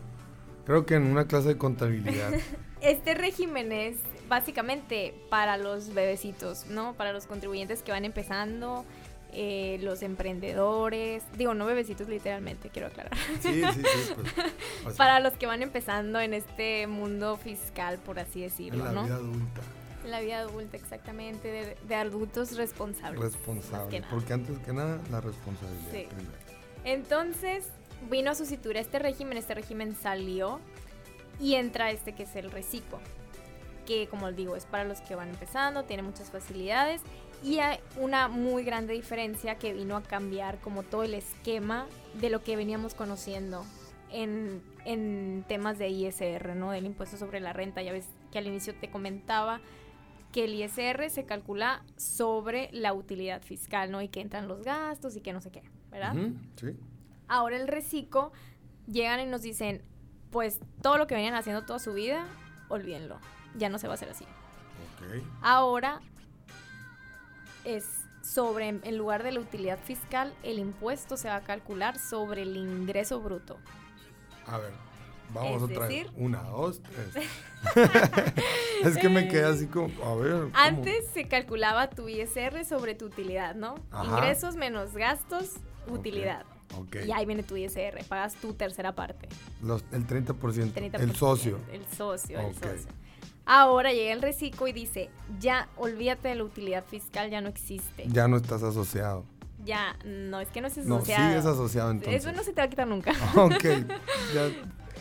Creo 0.65 0.85
que 0.85 0.95
en 0.95 1.03
una 1.07 1.25
clase 1.25 1.49
de 1.49 1.57
contabilidad. 1.57 2.31
Este 2.81 3.13
régimen 3.13 3.73
es 3.73 3.97
básicamente 4.29 5.13
para 5.29 5.57
los 5.57 5.93
bebecitos, 5.93 6.67
¿no? 6.67 6.93
Para 6.93 7.11
los 7.11 7.25
contribuyentes 7.27 7.83
que 7.83 7.91
van 7.91 8.05
empezando, 8.05 8.85
eh, 9.31 9.77
los 9.81 10.01
emprendedores, 10.01 11.23
digo, 11.37 11.53
no 11.53 11.65
bebecitos 11.65 12.07
literalmente, 12.07 12.69
quiero 12.69 12.87
aclarar. 12.87 13.15
Sí, 13.41 13.61
sí, 13.73 13.81
sí. 13.83 14.13
Pues, 14.15 14.27
o 14.85 14.89
sea, 14.89 14.97
Para 14.97 15.19
los 15.19 15.33
que 15.33 15.45
van 15.45 15.61
empezando 15.61 16.19
en 16.19 16.33
este 16.33 16.87
mundo 16.87 17.37
fiscal, 17.37 17.97
por 17.99 18.19
así 18.19 18.43
en 18.43 18.49
decirlo, 18.49 18.85
la 18.85 18.91
¿no? 18.91 19.03
vida 19.03 19.15
adulta. 19.15 19.61
En 20.03 20.11
la 20.11 20.21
vida 20.21 20.39
adulta, 20.39 20.77
exactamente, 20.77 21.51
de, 21.51 21.77
de 21.87 21.95
adultos 21.95 22.55
responsables. 22.57 23.19
más 23.21 23.33
Responsable. 23.33 23.89
que 23.89 23.99
nada. 23.99 24.11
Porque 24.11 24.33
antes 24.33 24.57
que 24.59 24.73
nada, 24.73 24.99
la 25.11 25.21
responsabilidad. 25.21 25.91
Sí. 25.91 26.07
primero. 26.09 26.37
Entonces, 26.85 27.67
vino 28.09 28.31
a 28.31 28.35
sustituir 28.35 28.77
este 28.77 28.97
régimen, 28.99 29.37
este 29.37 29.53
régimen 29.53 29.95
salió 29.95 30.59
y 31.39 31.55
entra 31.55 31.91
este 31.91 32.13
que 32.13 32.23
es 32.23 32.35
el 32.35 32.49
reciclo, 32.49 32.99
que 33.85 34.07
como 34.07 34.31
digo, 34.31 34.55
es 34.55 34.65
para 34.65 34.85
los 34.85 35.01
que 35.01 35.15
van 35.15 35.29
empezando, 35.29 35.83
tiene 35.83 36.01
muchas 36.03 36.31
facilidades 36.31 37.01
y 37.43 37.59
hay 37.59 37.79
una 37.97 38.27
muy 38.27 38.63
grande 38.63 38.93
diferencia 38.93 39.55
que 39.55 39.73
vino 39.73 39.95
a 39.95 40.03
cambiar 40.03 40.59
como 40.59 40.83
todo 40.83 41.03
el 41.03 41.13
esquema 41.13 41.87
de 42.15 42.29
lo 42.29 42.43
que 42.43 42.55
veníamos 42.55 42.93
conociendo 42.93 43.65
en, 44.11 44.61
en 44.85 45.45
temas 45.47 45.77
de 45.77 45.89
ISR, 45.89 46.55
¿no? 46.55 46.71
Del 46.71 46.85
impuesto 46.85 47.17
sobre 47.17 47.39
la 47.39 47.53
renta. 47.53 47.81
Ya 47.81 47.93
ves 47.93 48.07
que 48.31 48.39
al 48.39 48.47
inicio 48.47 48.75
te 48.75 48.89
comentaba 48.89 49.61
que 50.31 50.43
el 50.43 50.53
ISR 50.53 51.09
se 51.09 51.25
calcula 51.25 51.83
sobre 51.97 52.69
la 52.71 52.93
utilidad 52.93 53.41
fiscal, 53.41 53.91
¿no? 53.91 54.01
Y 54.01 54.09
que 54.09 54.21
entran 54.21 54.47
los 54.47 54.63
gastos 54.63 55.15
y 55.15 55.21
que 55.21 55.33
no 55.33 55.41
sé 55.41 55.51
qué, 55.51 55.63
¿verdad? 55.89 56.13
Sí. 56.55 56.75
Ahora 57.27 57.57
el 57.57 57.67
reciclo 57.67 58.31
llegan 58.87 59.19
y 59.21 59.25
nos 59.25 59.41
dicen, 59.41 59.81
pues 60.31 60.59
todo 60.81 60.97
lo 60.97 61.07
que 61.07 61.15
venían 61.15 61.35
haciendo 61.35 61.63
toda 61.63 61.79
su 61.79 61.93
vida, 61.93 62.27
olvídenlo, 62.67 63.19
ya 63.55 63.69
no 63.69 63.79
se 63.79 63.87
va 63.87 63.93
a 63.93 63.95
hacer 63.95 64.09
así. 64.09 64.25
Ok. 64.25 65.23
Ahora 65.41 66.01
es 67.65 67.85
sobre, 68.21 68.67
en 68.67 68.97
lugar 68.97 69.23
de 69.23 69.31
la 69.31 69.39
utilidad 69.39 69.79
fiscal, 69.83 70.33
el 70.43 70.59
impuesto 70.59 71.17
se 71.17 71.27
va 71.29 71.37
a 71.37 71.41
calcular 71.41 71.97
sobre 71.97 72.43
el 72.43 72.55
ingreso 72.57 73.19
bruto. 73.21 73.57
A 74.45 74.57
ver, 74.57 74.71
vamos 75.33 75.57
Es 75.57 75.61
otra 75.63 75.87
decir- 75.87 76.05
vez. 76.07 76.13
Una, 76.17 76.43
dos, 76.43 76.81
tres. 76.81 77.25
es 78.83 78.97
que 78.97 79.09
me 79.09 79.27
quedé 79.27 79.45
así 79.45 79.67
como, 79.67 79.87
a 80.03 80.15
ver. 80.15 80.31
¿cómo? 80.43 80.51
Antes 80.53 81.07
se 81.13 81.27
calculaba 81.27 81.89
tu 81.89 82.07
ISR 82.09 82.65
sobre 82.65 82.95
tu 82.95 83.05
utilidad, 83.05 83.55
¿no? 83.55 83.75
Ajá. 83.91 84.05
Ingresos 84.17 84.55
menos 84.55 84.93
gastos, 84.93 85.55
utilidad. 85.87 86.45
Y 87.05 87.11
ahí 87.11 87.25
viene 87.25 87.41
tu 87.41 87.57
ISR, 87.57 88.03
pagas 88.07 88.35
tu 88.35 88.53
tercera 88.53 88.93
parte. 88.93 89.27
Los- 89.63 89.83
el 89.91 90.05
30%, 90.05 90.71
30%, 90.73 90.99
El 90.99 91.15
socio. 91.15 91.59
El 91.71 91.85
socio, 91.87 92.39
el 92.39 92.53
socio. 92.53 92.91
Ahora 93.51 93.91
llega 93.93 94.13
el 94.13 94.21
reciclo 94.21 94.67
y 94.67 94.73
dice, 94.73 95.09
ya 95.39 95.67
olvídate 95.75 96.27
de 96.27 96.35
la 96.35 96.43
utilidad 96.43 96.83
fiscal, 96.85 97.31
ya 97.31 97.41
no 97.41 97.49
existe. 97.49 98.05
Ya 98.07 98.27
no 98.27 98.37
estás 98.37 98.61
asociado. 98.61 99.25
Ya, 99.65 99.97
no, 100.05 100.39
es 100.39 100.49
que 100.49 100.61
no 100.61 100.67
es 100.67 100.77
No, 100.77 100.97
asociado. 100.97 101.29
sigues 101.29 101.45
asociado 101.45 101.89
entonces. 101.89 102.23
Eso 102.23 102.31
no 102.31 102.43
se 102.43 102.53
te 102.53 102.61
va 102.61 102.65
a 102.65 102.69
quitar 102.69 102.85
nunca. 102.87 103.11
ok. 103.35 103.63
Ya, 104.35 104.51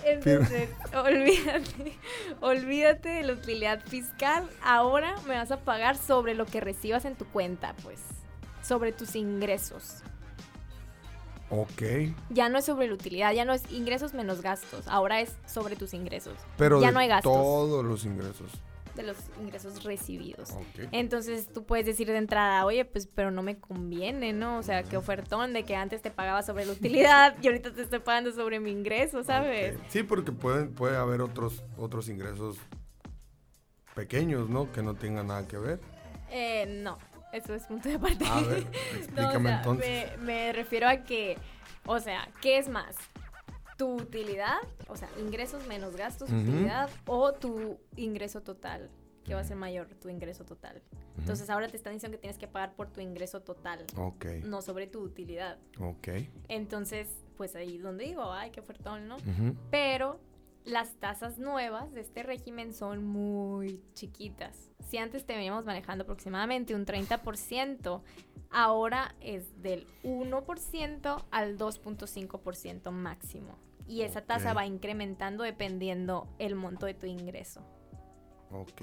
Entonces, 0.03 0.71
olvídate, 0.95 1.93
olvídate 2.41 3.09
de 3.11 3.23
la 3.25 3.35
utilidad 3.35 3.83
fiscal. 3.85 4.49
Ahora 4.63 5.15
me 5.27 5.35
vas 5.35 5.51
a 5.51 5.59
pagar 5.59 5.99
sobre 5.99 6.35
lo 6.35 6.47
que 6.47 6.63
recibas 6.63 7.05
en 7.05 7.17
tu 7.17 7.27
cuenta, 7.27 7.75
pues. 7.83 8.01
Sobre 8.63 8.93
tus 8.93 9.15
ingresos. 9.15 10.03
Ok. 11.51 11.83
Ya 12.31 12.49
no 12.49 12.59
es 12.59 12.65
sobre 12.65 12.89
la 12.89 12.95
utilidad, 12.95 13.33
ya 13.33 13.45
no 13.45 13.53
es 13.53 13.71
ingresos 13.71 14.15
menos 14.15 14.43
gastos. 14.43 14.87
Ahora 14.89 15.21
es 15.21 15.33
sobre 15.47 15.77
tus 15.77 15.95
ingresos. 15.95 16.35
Pero 16.57 16.81
ya 16.81 16.89
de 16.89 16.93
no 16.93 17.01
hay 17.01 17.09
gastos 17.09 17.33
todos 17.33 17.85
los 17.85 18.05
ingresos. 18.05 18.51
de 18.95 19.05
los 19.05 19.17
ingresos 19.41 19.85
recibidos. 19.85 20.51
Ok. 20.51 20.89
Entonces 20.91 21.47
tú 21.53 21.65
puedes 21.65 21.87
decir 21.87 22.09
de 22.09 22.17
entrada, 22.17 22.67
oye, 22.67 22.85
pues 22.85 23.07
pero 23.07 23.31
no 23.31 23.43
me 23.43 23.57
conviene, 23.59 24.33
¿no? 24.33 24.59
O 24.59 24.63
sea, 24.65 24.83
qué 24.83 24.97
ofertón 24.97 25.53
de 25.53 25.63
que 25.65 25.77
antes 25.77 26.03
te 26.03 26.11
pagaba 26.11 26.43
sobre 26.43 26.67
la 26.67 26.73
utilidad 26.73 27.37
y 27.41 27.47
ahorita 27.47 27.73
te 27.73 27.83
estoy 27.83 28.01
pagando 28.01 28.33
sobre 28.33 28.59
mi 28.59 28.73
ingreso, 28.73 29.23
¿sabes? 29.23 29.79
Sí, 29.89 30.03
porque 30.03 30.33
pueden, 30.33 30.75
puede 30.75 30.97
haber 30.97 31.21
otros, 31.21 31.63
otros 31.77 32.09
ingresos 32.09 32.57
pequeños, 33.95 34.49
¿no? 34.49 34.71
Que 34.73 34.83
no 34.83 34.95
tengan 34.95 35.29
nada 35.29 35.47
que 35.47 35.59
ver. 35.59 35.81
Eh, 36.31 36.67
no, 36.83 36.99
eso 37.33 37.55
es 37.55 37.65
punto 37.65 37.89
de 37.89 37.95
aparte. 37.97 38.25
A 38.27 38.41
ver, 38.41 38.67
No, 39.15 39.29
o 39.29 39.41
sea, 39.41 39.57
entonces. 39.59 40.19
Me, 40.19 40.25
me 40.25 40.53
refiero 40.53 40.89
a 40.89 40.99
que, 41.05 41.37
o 41.87 41.99
sea, 42.01 42.29
¿qué 42.41 42.59
es 42.59 42.69
más? 42.69 42.97
¿Tu 43.77 43.87
utilidad? 43.95 44.57
O 44.89 44.97
sea, 44.97 45.09
ingresos 45.21 45.67
menos 45.67 45.95
gastos, 45.97 46.31
utilidad, 46.31 46.91
o 47.07 47.33
tu 47.33 47.79
ingreso 47.97 48.41
total, 48.43 48.91
que 49.25 49.35
va 49.35 49.41
a 49.41 49.45
ser 49.45 49.57
mayor, 49.57 49.87
tu 50.01 50.09
ingreso 50.09 50.45
total. 50.45 50.83
Entonces 51.19 51.49
ahora 51.51 51.69
te 51.69 51.77
están 51.77 51.93
diciendo 51.93 52.17
que 52.17 52.21
tienes 52.23 52.39
que 52.39 52.49
pagar 52.49 52.75
por 52.75 52.89
tu 52.91 53.01
ingreso 53.01 53.41
total, 53.41 53.85
Ok, 53.97 54.25
no 54.45 54.63
sobre 54.63 54.87
tu 54.87 55.01
utilidad. 55.01 55.59
ok. 55.81 56.09
Entonces, 56.49 57.09
pues 57.37 57.55
ahí 57.57 57.77
es 57.77 57.83
donde 57.83 58.05
digo, 58.05 58.33
ay, 58.33 58.51
qué 58.51 58.61
ofertón, 58.61 59.07
¿no? 59.07 59.17
Pero 59.71 60.19
las 60.69 60.95
tasas 61.01 61.39
nuevas 61.39 61.93
de 61.95 62.01
este 62.03 62.23
régimen 62.23 62.75
son 62.75 63.05
muy 63.05 63.81
chiquitas. 63.95 64.71
Si 64.89 64.99
antes 64.99 65.25
te 65.25 65.35
veníamos 65.35 65.65
manejando 65.65 66.05
aproximadamente 66.05 66.75
un 66.75 66.85
30%, 66.85 68.03
ahora 68.51 69.15
es 69.21 69.63
del 69.63 69.87
1% 70.05 71.25
al 71.31 71.59
2.5% 71.59 72.91
máximo. 72.91 73.59
Y 73.87 74.03
esa 74.03 74.21
tasa 74.21 74.53
va 74.53 74.67
incrementando 74.67 75.45
dependiendo 75.45 76.29
el 76.39 76.55
monto 76.55 76.85
de 76.85 76.93
tu 76.93 77.07
ingreso. 77.07 77.63
Ok. 78.51 78.83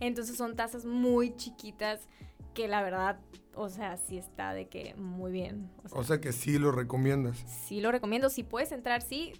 Entonces 0.00 0.36
son 0.36 0.56
tasas 0.56 0.84
muy 0.84 1.34
chiquitas 1.36 2.06
que 2.52 2.68
la 2.68 2.82
verdad, 2.82 3.18
o 3.54 3.70
sea, 3.70 3.96
sí 3.96 4.18
está 4.18 4.52
de 4.52 4.68
que 4.68 4.94
muy 4.96 5.32
bien. 5.32 5.70
O 5.84 5.88
sea, 5.88 5.98
O 5.98 6.04
sea 6.04 6.20
que 6.20 6.32
sí 6.32 6.58
lo 6.58 6.70
recomiendas. 6.72 7.38
sí 7.46 7.80
lo 7.80 7.90
recomiendo. 7.90 8.28
Si 8.28 8.42
puedes 8.42 8.72
entrar, 8.72 9.00
sí. 9.00 9.32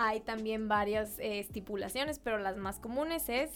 Hay 0.00 0.20
también 0.20 0.68
varias 0.68 1.18
eh, 1.18 1.40
estipulaciones, 1.40 2.20
pero 2.20 2.38
las 2.38 2.56
más 2.56 2.78
comunes 2.78 3.28
es 3.28 3.50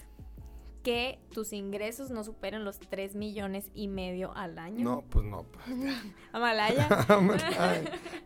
que 0.83 1.21
tus 1.33 1.53
ingresos 1.53 2.11
no 2.11 2.25
superen 2.25 2.65
los 2.65 2.81
3 2.81 3.15
millones 3.15 3.71
y 3.75 3.87
medio 3.87 4.37
al 4.37 4.59
año. 4.59 4.83
No, 4.83 5.03
pues 5.03 5.25
no. 5.25 5.45
pues. 5.45 5.65
Amalaya. 6.33 6.89
Ay, 7.59 7.85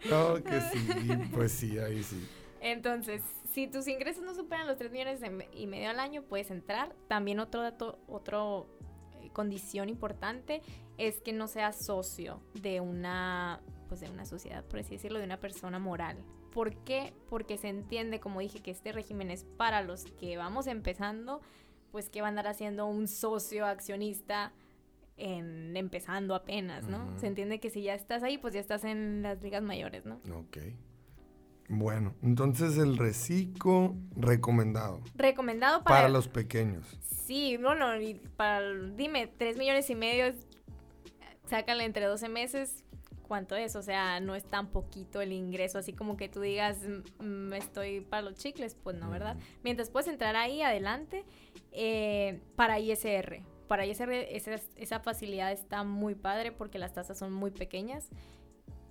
no, 0.08 0.42
que 0.42 0.60
sí, 0.72 0.88
pues 1.34 1.52
sí, 1.52 1.78
ahí 1.78 2.02
sí. 2.02 2.26
Entonces, 2.62 3.22
si 3.52 3.66
tus 3.66 3.86
ingresos 3.86 4.24
no 4.24 4.34
superan 4.34 4.66
los 4.66 4.78
3 4.78 4.90
millones 4.90 5.20
y 5.52 5.66
medio 5.66 5.90
al 5.90 6.00
año, 6.00 6.22
puedes 6.22 6.50
entrar. 6.50 6.96
También 7.08 7.38
otro 7.38 7.60
dato, 7.60 7.98
otro 8.08 8.66
eh, 9.20 9.28
condición 9.34 9.90
importante 9.90 10.62
es 10.96 11.20
que 11.20 11.34
no 11.34 11.48
seas 11.48 11.84
socio 11.84 12.40
de 12.54 12.80
una, 12.80 13.60
pues 13.88 14.00
de 14.00 14.08
una 14.08 14.24
sociedad, 14.24 14.64
por 14.64 14.78
así 14.78 14.92
decirlo, 14.92 15.18
de 15.18 15.26
una 15.26 15.38
persona 15.38 15.78
moral. 15.78 16.16
¿Por 16.56 16.74
qué? 16.84 17.12
Porque 17.28 17.58
se 17.58 17.68
entiende, 17.68 18.18
como 18.18 18.40
dije, 18.40 18.60
que 18.60 18.70
este 18.70 18.90
régimen 18.90 19.30
es 19.30 19.44
para 19.44 19.82
los 19.82 20.06
que 20.06 20.38
vamos 20.38 20.66
empezando, 20.66 21.42
pues 21.92 22.08
que 22.08 22.22
va 22.22 22.28
a 22.28 22.30
andar 22.30 22.46
haciendo 22.46 22.86
un 22.86 23.08
socio 23.08 23.66
accionista 23.66 24.54
en 25.18 25.76
empezando 25.76 26.34
apenas, 26.34 26.88
¿no? 26.88 27.18
Se 27.18 27.26
entiende 27.26 27.60
que 27.60 27.68
si 27.68 27.82
ya 27.82 27.92
estás 27.92 28.22
ahí, 28.22 28.38
pues 28.38 28.54
ya 28.54 28.60
estás 28.60 28.84
en 28.84 29.20
las 29.22 29.42
ligas 29.42 29.62
mayores, 29.62 30.06
¿no? 30.06 30.14
Ok. 30.34 30.56
Bueno, 31.68 32.14
entonces 32.22 32.78
el 32.78 32.96
reciclo 32.96 33.94
recomendado. 34.16 35.02
Recomendado 35.14 35.84
para, 35.84 35.96
Para 35.96 36.08
los 36.08 36.26
pequeños. 36.26 36.86
Sí, 37.02 37.58
bueno, 37.58 38.00
y 38.00 38.14
para, 38.14 38.62
dime, 38.72 39.26
3 39.26 39.58
millones 39.58 39.90
y 39.90 39.94
medio, 39.94 40.32
sácale 41.50 41.84
entre 41.84 42.06
12 42.06 42.30
meses, 42.30 42.82
cuánto 43.26 43.56
es, 43.56 43.76
o 43.76 43.82
sea, 43.82 44.20
no 44.20 44.34
es 44.34 44.44
tan 44.44 44.68
poquito 44.68 45.20
el 45.20 45.32
ingreso, 45.32 45.78
así 45.78 45.92
como 45.92 46.16
que 46.16 46.28
tú 46.28 46.40
digas, 46.40 46.78
"Mm, 47.20 47.48
mm, 47.48 47.52
estoy 47.54 48.00
para 48.00 48.22
los 48.22 48.34
chicles, 48.34 48.76
pues 48.82 48.96
no, 48.96 49.10
¿verdad? 49.10 49.36
Mientras 49.62 49.90
puedes 49.90 50.08
entrar 50.08 50.36
ahí 50.36 50.62
adelante, 50.62 51.24
eh, 51.72 52.40
para 52.56 52.78
ISR. 52.78 53.42
Para 53.68 53.84
ISR 53.84 54.34
esa, 54.36 54.54
esa 54.76 55.00
facilidad 55.00 55.52
está 55.52 55.82
muy 55.82 56.14
padre 56.14 56.52
porque 56.52 56.78
las 56.78 56.92
tasas 56.92 57.18
son 57.18 57.32
muy 57.32 57.50
pequeñas. 57.50 58.10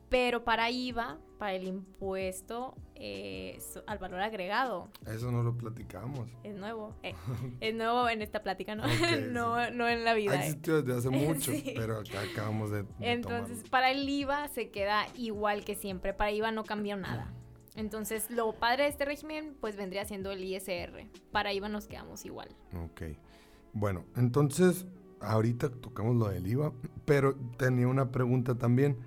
Pero 0.10 0.44
para 0.44 0.70
IVA, 0.70 1.18
para 1.40 1.54
el 1.54 1.68
impuesto 1.68 2.76
eh, 2.96 3.58
al 3.88 3.98
valor 3.98 4.22
agregado, 4.22 4.90
Eso 5.06 5.32
no 5.32 5.42
lo 5.44 5.58
platicamos. 5.58 6.30
es 6.44 6.56
nuevo. 6.56 6.94
eh, 7.04 7.14
es 7.60 7.74
nuevo 7.76 8.08
en 8.08 8.22
esta 8.22 8.42
plática, 8.44 8.76
¿no? 8.76 8.84
No, 9.32 9.70
no 9.72 9.88
en 9.88 10.04
la 10.06 10.14
vida. 10.14 10.34
Ha 10.34 10.36
eh. 10.36 10.48
existido 10.48 10.82
desde 10.82 11.00
hace 11.00 11.10
mucho, 11.26 11.52
Sí. 11.52 11.74
pero 11.76 11.98
acá 12.00 12.22
acabamos 12.32 12.70
de, 12.72 12.84
de 12.84 12.90
Entonces, 13.02 13.48
tomarlo. 13.58 13.70
para 13.72 13.92
el 13.92 14.08
IVA 14.08 14.48
se 14.50 14.70
queda 14.70 15.08
igual 15.16 15.66
que 15.66 15.76
siempre. 15.76 16.14
Para 16.14 16.32
IVA 16.32 16.52
no 16.52 16.64
cambió 16.64 16.96
nada. 16.96 17.34
Entonces, 17.76 18.30
lo 18.32 18.54
padre 18.54 18.84
de 18.84 18.90
este 18.90 19.04
régimen, 19.04 19.58
pues 19.60 19.76
vendría 19.76 20.06
siendo 20.06 20.32
el 20.32 20.42
ISR. 20.44 21.10
Para 21.32 21.52
IVA 21.52 21.68
nos 21.68 21.88
quedamos 21.88 22.24
igual. 22.26 22.48
Ok. 22.86 23.02
Bueno, 23.74 24.06
entonces, 24.16 24.86
ahorita 25.20 25.70
tocamos 25.70 26.16
lo 26.16 26.30
del 26.30 26.48
IVA, 26.48 26.72
pero 27.04 27.36
tenía 27.58 27.88
una 27.90 28.12
pregunta 28.12 28.56
también. 28.56 28.98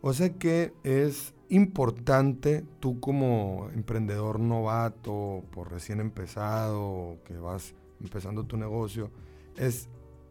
O 0.00 0.12
sea 0.12 0.30
que 0.34 0.72
es 0.84 1.34
importante 1.48 2.64
tú 2.80 3.00
como 3.00 3.68
emprendedor 3.74 4.40
novato, 4.40 5.44
por 5.50 5.70
recién 5.70 6.00
empezado, 6.00 7.18
que 7.24 7.36
vas 7.38 7.74
empezando 8.00 8.44
tu 8.44 8.56
negocio, 8.56 9.10
es 9.56 9.88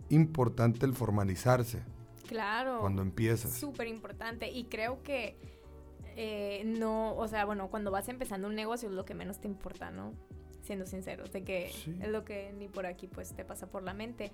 importante 0.10 0.86
el 0.86 0.94
formalizarse 0.94 1.84
Claro. 2.28 2.80
cuando 2.82 3.02
empiezas. 3.02 3.54
Súper 3.54 3.88
importante. 3.88 4.50
Y 4.52 4.66
creo 4.66 5.02
que 5.04 5.36
eh, 6.18 6.64
no, 6.66 7.14
o 7.18 7.28
sea, 7.28 7.44
bueno, 7.44 7.70
cuando 7.70 7.92
vas 7.92 8.08
empezando 8.08 8.48
un 8.48 8.56
negocio 8.56 8.88
es 8.88 8.96
lo 8.96 9.04
que 9.04 9.14
menos 9.14 9.40
te 9.42 9.48
importa, 9.50 9.92
¿no? 9.92 10.14
Siendo 10.62 10.86
sinceros, 10.86 11.32
de 11.34 11.44
que 11.44 11.72
Sí. 11.74 11.94
es 12.02 12.08
lo 12.08 12.24
que 12.24 12.54
ni 12.58 12.70
por 12.70 12.86
aquí 12.86 13.08
pues 13.08 13.34
te 13.36 13.44
pasa 13.44 13.68
por 13.68 13.84
la 13.84 13.94
mente. 13.94 14.32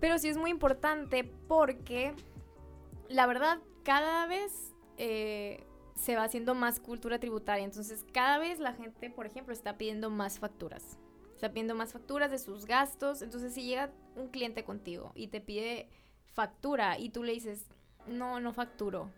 Pero 0.00 0.18
sí 0.18 0.28
es 0.28 0.36
muy 0.36 0.50
importante 0.50 1.24
porque 1.48 2.12
la 3.08 3.26
verdad 3.26 3.58
cada 3.88 4.26
vez 4.26 4.74
eh, 4.98 5.64
se 5.94 6.14
va 6.14 6.24
haciendo 6.24 6.54
más 6.54 6.78
cultura 6.78 7.18
tributaria. 7.18 7.64
Entonces 7.64 8.04
cada 8.12 8.36
vez 8.36 8.58
la 8.58 8.74
gente, 8.74 9.08
por 9.08 9.24
ejemplo, 9.24 9.54
está 9.54 9.78
pidiendo 9.78 10.10
más 10.10 10.38
facturas. 10.38 10.98
Está 11.34 11.48
pidiendo 11.48 11.74
más 11.74 11.94
facturas 11.94 12.30
de 12.30 12.38
sus 12.38 12.66
gastos. 12.66 13.22
Entonces 13.22 13.54
si 13.54 13.62
llega 13.62 13.90
un 14.14 14.28
cliente 14.28 14.62
contigo 14.62 15.12
y 15.14 15.28
te 15.28 15.40
pide 15.40 15.88
factura 16.34 16.98
y 16.98 17.08
tú 17.08 17.22
le 17.22 17.32
dices, 17.32 17.64
no, 18.06 18.40
no 18.40 18.52
facturo. 18.52 19.10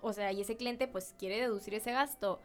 O 0.00 0.12
sea, 0.12 0.30
y 0.30 0.42
ese 0.42 0.56
cliente 0.56 0.86
pues 0.86 1.16
quiere 1.18 1.40
deducir 1.40 1.74
ese 1.74 1.90
gasto. 1.90 2.40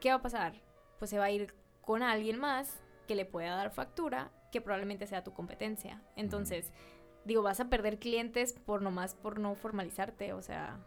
¿Qué 0.00 0.08
va 0.08 0.16
a 0.16 0.22
pasar? 0.22 0.54
Pues 0.98 1.08
se 1.08 1.18
va 1.18 1.26
a 1.26 1.30
ir 1.30 1.54
con 1.82 2.02
alguien 2.02 2.40
más 2.40 2.80
que 3.06 3.14
le 3.14 3.26
pueda 3.26 3.54
dar 3.54 3.70
factura 3.70 4.32
que 4.50 4.60
probablemente 4.60 5.06
sea 5.06 5.22
tu 5.22 5.32
competencia. 5.32 6.02
Entonces, 6.16 6.72
digo, 7.24 7.42
vas 7.42 7.60
a 7.60 7.68
perder 7.68 8.00
clientes 8.00 8.54
por 8.54 8.82
nomás 8.82 9.14
por 9.14 9.38
no 9.38 9.54
formalizarte. 9.54 10.32
O 10.32 10.42
sea, 10.42 10.80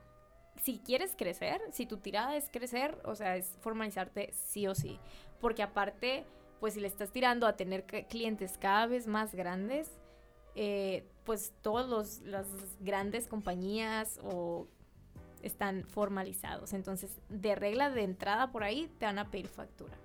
si 0.64 0.80
quieres 0.80 1.16
crecer, 1.16 1.62
si 1.72 1.86
tu 1.86 1.98
tirada 1.98 2.36
es 2.36 2.50
crecer, 2.50 2.98
o 3.06 3.16
sea, 3.16 3.36
es 3.36 3.56
formalizarte 3.62 4.34
sí 4.34 4.68
o 4.68 4.76
sí. 4.76 5.00
Porque 5.40 5.64
aparte, 5.64 6.26
pues 6.60 6.74
si 6.74 6.82
le 6.82 6.88
estás 6.88 7.12
tirando 7.12 7.48
a 7.48 7.56
tener 7.56 7.86
clientes 8.08 8.58
cada 8.60 8.86
vez 8.88 9.08
más 9.08 9.34
grandes, 9.34 9.92
eh, 10.56 11.06
pues 11.24 11.54
todas 11.62 12.20
las 12.22 12.48
grandes 12.80 13.28
compañías 13.28 14.20
o 14.24 14.68
están 15.42 15.86
formalizados. 15.86 16.74
Entonces, 16.74 17.18
de 17.30 17.56
regla 17.56 17.90
de 17.90 18.04
entrada 18.04 18.52
por 18.52 18.64
ahí, 18.64 18.92
te 19.00 19.06
van 19.06 19.20
a 19.20 19.30
pedir 19.30 19.48
factura. 19.48 19.96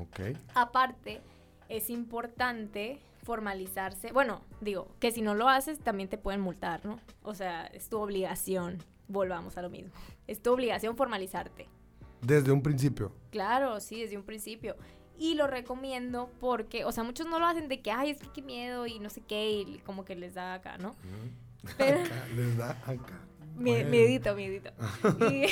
Ok. 0.00 0.36
Aparte, 0.54 1.20
es 1.68 1.90
importante 1.90 3.00
formalizarse. 3.24 4.12
Bueno, 4.12 4.42
digo, 4.60 4.88
que 5.00 5.10
si 5.10 5.20
no 5.20 5.34
lo 5.34 5.48
haces, 5.48 5.80
también 5.80 6.08
te 6.08 6.18
pueden 6.18 6.40
multar, 6.40 6.84
¿no? 6.84 7.00
O 7.24 7.34
sea, 7.34 7.66
es 7.66 7.88
tu 7.88 7.98
obligación. 7.98 8.78
Volvamos 9.08 9.56
a 9.56 9.62
lo 9.62 9.70
mismo. 9.70 9.90
Es 10.26 10.42
tu 10.42 10.52
obligación 10.52 10.96
formalizarte. 10.96 11.68
Desde 12.22 12.50
un 12.52 12.62
principio. 12.62 13.12
Claro, 13.30 13.78
sí, 13.80 14.00
desde 14.02 14.16
un 14.16 14.24
principio. 14.24 14.76
Y 15.18 15.34
lo 15.34 15.46
recomiendo 15.46 16.30
porque, 16.40 16.84
o 16.84 16.92
sea, 16.92 17.04
muchos 17.04 17.26
no 17.26 17.38
lo 17.38 17.46
hacen 17.46 17.68
de 17.68 17.80
que, 17.80 17.90
ay, 17.90 18.10
es 18.10 18.18
que 18.18 18.28
qué 18.32 18.42
miedo 18.42 18.86
y 18.86 18.98
no 18.98 19.08
sé 19.10 19.22
qué, 19.22 19.50
y 19.50 19.78
como 19.84 20.04
que 20.04 20.14
les 20.16 20.34
da 20.34 20.54
acá, 20.54 20.76
¿no? 20.78 20.94
Pero- 21.78 22.00
Acá, 22.00 22.26
les 22.34 22.56
da 22.56 22.70
acá. 22.86 23.20
Bueno. 23.54 23.88
Miedito, 23.88 24.34
miedito. 24.34 24.70
Y- 25.32 25.46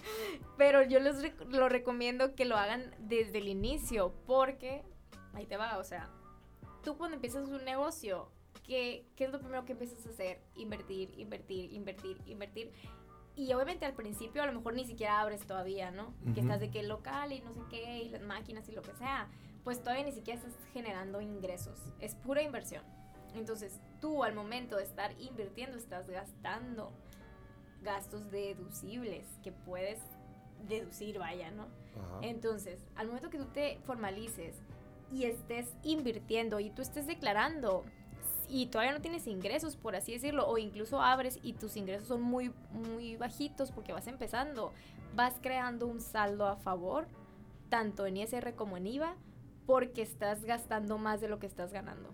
pero 0.56 0.82
yo 0.82 1.00
les 1.00 1.22
rec- 1.22 1.44
lo 1.50 1.68
recomiendo 1.68 2.34
que 2.34 2.44
lo 2.44 2.56
hagan 2.56 2.94
desde 2.98 3.38
el 3.38 3.48
inicio, 3.48 4.14
porque 4.26 4.82
ahí 5.34 5.46
te 5.46 5.56
va, 5.56 5.78
o 5.78 5.84
sea, 5.84 6.08
tú 6.82 6.96
cuando 6.96 7.16
empiezas 7.16 7.48
un 7.48 7.64
negocio, 7.64 8.30
¿qué, 8.64 9.04
qué 9.16 9.24
es 9.24 9.30
lo 9.30 9.38
primero 9.40 9.64
que 9.66 9.72
empiezas 9.72 10.04
a 10.06 10.10
hacer? 10.10 10.40
Invertir, 10.56 11.12
invertir, 11.18 11.72
invertir, 11.72 12.16
invertir. 12.26 12.72
Y 13.36 13.52
obviamente 13.52 13.86
al 13.86 13.94
principio 13.94 14.42
a 14.42 14.46
lo 14.46 14.52
mejor 14.52 14.74
ni 14.74 14.84
siquiera 14.84 15.20
abres 15.20 15.46
todavía, 15.46 15.90
¿no? 15.90 16.14
Que 16.34 16.40
estás 16.40 16.60
de 16.60 16.70
que 16.70 16.82
local 16.82 17.32
y 17.32 17.40
no 17.40 17.52
sé 17.52 17.60
qué, 17.70 18.02
y 18.02 18.08
las 18.10 18.22
máquinas 18.22 18.68
y 18.68 18.72
lo 18.72 18.82
que 18.82 18.94
sea. 18.94 19.28
Pues 19.64 19.80
todavía 19.80 20.04
ni 20.04 20.12
siquiera 20.12 20.38
estás 20.38 20.54
generando 20.72 21.20
ingresos. 21.20 21.78
Es 22.00 22.14
pura 22.14 22.42
inversión. 22.42 22.84
Entonces 23.34 23.80
tú 24.00 24.24
al 24.24 24.34
momento 24.34 24.76
de 24.76 24.82
estar 24.82 25.12
invirtiendo 25.20 25.78
estás 25.78 26.08
gastando 26.08 26.92
gastos 27.82 28.30
deducibles 28.30 29.26
que 29.42 29.52
puedes 29.52 30.00
deducir, 30.68 31.18
vaya, 31.18 31.50
¿no? 31.50 31.62
Ajá. 31.96 32.18
Entonces, 32.22 32.84
al 32.96 33.06
momento 33.06 33.30
que 33.30 33.38
tú 33.38 33.46
te 33.46 33.78
formalices 33.84 34.56
y 35.10 35.24
estés 35.24 35.74
invirtiendo 35.82 36.60
y 36.60 36.70
tú 36.70 36.82
estés 36.82 37.06
declarando 37.06 37.84
y 38.50 38.66
todavía 38.66 38.92
no 38.92 39.00
tienes 39.00 39.26
ingresos, 39.26 39.76
por 39.76 39.96
así 39.96 40.12
decirlo, 40.12 40.46
o 40.48 40.58
incluso 40.58 41.00
abres 41.00 41.38
y 41.42 41.52
tus 41.52 41.76
ingresos 41.76 42.08
son 42.08 42.22
muy, 42.22 42.52
muy 42.72 43.16
bajitos 43.16 43.70
porque 43.70 43.92
vas 43.92 44.06
empezando, 44.06 44.72
vas 45.14 45.34
creando 45.40 45.86
un 45.86 46.00
saldo 46.00 46.46
a 46.46 46.56
favor, 46.56 47.06
tanto 47.68 48.06
en 48.06 48.16
ISR 48.16 48.54
como 48.54 48.76
en 48.76 48.86
IVA, 48.86 49.16
porque 49.66 50.02
estás 50.02 50.44
gastando 50.44 50.98
más 50.98 51.20
de 51.20 51.28
lo 51.28 51.38
que 51.38 51.46
estás 51.46 51.72
ganando. 51.72 52.10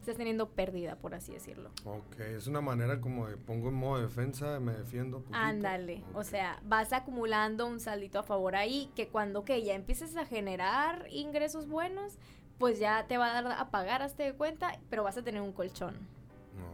Estás 0.00 0.16
teniendo 0.16 0.48
pérdida, 0.48 0.96
por 0.96 1.14
así 1.14 1.32
decirlo. 1.32 1.70
Ok, 1.84 2.20
es 2.20 2.46
una 2.46 2.62
manera 2.62 3.02
como 3.02 3.28
de 3.28 3.36
pongo 3.36 3.68
en 3.68 3.74
modo 3.74 4.00
defensa, 4.00 4.58
me 4.58 4.72
defiendo. 4.72 5.22
Ándale, 5.30 6.02
o 6.14 6.24
sea, 6.24 6.58
vas 6.64 6.94
acumulando 6.94 7.66
un 7.66 7.80
saldito 7.80 8.18
a 8.18 8.22
favor 8.22 8.56
ahí 8.56 8.90
que 8.96 9.08
cuando 9.08 9.44
que 9.44 9.62
ya 9.62 9.74
empieces 9.74 10.16
a 10.16 10.24
generar 10.24 11.06
ingresos 11.10 11.68
buenos, 11.68 12.18
pues 12.60 12.78
ya 12.78 13.06
te 13.08 13.16
va 13.16 13.36
a 13.36 13.42
dar 13.42 13.52
a 13.58 13.70
pagar 13.70 14.02
hasta 14.02 14.22
de 14.22 14.34
cuenta, 14.34 14.78
pero 14.90 15.02
vas 15.02 15.16
a 15.16 15.22
tener 15.22 15.40
un 15.40 15.50
colchón. 15.50 15.96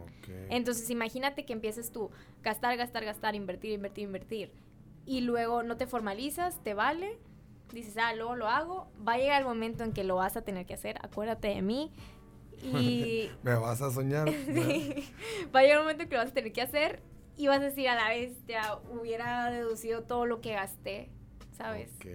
Ok. 0.03 0.27
Entonces, 0.49 0.89
imagínate 0.89 1.45
que 1.45 1.53
empieces 1.53 1.93
tú 1.93 2.11
gastar, 2.43 2.75
gastar, 2.75 3.05
gastar, 3.05 3.35
invertir, 3.35 3.71
invertir, 3.71 4.03
invertir 4.03 4.51
y 5.05 5.21
luego 5.21 5.63
no 5.63 5.77
te 5.77 5.87
formalizas, 5.87 6.61
te 6.61 6.73
vale, 6.73 7.17
dices, 7.71 7.95
"Ah, 7.97 8.13
luego 8.13 8.35
lo 8.35 8.49
hago." 8.49 8.91
Va 9.07 9.13
a 9.13 9.17
llegar 9.17 9.41
el 9.41 9.47
momento 9.47 9.85
en 9.85 9.93
que 9.93 10.03
lo 10.03 10.17
vas 10.17 10.35
a 10.35 10.41
tener 10.41 10.65
que 10.65 10.73
hacer, 10.73 10.97
acuérdate 11.01 11.47
de 11.47 11.61
mí. 11.61 11.93
Y 12.61 13.29
me 13.43 13.55
vas 13.55 13.81
a 13.81 13.89
soñar. 13.89 14.27
Sí. 14.45 15.09
Va 15.55 15.61
a 15.61 15.63
llegar 15.63 15.77
un 15.77 15.85
momento 15.85 16.03
que 16.09 16.15
lo 16.15 16.21
vas 16.21 16.31
a 16.31 16.33
tener 16.33 16.51
que 16.51 16.61
hacer 16.61 17.01
y 17.37 17.47
vas 17.47 17.61
a 17.61 17.63
decir 17.63 17.87
a 17.87 17.95
la 17.95 18.09
bestia, 18.09 18.77
hubiera 18.91 19.49
deducido 19.51 20.03
todo 20.03 20.25
lo 20.25 20.41
que 20.41 20.51
gasté, 20.51 21.07
¿sabes? 21.57 21.89
Ok. 21.95 22.07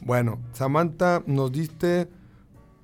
Bueno, 0.00 0.38
Samantha, 0.52 1.22
nos 1.26 1.52
diste 1.52 2.08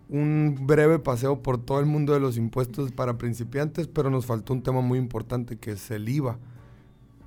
un 0.08 0.56
breve 0.66 0.98
paseo 0.98 1.42
por 1.42 1.62
todo 1.62 1.80
el 1.80 1.86
mundo 1.86 2.14
de 2.14 2.20
los 2.20 2.36
impuestos 2.36 2.92
para 2.92 3.18
principiantes, 3.18 3.88
pero 3.88 4.10
nos 4.10 4.26
faltó 4.26 4.52
un 4.52 4.62
tema 4.62 4.80
muy 4.80 4.98
importante 4.98 5.58
que 5.58 5.72
es 5.72 5.90
el 5.90 6.08
IVA. 6.08 6.38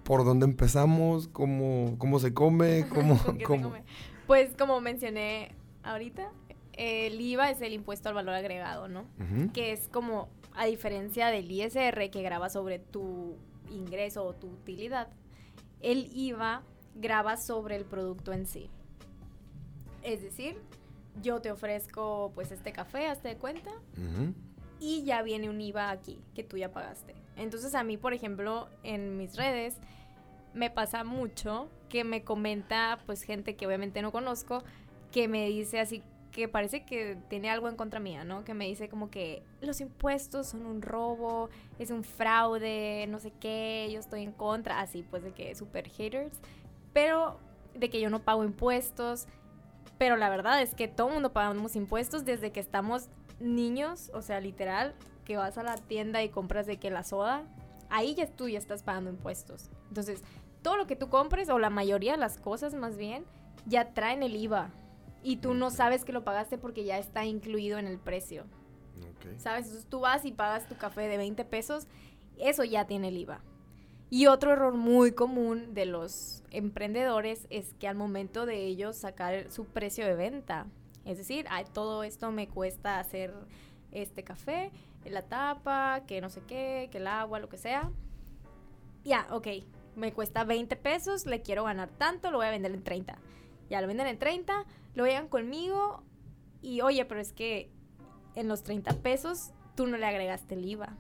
¿Por 0.04 0.26
dónde 0.26 0.46
empezamos? 0.46 1.28
¿Cómo, 1.28 1.96
cómo 2.00 2.20
se 2.20 2.34
come? 2.34 2.88
¿Cómo, 2.94 3.18
¿Con 3.18 3.38
qué 3.38 3.44
se 3.44 3.48
cómo? 3.48 3.64
come? 3.70 3.84
Pues 4.26 4.56
como 4.58 4.82
mencioné 4.82 5.54
ahorita, 5.84 6.32
el 6.74 7.20
IVA 7.22 7.52
es 7.52 7.62
el 7.62 7.74
impuesto 7.74 8.10
al 8.10 8.16
valor 8.16 8.34
agregado, 8.34 8.88
¿no? 8.88 9.06
Que 9.54 9.72
es 9.72 9.88
como, 9.90 10.30
a 10.56 10.66
diferencia 10.66 11.28
del 11.28 11.52
ISR 11.52 12.10
que 12.10 12.22
graba 12.24 12.50
sobre 12.50 12.80
tu 12.80 13.36
ingreso 13.70 14.26
o 14.26 14.34
tu 14.34 14.48
utilidad, 14.48 15.08
el 15.82 16.10
IVA 16.14 16.64
graba 16.96 17.38
sobre 17.38 17.76
el 17.76 17.86
producto 17.86 18.34
en 18.34 18.48
sí. 18.48 18.70
Es 20.04 20.22
decir, 20.22 20.58
yo 21.22 21.42
te 21.42 21.52
ofrezco 21.52 22.32
pues 22.36 22.52
este 22.52 22.72
café, 22.72 23.08
hazte 23.08 23.30
de 23.30 23.38
cuenta, 23.38 23.72
y 24.80 25.04
ya 25.04 25.22
viene 25.22 25.50
un 25.50 25.60
IVA 25.62 25.92
aquí 25.92 26.20
que 26.34 26.44
tú 26.44 26.58
ya 26.58 26.72
pagaste. 26.72 27.16
Entonces 27.36 27.76
a 27.76 27.84
mí, 27.84 27.98
por 27.98 28.14
ejemplo, 28.14 28.68
en 28.84 29.18
mis 29.18 29.36
redes 29.36 29.78
me 30.54 30.70
pasa 30.70 31.04
mucho 31.04 31.70
que 31.90 32.04
me 32.04 32.24
comenta 32.24 33.00
pues 33.06 33.24
gente 33.24 33.56
que 33.56 33.68
obviamente 33.68 34.02
no 34.02 34.12
conozco 34.12 34.64
que 35.12 35.28
me 35.28 35.48
dice 35.48 35.80
así 35.80 36.04
que 36.32 36.48
parece 36.48 36.86
que 36.86 37.18
tiene 37.30 37.50
algo 37.50 37.68
en 37.68 37.76
contra 37.76 38.00
mía, 38.00 38.24
¿no? 38.24 38.44
Que 38.46 38.54
me 38.54 38.66
dice 38.66 38.88
como 38.88 39.10
que 39.12 39.44
los 39.60 39.82
impuestos 39.82 40.48
son 40.48 40.66
un 40.66 40.82
robo, 40.82 41.50
es 41.78 41.92
un 41.92 42.04
fraude, 42.04 43.06
no 43.08 43.20
sé 43.20 43.32
qué, 43.40 43.90
yo 43.92 44.00
estoy 44.00 44.24
en 44.24 44.32
contra, 44.32 44.80
así 44.80 45.04
pues 45.10 45.24
de 45.24 45.34
que 45.34 45.54
super 45.56 45.90
haters, 45.90 46.40
pero 46.94 47.38
de 47.76 47.90
que 47.90 48.00
yo 48.00 48.10
no 48.10 48.24
pago 48.24 48.44
impuestos, 48.44 49.28
pero 49.98 50.18
la 50.18 50.30
verdad 50.30 50.62
es 50.62 50.74
que 50.76 50.88
todo 50.88 51.08
el 51.08 51.14
mundo 51.16 51.34
pagamos 51.34 51.76
impuestos 51.76 52.26
desde 52.26 52.52
que 52.52 52.60
estamos 52.60 53.10
niños, 53.40 54.12
o 54.14 54.22
sea, 54.22 54.40
literal, 54.40 54.96
que 55.26 55.38
vas 55.38 55.58
a 55.58 55.64
la 55.64 55.76
tienda 55.76 56.24
y 56.24 56.30
compras 56.30 56.66
de 56.66 56.78
que 56.78 56.90
la 56.90 57.04
soda, 57.04 57.44
ahí 57.90 58.16
ya 58.16 58.28
tú 58.28 58.48
ya 58.48 58.58
estás 58.58 58.84
pagando 58.84 59.10
impuestos. 59.10 59.70
Entonces, 59.90 60.24
todo 60.62 60.78
lo 60.78 60.88
que 60.88 60.96
tú 60.96 61.10
compres, 61.10 61.50
o 61.50 61.60
la 61.60 61.70
mayoría 61.70 62.14
de 62.14 62.18
las 62.18 62.38
cosas 62.38 62.74
más 62.74 62.98
bien, 62.98 63.26
ya 63.66 63.94
traen 63.94 64.24
el 64.24 64.36
IVA. 64.36 64.72
Y 65.24 65.38
tú 65.38 65.54
no 65.54 65.70
sabes 65.70 66.04
que 66.04 66.14
lo 66.14 66.24
pagaste 66.24 66.58
porque 66.58 66.84
ya 66.84 66.98
está 66.98 67.26
incluido 67.26 67.78
en 67.78 67.88
el 67.88 68.00
precio. 68.00 68.46
¿Sabes? 69.38 69.66
Entonces 69.66 69.88
tú 69.88 70.00
vas 70.00 70.26
y 70.26 70.32
pagas 70.32 70.68
tu 70.68 70.76
café 70.78 71.08
de 71.08 71.18
20 71.18 71.46
pesos, 71.46 71.88
eso 72.40 72.64
ya 72.64 72.86
tiene 72.86 73.10
el 73.10 73.18
IVA. 73.18 73.42
Y 74.14 74.28
otro 74.28 74.52
error 74.52 74.74
muy 74.74 75.14
común 75.14 75.74
de 75.74 75.86
los 75.86 76.44
emprendedores 76.52 77.48
es 77.50 77.74
que 77.76 77.88
al 77.88 77.96
momento 77.96 78.46
de 78.46 78.66
ellos 78.66 78.98
sacar 78.98 79.50
su 79.50 79.64
precio 79.64 80.06
de 80.06 80.16
venta, 80.16 80.68
es 81.06 81.18
decir, 81.18 81.46
todo 81.72 82.04
esto 82.04 82.30
me 82.30 82.50
cuesta 82.50 83.00
hacer 83.00 83.34
este 83.94 84.26
café, 84.26 84.74
la 85.06 85.22
tapa, 85.22 86.04
que 86.08 86.20
no 86.20 86.30
sé 86.30 86.42
qué, 86.46 86.90
que 86.92 86.98
el 86.98 87.08
agua, 87.08 87.40
lo 87.40 87.48
que 87.48 87.58
sea. 87.58 87.90
Ya, 89.06 89.28
ok, 89.32 89.48
me 89.96 90.12
cuesta 90.12 90.44
20 90.44 90.76
pesos, 90.76 91.26
le 91.26 91.42
quiero 91.42 91.64
ganar 91.64 91.88
tanto, 91.88 92.32
lo 92.32 92.40
voy 92.40 92.48
a 92.48 92.52
vender 92.52 92.74
en 92.74 92.84
30. 92.84 93.18
Ya 93.70 93.80
lo 93.80 93.88
venden 93.88 94.08
en 94.08 94.20
30, 94.20 94.66
lo 94.94 95.06
llegan 95.06 95.30
conmigo 95.30 96.04
y 96.62 96.82
oye, 96.82 97.06
pero 97.06 97.22
es 97.22 97.32
que 97.32 97.72
en 98.36 98.50
los 98.50 98.64
30 98.64 98.92
pesos 98.96 99.52
tú 99.76 99.88
no 99.88 99.96
le 99.96 100.06
agregaste 100.06 100.56
el 100.56 100.66
IVA. 100.66 100.98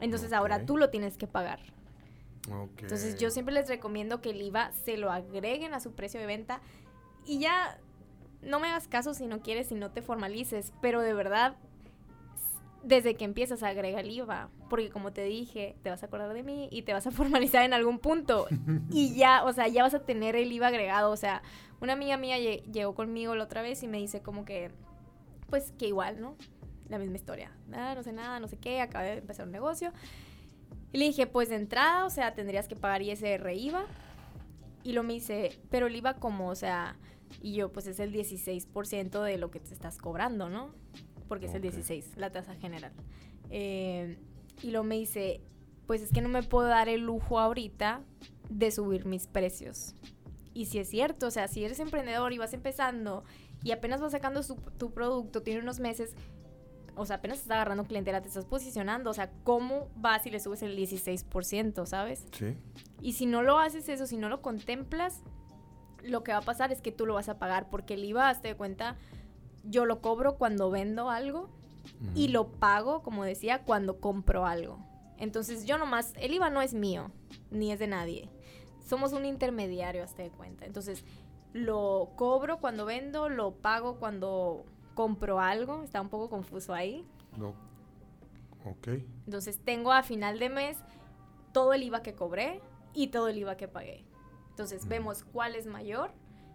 Entonces 0.00 0.34
ahora 0.34 0.66
tú 0.66 0.76
lo 0.76 0.90
tienes 0.90 1.16
que 1.16 1.26
pagar. 1.26 1.60
Entonces 2.48 3.18
yo 3.18 3.30
siempre 3.30 3.54
les 3.54 3.68
recomiendo 3.68 4.20
que 4.20 4.30
el 4.30 4.42
IVA 4.42 4.72
se 4.72 4.96
lo 4.96 5.12
agreguen 5.12 5.74
a 5.74 5.80
su 5.80 5.92
precio 5.92 6.18
de 6.20 6.26
venta 6.26 6.60
y 7.24 7.38
ya 7.38 7.78
no 8.42 8.58
me 8.58 8.68
hagas 8.68 8.88
caso 8.88 9.14
si 9.14 9.26
no 9.26 9.40
quieres, 9.40 9.68
si 9.68 9.74
no 9.74 9.90
te 9.92 10.02
formalices, 10.02 10.72
pero 10.80 11.00
de 11.00 11.14
verdad 11.14 11.56
desde 12.82 13.14
que 13.14 13.24
empiezas 13.24 13.62
a 13.62 13.68
agregar 13.68 14.04
el 14.04 14.10
IVA, 14.10 14.48
porque 14.68 14.90
como 14.90 15.12
te 15.12 15.22
dije, 15.22 15.76
te 15.82 15.90
vas 15.90 16.02
a 16.02 16.06
acordar 16.06 16.32
de 16.34 16.42
mí 16.42 16.68
y 16.72 16.82
te 16.82 16.92
vas 16.92 17.06
a 17.06 17.10
formalizar 17.12 17.64
en 17.64 17.74
algún 17.74 17.98
punto 17.98 18.46
y 18.90 19.14
ya, 19.14 19.44
o 19.44 19.52
sea, 19.52 19.68
ya 19.68 19.82
vas 19.82 19.94
a 19.94 20.00
tener 20.00 20.36
el 20.36 20.50
IVA 20.52 20.68
agregado, 20.68 21.10
o 21.10 21.16
sea, 21.16 21.42
una 21.80 21.92
amiga 21.92 22.16
mía 22.16 22.38
llegó 22.38 22.94
conmigo 22.94 23.34
la 23.34 23.44
otra 23.44 23.62
vez 23.62 23.82
y 23.82 23.88
me 23.88 23.98
dice 23.98 24.20
como 24.20 24.44
que, 24.44 24.70
pues 25.48 25.72
que 25.78 25.86
igual, 25.86 26.20
¿no? 26.20 26.36
La 26.88 26.98
misma 26.98 27.16
historia, 27.16 27.52
ah, 27.72 27.94
no 27.94 28.02
sé 28.02 28.12
nada, 28.12 28.40
no 28.40 28.48
sé 28.48 28.56
qué, 28.58 28.80
acaba 28.80 29.04
de 29.04 29.18
empezar 29.18 29.46
un 29.46 29.52
negocio. 29.52 29.92
Y 30.92 30.98
le 30.98 31.06
dije, 31.06 31.26
pues 31.26 31.48
de 31.48 31.56
entrada, 31.56 32.04
o 32.04 32.10
sea, 32.10 32.34
tendrías 32.34 32.68
que 32.68 32.76
pagar 32.76 33.02
ISR 33.02 33.50
IVA. 33.54 33.84
Y 34.84 34.92
lo 34.92 35.02
me 35.02 35.14
dice, 35.14 35.58
pero 35.70 35.86
el 35.86 35.96
IVA 35.96 36.14
como, 36.14 36.48
o 36.48 36.54
sea, 36.54 36.96
y 37.40 37.54
yo, 37.54 37.72
pues 37.72 37.86
es 37.86 38.00
el 38.00 38.12
16% 38.12 39.22
de 39.22 39.38
lo 39.38 39.50
que 39.50 39.60
te 39.60 39.72
estás 39.72 39.98
cobrando, 39.98 40.50
¿no? 40.50 40.74
porque 41.32 41.46
es 41.46 41.54
el 41.54 41.62
16, 41.62 42.16
la 42.16 42.30
tasa 42.30 42.54
general. 42.56 42.92
Eh, 43.48 44.18
y 44.62 44.70
luego 44.70 44.84
me 44.84 44.98
dice, 44.98 45.40
pues 45.86 46.02
es 46.02 46.12
que 46.12 46.20
no 46.20 46.28
me 46.28 46.42
puedo 46.42 46.68
dar 46.68 46.90
el 46.90 47.00
lujo 47.00 47.38
ahorita 47.38 48.02
de 48.50 48.70
subir 48.70 49.06
mis 49.06 49.28
precios. 49.28 49.94
Y 50.52 50.66
si 50.66 50.78
es 50.78 50.90
cierto, 50.90 51.28
o 51.28 51.30
sea, 51.30 51.48
si 51.48 51.64
eres 51.64 51.80
emprendedor 51.80 52.34
y 52.34 52.36
vas 52.36 52.52
empezando 52.52 53.24
y 53.64 53.70
apenas 53.70 54.02
vas 54.02 54.12
sacando 54.12 54.42
tu 54.76 54.92
producto, 54.92 55.42
tiene 55.42 55.60
unos 55.60 55.80
meses, 55.80 56.16
o 56.94 57.06
sea, 57.06 57.16
apenas 57.16 57.38
estás 57.38 57.52
agarrando 57.52 57.84
clientela, 57.84 58.20
te 58.20 58.28
estás 58.28 58.44
posicionando, 58.44 59.10
o 59.10 59.14
sea, 59.14 59.30
¿cómo 59.44 59.88
vas 59.96 60.26
y 60.26 60.30
le 60.30 60.40
subes 60.40 60.62
el 60.62 60.76
16%, 60.76 61.86
sabes? 61.86 62.26
Sí. 62.32 62.56
Y 63.00 63.12
si 63.14 63.26
no 63.26 63.42
lo 63.42 63.58
haces 63.58 63.88
eso, 63.88 64.06
si 64.06 64.16
no 64.16 64.28
lo 64.28 64.42
contemplas, 64.42 65.22
lo 66.02 66.22
que 66.22 66.32
va 66.32 66.38
a 66.38 66.42
pasar 66.42 66.72
es 66.72 66.80
que 66.80 66.92
tú 66.92 67.06
lo 67.06 67.14
vas 67.14 67.28
a 67.28 67.38
pagar 67.38 67.68
porque 67.70 67.94
el 67.94 68.04
IVA, 68.04 68.28
hazte 68.28 68.48
de 68.48 68.56
cuenta, 68.56 68.96
yo 69.64 69.84
lo 69.84 70.00
cobro 70.00 70.36
cuando 70.36 70.70
vendo 70.70 71.10
algo 71.10 71.48
y 72.14 72.28
lo 72.28 72.48
pago, 72.48 73.02
como 73.02 73.24
decía, 73.24 73.62
cuando 73.64 74.00
compro 74.00 74.46
algo. 74.46 74.78
Entonces 75.18 75.66
yo 75.66 75.78
nomás, 75.78 76.12
el 76.16 76.34
IVA 76.34 76.50
no 76.50 76.62
es 76.62 76.74
mío, 76.74 77.10
ni 77.50 77.72
es 77.72 77.78
de 77.78 77.86
nadie. 77.86 78.28
Somos 78.84 79.12
un 79.12 79.24
intermediario, 79.24 80.02
hasta 80.02 80.22
de 80.22 80.30
cuenta. 80.30 80.64
Entonces 80.64 81.04
lo 81.52 82.10
cobro 82.16 82.58
cuando 82.58 82.84
vendo, 82.84 83.28
lo 83.28 83.52
pago 83.52 83.98
cuando 83.98 84.64
compro 84.94 85.40
algo. 85.40 85.82
Está 85.82 86.00
un 86.00 86.08
poco 86.08 86.28
confuso 86.30 86.74
ahí. 86.74 87.06
No. 87.36 87.54
Ok. 88.64 88.88
Entonces 89.26 89.58
tengo 89.64 89.92
a 89.92 90.02
final 90.02 90.38
de 90.38 90.48
mes 90.48 90.78
todo 91.52 91.72
el 91.72 91.82
IVA 91.82 92.02
que 92.02 92.14
cobré 92.14 92.60
y 92.94 93.08
todo 93.08 93.28
el 93.28 93.38
IVA 93.38 93.56
que 93.56 93.68
pagué. 93.68 94.04
Entonces 94.50 94.86
vemos 94.86 95.24
cuál 95.24 95.54
es 95.54 95.66
mayor 95.66 96.12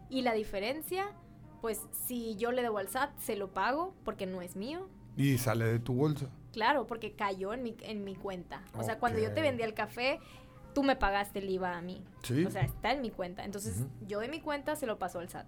y 0.10 0.22
la 0.22 0.34
diferencia 0.34 1.14
pues 1.62 1.82
si 1.92 2.36
yo 2.36 2.52
le 2.52 2.62
debo 2.62 2.78
al 2.78 2.88
SAT, 2.88 3.18
se 3.20 3.36
lo 3.36 3.54
pago 3.54 3.94
porque 4.04 4.26
no 4.26 4.42
es 4.42 4.56
mío. 4.56 4.88
Y 5.16 5.38
sale 5.38 5.66
de 5.66 5.80
tu 5.80 5.94
bolsa. 5.94 6.28
Claro, 6.54 6.88
porque 6.88 7.14
cayó 7.14 7.54
en 7.54 7.64
mi, 7.64 7.76
en 7.82 8.04
mi 8.04 8.16
cuenta. 8.16 8.62
O 8.78 8.84
sea, 8.84 9.00
cuando 9.00 9.20
yo 9.20 9.34
te 9.34 9.42
vendí 9.42 9.64
el 9.64 9.74
café, 9.74 10.20
tú 10.74 10.84
me 10.84 10.96
pagaste 10.96 11.40
el 11.40 11.50
IVA 11.50 11.78
a 11.78 11.82
mí. 11.82 12.04
Sí. 12.24 12.46
O 12.46 12.52
sea, 12.52 12.62
está 12.62 12.94
en 12.94 13.02
mi 13.02 13.10
cuenta. 13.10 13.44
Entonces, 13.44 13.86
yo 14.06 14.20
de 14.20 14.28
mi 14.28 14.42
cuenta 14.42 14.76
se 14.76 14.86
lo 14.86 15.00
paso 15.00 15.20
al 15.20 15.30
SAT. 15.30 15.48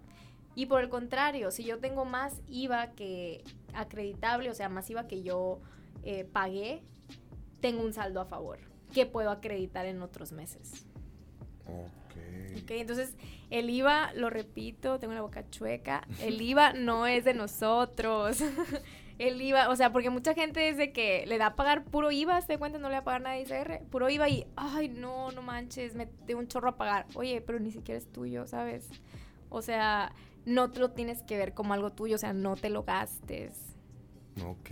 Y 0.59 0.65
por 0.65 0.81
el 0.81 0.89
contrario, 0.89 1.51
si 1.51 1.63
yo 1.63 1.79
tengo 1.79 2.03
más 2.03 2.41
IVA 2.49 2.91
que 2.91 3.45
acreditable, 3.73 4.49
o 4.49 4.53
sea, 4.53 4.67
más 4.67 4.89
IVA 4.89 5.07
que 5.07 5.23
yo 5.23 5.61
eh, 6.03 6.25
pagué, 6.25 6.83
tengo 7.61 7.81
un 7.81 7.93
saldo 7.93 8.19
a 8.19 8.25
favor 8.25 8.59
que 8.93 9.05
puedo 9.05 9.31
acreditar 9.31 9.85
en 9.85 10.01
otros 10.01 10.33
meses. 10.33 10.85
Ok, 11.65 12.71
entonces 12.71 13.15
el 13.49 13.69
IVA, 13.69 14.11
lo 14.15 14.29
repito, 14.29 14.99
tengo 14.99 15.13
la 15.13 15.21
boca 15.21 15.49
chueca, 15.49 16.05
el 16.19 16.41
IVA 16.41 16.73
no 16.73 17.07
es 17.07 17.23
de 17.23 17.33
nosotros. 17.33 18.43
el 19.17 19.41
IVA, 19.41 19.69
o 19.69 19.77
sea, 19.77 19.93
porque 19.93 20.09
mucha 20.09 20.33
gente 20.33 20.59
dice 20.59 20.91
que 20.91 21.23
le 21.25 21.37
da 21.37 21.45
a 21.45 21.55
pagar 21.55 21.85
puro 21.85 22.11
IVA, 22.11 22.41
¿se 22.41 22.57
cuenta? 22.57 22.79
No 22.79 22.89
le 22.89 22.95
va 22.95 22.99
a 22.99 23.03
pagar 23.05 23.21
nada 23.21 23.37
de 23.37 23.43
ICR, 23.43 23.85
puro 23.89 24.09
IVA 24.09 24.27
y, 24.27 24.45
ay, 24.57 24.89
no, 24.89 25.31
no 25.31 25.41
manches, 25.41 25.95
me 25.95 26.05
tengo 26.05 26.41
un 26.41 26.49
chorro 26.49 26.67
a 26.67 26.75
pagar. 26.75 27.05
Oye, 27.13 27.39
pero 27.39 27.61
ni 27.61 27.71
siquiera 27.71 27.97
es 27.97 28.11
tuyo, 28.11 28.45
¿sabes? 28.45 28.89
O 29.49 29.61
sea, 29.61 30.11
no 30.45 30.71
te 30.71 30.79
lo 30.79 30.91
tienes 30.91 31.21
que 31.23 31.37
ver 31.37 31.53
como 31.53 31.73
algo 31.73 31.91
tuyo, 31.91 32.15
o 32.15 32.19
sea, 32.19 32.33
no 32.33 32.55
te 32.55 32.69
lo 32.69 32.83
gastes. 32.83 33.53
Ok. 34.45 34.71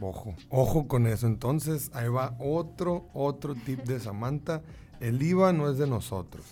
Ojo, 0.00 0.34
ojo 0.48 0.86
con 0.86 1.06
eso. 1.06 1.26
Entonces, 1.26 1.90
ahí 1.94 2.08
va 2.08 2.36
otro, 2.38 3.08
otro 3.12 3.54
tip 3.54 3.80
de 3.80 3.98
Samantha. 3.98 4.62
El 5.00 5.20
IVA 5.22 5.52
no 5.52 5.68
es 5.70 5.78
de 5.78 5.86
nosotros. 5.86 6.46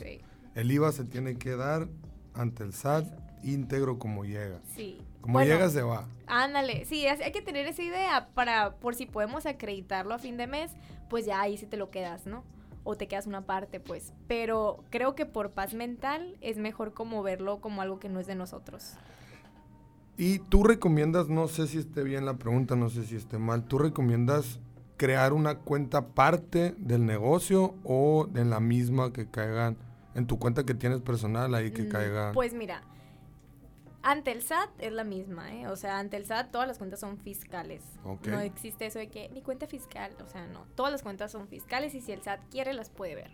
El 0.55 0.71
IVA 0.71 0.93
se 0.93 1.05
tiene 1.05 1.37
que 1.37 1.57
dar 1.57 1.89
ante 2.35 2.65
el 2.65 2.73
SAT 2.73 3.07
íntegro 3.43 3.99
como 3.99 4.25
llega. 4.25 4.61
Sí. 4.75 5.01
Como 5.21 5.41
llega 5.41 5.69
se 5.69 5.83
va. 5.83 6.09
Ándale, 6.27 6.85
sí, 6.85 7.07
hay 7.07 7.33
que 7.33 7.43
tener 7.43 7.67
esa 7.67 7.83
idea 7.83 8.29
para, 8.35 8.77
por 8.77 8.95
si 8.95 9.07
podemos 9.07 9.47
acreditarlo 9.47 10.15
a 10.15 10.19
fin 10.19 10.37
de 10.37 10.47
mes, 10.47 10.73
pues 11.09 11.27
ya 11.27 11.41
ahí 11.41 11.57
sí 11.57 11.67
te 11.67 11.77
lo 11.77 11.91
quedas, 11.91 12.27
¿no? 12.27 12.45
O 12.87 12.97
te 12.97 13.09
quedas 13.09 13.27
una 13.27 13.43
parte, 13.43 13.81
pues. 13.81 14.15
Pero 14.29 14.85
creo 14.91 15.17
que 15.17 15.27
por 15.27 15.51
paz 15.51 15.75
mental 15.75 16.37
es 16.41 16.57
mejor 16.57 16.95
como 16.95 17.23
verlo 17.23 17.61
como 17.61 17.83
algo 17.83 17.99
que 17.99 18.09
no 18.09 18.21
es 18.21 18.29
de 18.29 18.37
nosotros. 18.37 18.95
Y 20.17 20.39
tú 20.39 20.63
recomiendas, 20.63 21.29
no 21.29 21.49
sé 21.49 21.67
si 21.67 21.79
esté 21.79 22.05
bien 22.05 22.25
la 22.25 22.35
pregunta, 22.35 22.77
no 22.77 22.89
sé 22.89 23.05
si 23.05 23.17
esté 23.17 23.39
mal, 23.39 23.65
tú 23.65 23.79
recomiendas 23.79 24.61
crear 24.97 25.33
una 25.33 25.59
cuenta 25.59 26.07
parte 26.07 26.75
del 26.79 27.05
negocio 27.05 27.75
o 27.85 28.29
en 28.35 28.51
la 28.51 28.61
misma 28.61 29.13
que 29.13 29.29
caigan 29.29 29.77
en 30.15 30.27
tu 30.27 30.39
cuenta 30.39 30.65
que 30.65 30.75
tienes 30.75 31.01
personal 31.03 31.55
ahí 31.55 31.73
que 31.73 31.83
mm, 31.83 31.89
caigan? 31.89 32.35
Pues 32.35 32.55
mira, 32.55 32.83
ante 34.07 34.31
el 34.31 34.41
SAT 34.41 34.71
es 34.79 34.93
la 34.93 35.03
misma, 35.03 35.53
¿eh? 35.53 35.67
O 35.67 35.75
sea, 35.75 35.99
ante 35.99 36.17
el 36.17 36.27
SAT 36.27 36.53
todas 36.53 36.69
las 36.69 36.79
cuentas 36.79 37.01
son 37.01 37.19
fiscales. 37.19 37.83
No 38.25 38.39
existe 38.39 38.87
eso 38.87 39.01
de 39.01 39.09
que 39.09 39.29
mi 39.31 39.43
cuenta 39.43 39.67
fiscal, 39.67 40.13
o 40.25 40.29
sea, 40.29 40.47
no. 40.47 40.65
Todas 40.77 40.93
las 40.93 41.03
cuentas 41.03 41.33
son 41.33 41.49
fiscales 41.49 41.93
y 41.93 42.01
si 42.01 42.13
el 42.13 42.23
SAT 42.23 42.41
quiere 42.49 42.73
las 42.73 42.89
puede 42.89 43.17
ver. 43.17 43.33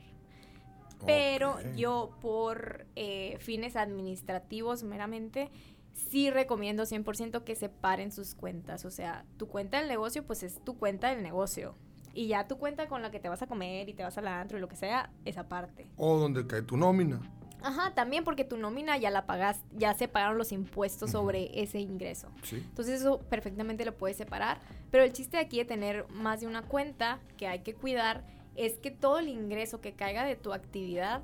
Pero 1.04 1.58
yo 1.74 2.16
por 2.22 2.86
eh, 2.96 3.36
fines 3.40 3.76
administrativos 3.76 4.82
meramente 4.82 5.50
sí 5.92 6.30
recomiendo 6.30 6.84
100% 6.84 7.44
que 7.44 7.54
separen 7.54 8.10
sus 8.10 8.34
cuentas. 8.34 8.86
O 8.86 8.90
sea, 8.90 9.26
tu 9.36 9.48
cuenta 9.48 9.78
del 9.78 9.88
negocio, 9.88 10.24
pues 10.24 10.42
es 10.42 10.64
tu 10.64 10.78
cuenta 10.78 11.10
del 11.10 11.22
negocio. 11.22 11.74
Y 12.14 12.28
ya 12.28 12.48
tu 12.48 12.56
cuenta 12.56 12.88
con 12.88 13.02
la 13.02 13.10
que 13.10 13.20
te 13.20 13.28
vas 13.28 13.42
a 13.42 13.46
comer 13.46 13.90
y 13.90 13.92
te 13.92 14.04
vas 14.04 14.16
al 14.16 14.28
antro 14.28 14.56
y 14.56 14.62
lo 14.62 14.68
que 14.68 14.76
sea, 14.76 15.10
esa 15.26 15.48
parte. 15.48 15.86
O 15.98 16.16
donde 16.16 16.46
cae 16.46 16.62
tu 16.62 16.78
nómina. 16.78 17.20
Ajá, 17.62 17.94
también 17.94 18.24
porque 18.24 18.44
tu 18.44 18.56
nómina 18.56 18.96
ya 18.98 19.10
la 19.10 19.26
pagas, 19.26 19.62
ya 19.72 19.94
se 19.94 20.08
pagaron 20.08 20.38
los 20.38 20.52
impuestos 20.52 21.10
sobre 21.10 21.50
ese 21.60 21.80
ingreso. 21.80 22.28
Sí. 22.42 22.56
Entonces 22.56 23.00
eso 23.00 23.20
perfectamente 23.20 23.84
lo 23.84 23.96
puedes 23.96 24.16
separar. 24.16 24.60
Pero 24.90 25.04
el 25.04 25.12
chiste 25.12 25.38
aquí 25.38 25.58
de 25.58 25.64
tener 25.64 26.08
más 26.10 26.40
de 26.40 26.46
una 26.46 26.62
cuenta 26.62 27.20
que 27.36 27.46
hay 27.46 27.60
que 27.60 27.74
cuidar 27.74 28.24
es 28.56 28.78
que 28.78 28.90
todo 28.90 29.18
el 29.18 29.28
ingreso 29.28 29.80
que 29.80 29.92
caiga 29.92 30.24
de 30.24 30.36
tu 30.36 30.52
actividad 30.52 31.22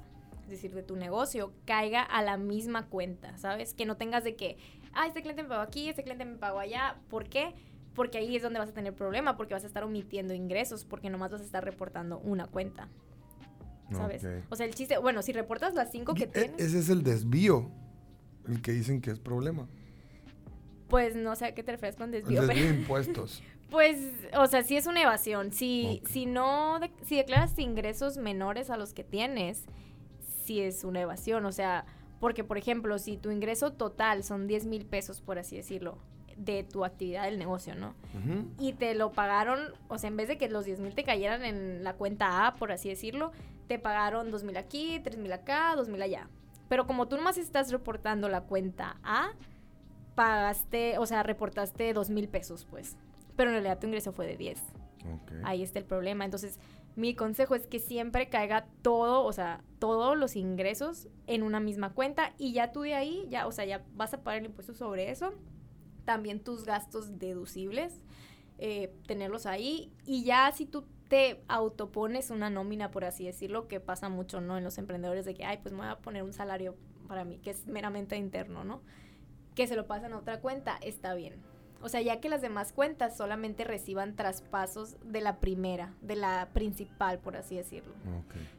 es 0.48 0.52
decir, 0.52 0.74
de 0.74 0.82
tu 0.82 0.96
negocio, 0.96 1.52
caiga 1.66 2.02
a 2.02 2.22
la 2.22 2.38
misma 2.38 2.86
cuenta, 2.86 3.36
¿sabes? 3.36 3.74
Que 3.74 3.84
no 3.84 3.98
tengas 3.98 4.24
de 4.24 4.34
que, 4.34 4.56
ah, 4.94 5.06
este 5.06 5.20
cliente 5.20 5.42
me 5.42 5.50
pagó 5.50 5.60
aquí, 5.60 5.90
este 5.90 6.02
cliente 6.02 6.24
me 6.24 6.38
pagó 6.38 6.58
allá. 6.58 6.96
¿Por 7.10 7.28
qué? 7.28 7.54
Porque 7.94 8.16
ahí 8.16 8.34
es 8.34 8.42
donde 8.42 8.58
vas 8.58 8.70
a 8.70 8.72
tener 8.72 8.94
problema, 8.94 9.36
porque 9.36 9.52
vas 9.52 9.64
a 9.64 9.66
estar 9.66 9.84
omitiendo 9.84 10.32
ingresos, 10.32 10.86
porque 10.86 11.10
nomás 11.10 11.32
vas 11.32 11.42
a 11.42 11.44
estar 11.44 11.62
reportando 11.62 12.18
una 12.20 12.46
cuenta. 12.46 12.88
¿Sabes? 13.90 14.26
O 14.50 14.56
sea, 14.56 14.66
el 14.66 14.74
chiste, 14.74 14.98
bueno, 14.98 15.22
si 15.22 15.32
reportas 15.32 15.74
las 15.74 15.90
cinco 15.90 16.14
que 16.14 16.24
E- 16.24 16.26
tienes, 16.26 16.60
Ese 16.60 16.78
es 16.80 16.88
el 16.90 17.02
desvío, 17.02 17.70
el 18.46 18.60
que 18.62 18.72
dicen 18.72 19.00
que 19.00 19.10
es 19.10 19.18
problema. 19.18 19.66
pues 20.88 21.14
no 21.16 21.36
sé 21.36 21.46
a 21.46 21.54
qué 21.54 21.62
te 21.62 21.72
refieres 21.72 21.96
con 21.96 22.06
El 22.14 22.22
desvío, 22.22 22.42
desvío 22.42 22.56
pero 22.64 22.72
de 22.74 22.78
impuestos. 22.80 23.42
Pues, 23.70 23.98
o 24.34 24.46
sea, 24.46 24.62
sí 24.62 24.76
es 24.78 24.86
una 24.86 25.02
evasión. 25.02 25.52
Si, 25.52 26.02
si 26.08 26.24
no, 26.26 26.80
de- 26.80 26.90
si 27.04 27.16
declaras 27.16 27.58
ingresos 27.58 28.16
menores 28.16 28.70
a 28.70 28.76
los 28.78 28.94
que 28.94 29.04
tienes, 29.04 29.64
sí 30.44 30.60
es 30.60 30.84
una 30.84 31.02
evasión. 31.02 31.44
O 31.44 31.52
sea, 31.52 31.84
porque, 32.20 32.44
por 32.44 32.56
ejemplo, 32.56 32.98
si 32.98 33.18
tu 33.18 33.30
ingreso 33.30 33.72
total 33.74 34.24
son 34.24 34.46
10 34.46 34.64
mil 34.66 34.86
pesos, 34.86 35.20
por 35.20 35.38
así 35.38 35.56
decirlo, 35.56 35.98
de 36.38 36.62
tu 36.62 36.84
actividad 36.84 37.24
del 37.24 37.38
negocio, 37.38 37.74
¿no? 37.74 37.94
Y 38.58 38.72
te 38.72 38.94
lo 38.94 39.12
pagaron, 39.12 39.72
o 39.88 39.98
sea, 39.98 40.08
en 40.08 40.16
vez 40.16 40.28
de 40.28 40.38
que 40.38 40.48
los 40.48 40.64
10 40.64 40.80
mil 40.80 40.94
te 40.94 41.04
cayeran 41.04 41.44
en 41.44 41.84
la 41.84 41.94
cuenta 41.94 42.46
A, 42.46 42.54
por 42.54 42.72
así 42.72 42.88
decirlo, 42.88 43.32
te 43.66 43.78
pagaron 43.78 44.30
2 44.30 44.44
mil 44.44 44.56
aquí, 44.56 45.00
3 45.02 45.18
mil 45.18 45.32
acá, 45.32 45.74
2 45.76 45.88
mil 45.88 46.00
allá. 46.00 46.28
Pero 46.68 46.86
como 46.86 47.08
tú 47.08 47.16
nomás 47.16 47.38
estás 47.38 47.72
reportando 47.72 48.28
la 48.28 48.42
cuenta 48.42 48.98
A, 49.02 49.32
pagaste, 50.14 50.98
o 50.98 51.06
sea, 51.06 51.22
reportaste 51.22 51.92
2 51.92 52.10
mil 52.10 52.28
pesos, 52.28 52.66
pues. 52.70 52.96
Pero 53.36 53.50
en 53.50 53.54
realidad 53.54 53.78
tu 53.78 53.86
ingreso 53.86 54.12
fue 54.12 54.26
de 54.26 54.36
10. 54.36 54.60
Ok. 54.60 55.32
Ahí 55.44 55.62
está 55.62 55.78
el 55.78 55.84
problema. 55.84 56.24
Entonces, 56.24 56.58
mi 56.96 57.14
consejo 57.14 57.54
es 57.54 57.66
que 57.66 57.78
siempre 57.78 58.28
caiga 58.28 58.66
todo, 58.82 59.24
o 59.24 59.32
sea, 59.32 59.62
todos 59.78 60.16
los 60.16 60.34
ingresos 60.34 61.08
en 61.26 61.42
una 61.42 61.60
misma 61.60 61.90
cuenta 61.94 62.32
y 62.38 62.52
ya 62.52 62.72
tú 62.72 62.82
de 62.82 62.94
ahí, 62.94 63.26
ya, 63.28 63.46
o 63.46 63.52
sea, 63.52 63.64
ya 63.64 63.84
vas 63.94 64.14
a 64.14 64.22
pagar 64.22 64.40
el 64.40 64.46
impuesto 64.46 64.74
sobre 64.74 65.10
eso. 65.10 65.32
También 66.08 66.40
tus 66.40 66.64
gastos 66.64 67.18
deducibles, 67.18 67.92
eh, 68.56 68.90
tenerlos 69.06 69.44
ahí. 69.44 69.92
Y 70.06 70.24
ya 70.24 70.50
si 70.52 70.64
tú 70.64 70.86
te 71.08 71.44
autopones 71.48 72.30
una 72.30 72.48
nómina, 72.48 72.90
por 72.90 73.04
así 73.04 73.26
decirlo, 73.26 73.68
que 73.68 73.78
pasa 73.78 74.08
mucho, 74.08 74.40
¿no? 74.40 74.56
En 74.56 74.64
los 74.64 74.78
emprendedores 74.78 75.26
de 75.26 75.34
que, 75.34 75.44
ay, 75.44 75.58
pues 75.58 75.74
me 75.74 75.80
voy 75.80 75.88
a 75.88 75.98
poner 75.98 76.22
un 76.22 76.32
salario 76.32 76.76
para 77.08 77.26
mí, 77.26 77.36
que 77.40 77.50
es 77.50 77.66
meramente 77.66 78.16
interno, 78.16 78.64
¿no? 78.64 78.80
Que 79.54 79.66
se 79.66 79.76
lo 79.76 79.86
pasan 79.86 80.14
a 80.14 80.16
otra 80.16 80.40
cuenta, 80.40 80.78
está 80.80 81.12
bien. 81.12 81.42
O 81.82 81.90
sea, 81.90 82.00
ya 82.00 82.22
que 82.22 82.30
las 82.30 82.40
demás 82.40 82.72
cuentas 82.72 83.14
solamente 83.14 83.64
reciban 83.64 84.16
traspasos 84.16 84.96
de 85.04 85.20
la 85.20 85.40
primera, 85.40 85.94
de 86.00 86.16
la 86.16 86.48
principal, 86.54 87.18
por 87.18 87.36
así 87.36 87.56
decirlo. 87.56 87.92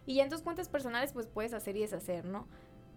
Y 0.06 0.14
ya 0.14 0.24
en 0.24 0.30
tus 0.30 0.44
cuentas 0.44 0.70
personales, 0.70 1.14
pues 1.14 1.26
puedes 1.26 1.54
hacer 1.56 1.76
y 1.78 1.80
deshacer, 1.80 2.26
¿no? 2.26 2.46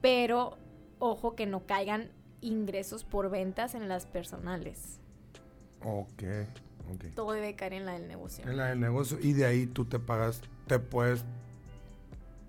Pero 0.02 0.58
ojo 0.98 1.36
que 1.36 1.46
no 1.46 1.64
caigan 1.64 2.10
ingresos 2.42 3.04
por 3.04 3.30
ventas 3.30 3.74
en 3.74 3.88
las 3.88 4.06
personales. 4.06 5.00
Ok. 5.84 6.22
Ok. 6.92 7.04
Todo 7.14 7.32
debe 7.32 7.54
caer 7.54 7.72
en 7.74 7.86
la 7.86 7.92
del 7.92 8.08
negocio. 8.08 8.44
En 8.46 8.56
la 8.56 8.66
del 8.66 8.80
negocio 8.80 9.18
y 9.20 9.32
de 9.32 9.46
ahí 9.46 9.66
tú 9.66 9.84
te 9.84 9.98
pagas, 9.98 10.42
te 10.66 10.78
puedes 10.78 11.24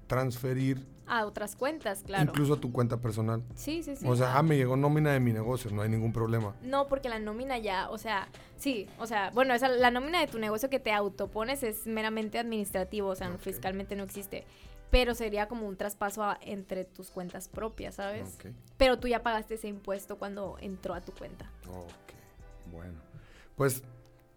transferir 0.08 0.86
A 1.06 1.26
otras 1.26 1.56
cuentas, 1.56 2.04
claro. 2.06 2.24
incluso 2.24 2.54
a 2.54 2.60
tu 2.60 2.72
cuenta 2.72 2.98
personal. 2.98 3.44
Sí, 3.56 3.84
sí, 3.84 3.96
sí. 3.96 4.06
O 4.08 4.16
sea, 4.16 4.38
ah, 4.38 4.44
me 4.44 4.56
llegó 4.56 4.76
nómina 4.78 5.12
de 5.12 5.20
mi 5.20 5.34
negocio, 5.34 5.70
no 5.72 5.82
hay 5.82 5.90
ningún 5.90 6.14
problema. 6.14 6.56
No, 6.62 6.88
porque 6.88 7.10
la 7.10 7.20
nómina 7.20 7.58
ya, 7.58 7.90
o 7.90 7.98
sea, 7.98 8.28
sí, 8.58 8.88
o 9.00 9.06
sea, 9.06 9.30
bueno, 9.32 9.54
esa, 9.54 9.68
la 9.68 9.92
nómina 9.92 10.20
de 10.20 10.28
tu 10.28 10.40
negocio 10.40 10.70
que 10.70 10.80
te 10.80 10.92
autopones 10.92 11.62
es 11.64 11.88
meramente 11.88 12.40
administrativo, 12.40 13.10
o 13.10 13.16
sea, 13.16 13.38
fiscalmente 13.38 13.96
no 13.96 14.04
existe. 14.04 14.46
Pero 14.94 15.16
sería 15.16 15.48
como 15.48 15.68
un 15.68 15.76
traspaso 15.76 16.24
a- 16.24 16.38
entre 16.40 16.86
tus 16.86 17.10
cuentas 17.10 17.48
propias, 17.48 17.96
¿sabes? 17.96 18.38
Pero 18.78 19.00
tú 19.00 19.08
ya 19.08 19.24
pagaste 19.24 19.56
ese 19.56 19.68
impuesto 19.68 20.20
cuando 20.20 20.56
entró 20.62 20.94
a 20.94 21.02
tu 21.02 21.12
cuenta. 21.14 21.50
Ok, 21.68 22.72
bueno. 22.72 22.94
Pues 23.56 23.82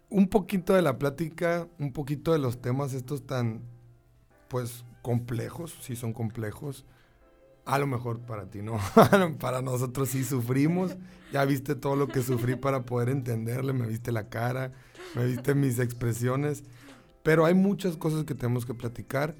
un 0.09 0.27
poquito 0.27 0.73
de 0.73 0.81
la 0.81 0.97
plática, 0.97 1.67
un 1.77 1.93
poquito 1.93 2.33
de 2.33 2.39
los 2.39 2.59
temas 2.59 2.93
estos 2.93 3.27
tan, 3.27 3.61
pues, 4.47 4.83
complejos, 5.03 5.77
sí 5.79 5.95
son 5.95 6.11
complejos. 6.11 6.85
A 7.63 7.77
lo 7.77 7.85
mejor 7.85 8.19
para 8.21 8.49
ti 8.49 8.63
no, 8.63 8.79
para 9.39 9.61
nosotros 9.61 10.09
sí 10.09 10.23
sufrimos. 10.23 10.97
Ya 11.31 11.45
viste 11.45 11.75
todo 11.75 11.95
lo 11.95 12.07
que 12.07 12.23
sufrí 12.23 12.55
para 12.59 12.81
poder 12.81 13.09
entenderle, 13.09 13.73
me 13.73 13.85
viste 13.85 14.11
la 14.11 14.27
cara, 14.27 14.71
me 15.13 15.23
viste 15.23 15.53
mis 15.53 15.77
expresiones. 15.77 16.63
Pero 17.21 17.45
hay 17.45 17.53
muchas 17.53 17.95
cosas 17.95 18.23
que 18.23 18.33
tenemos 18.33 18.65
que 18.65 18.73
platicar. 18.73 19.35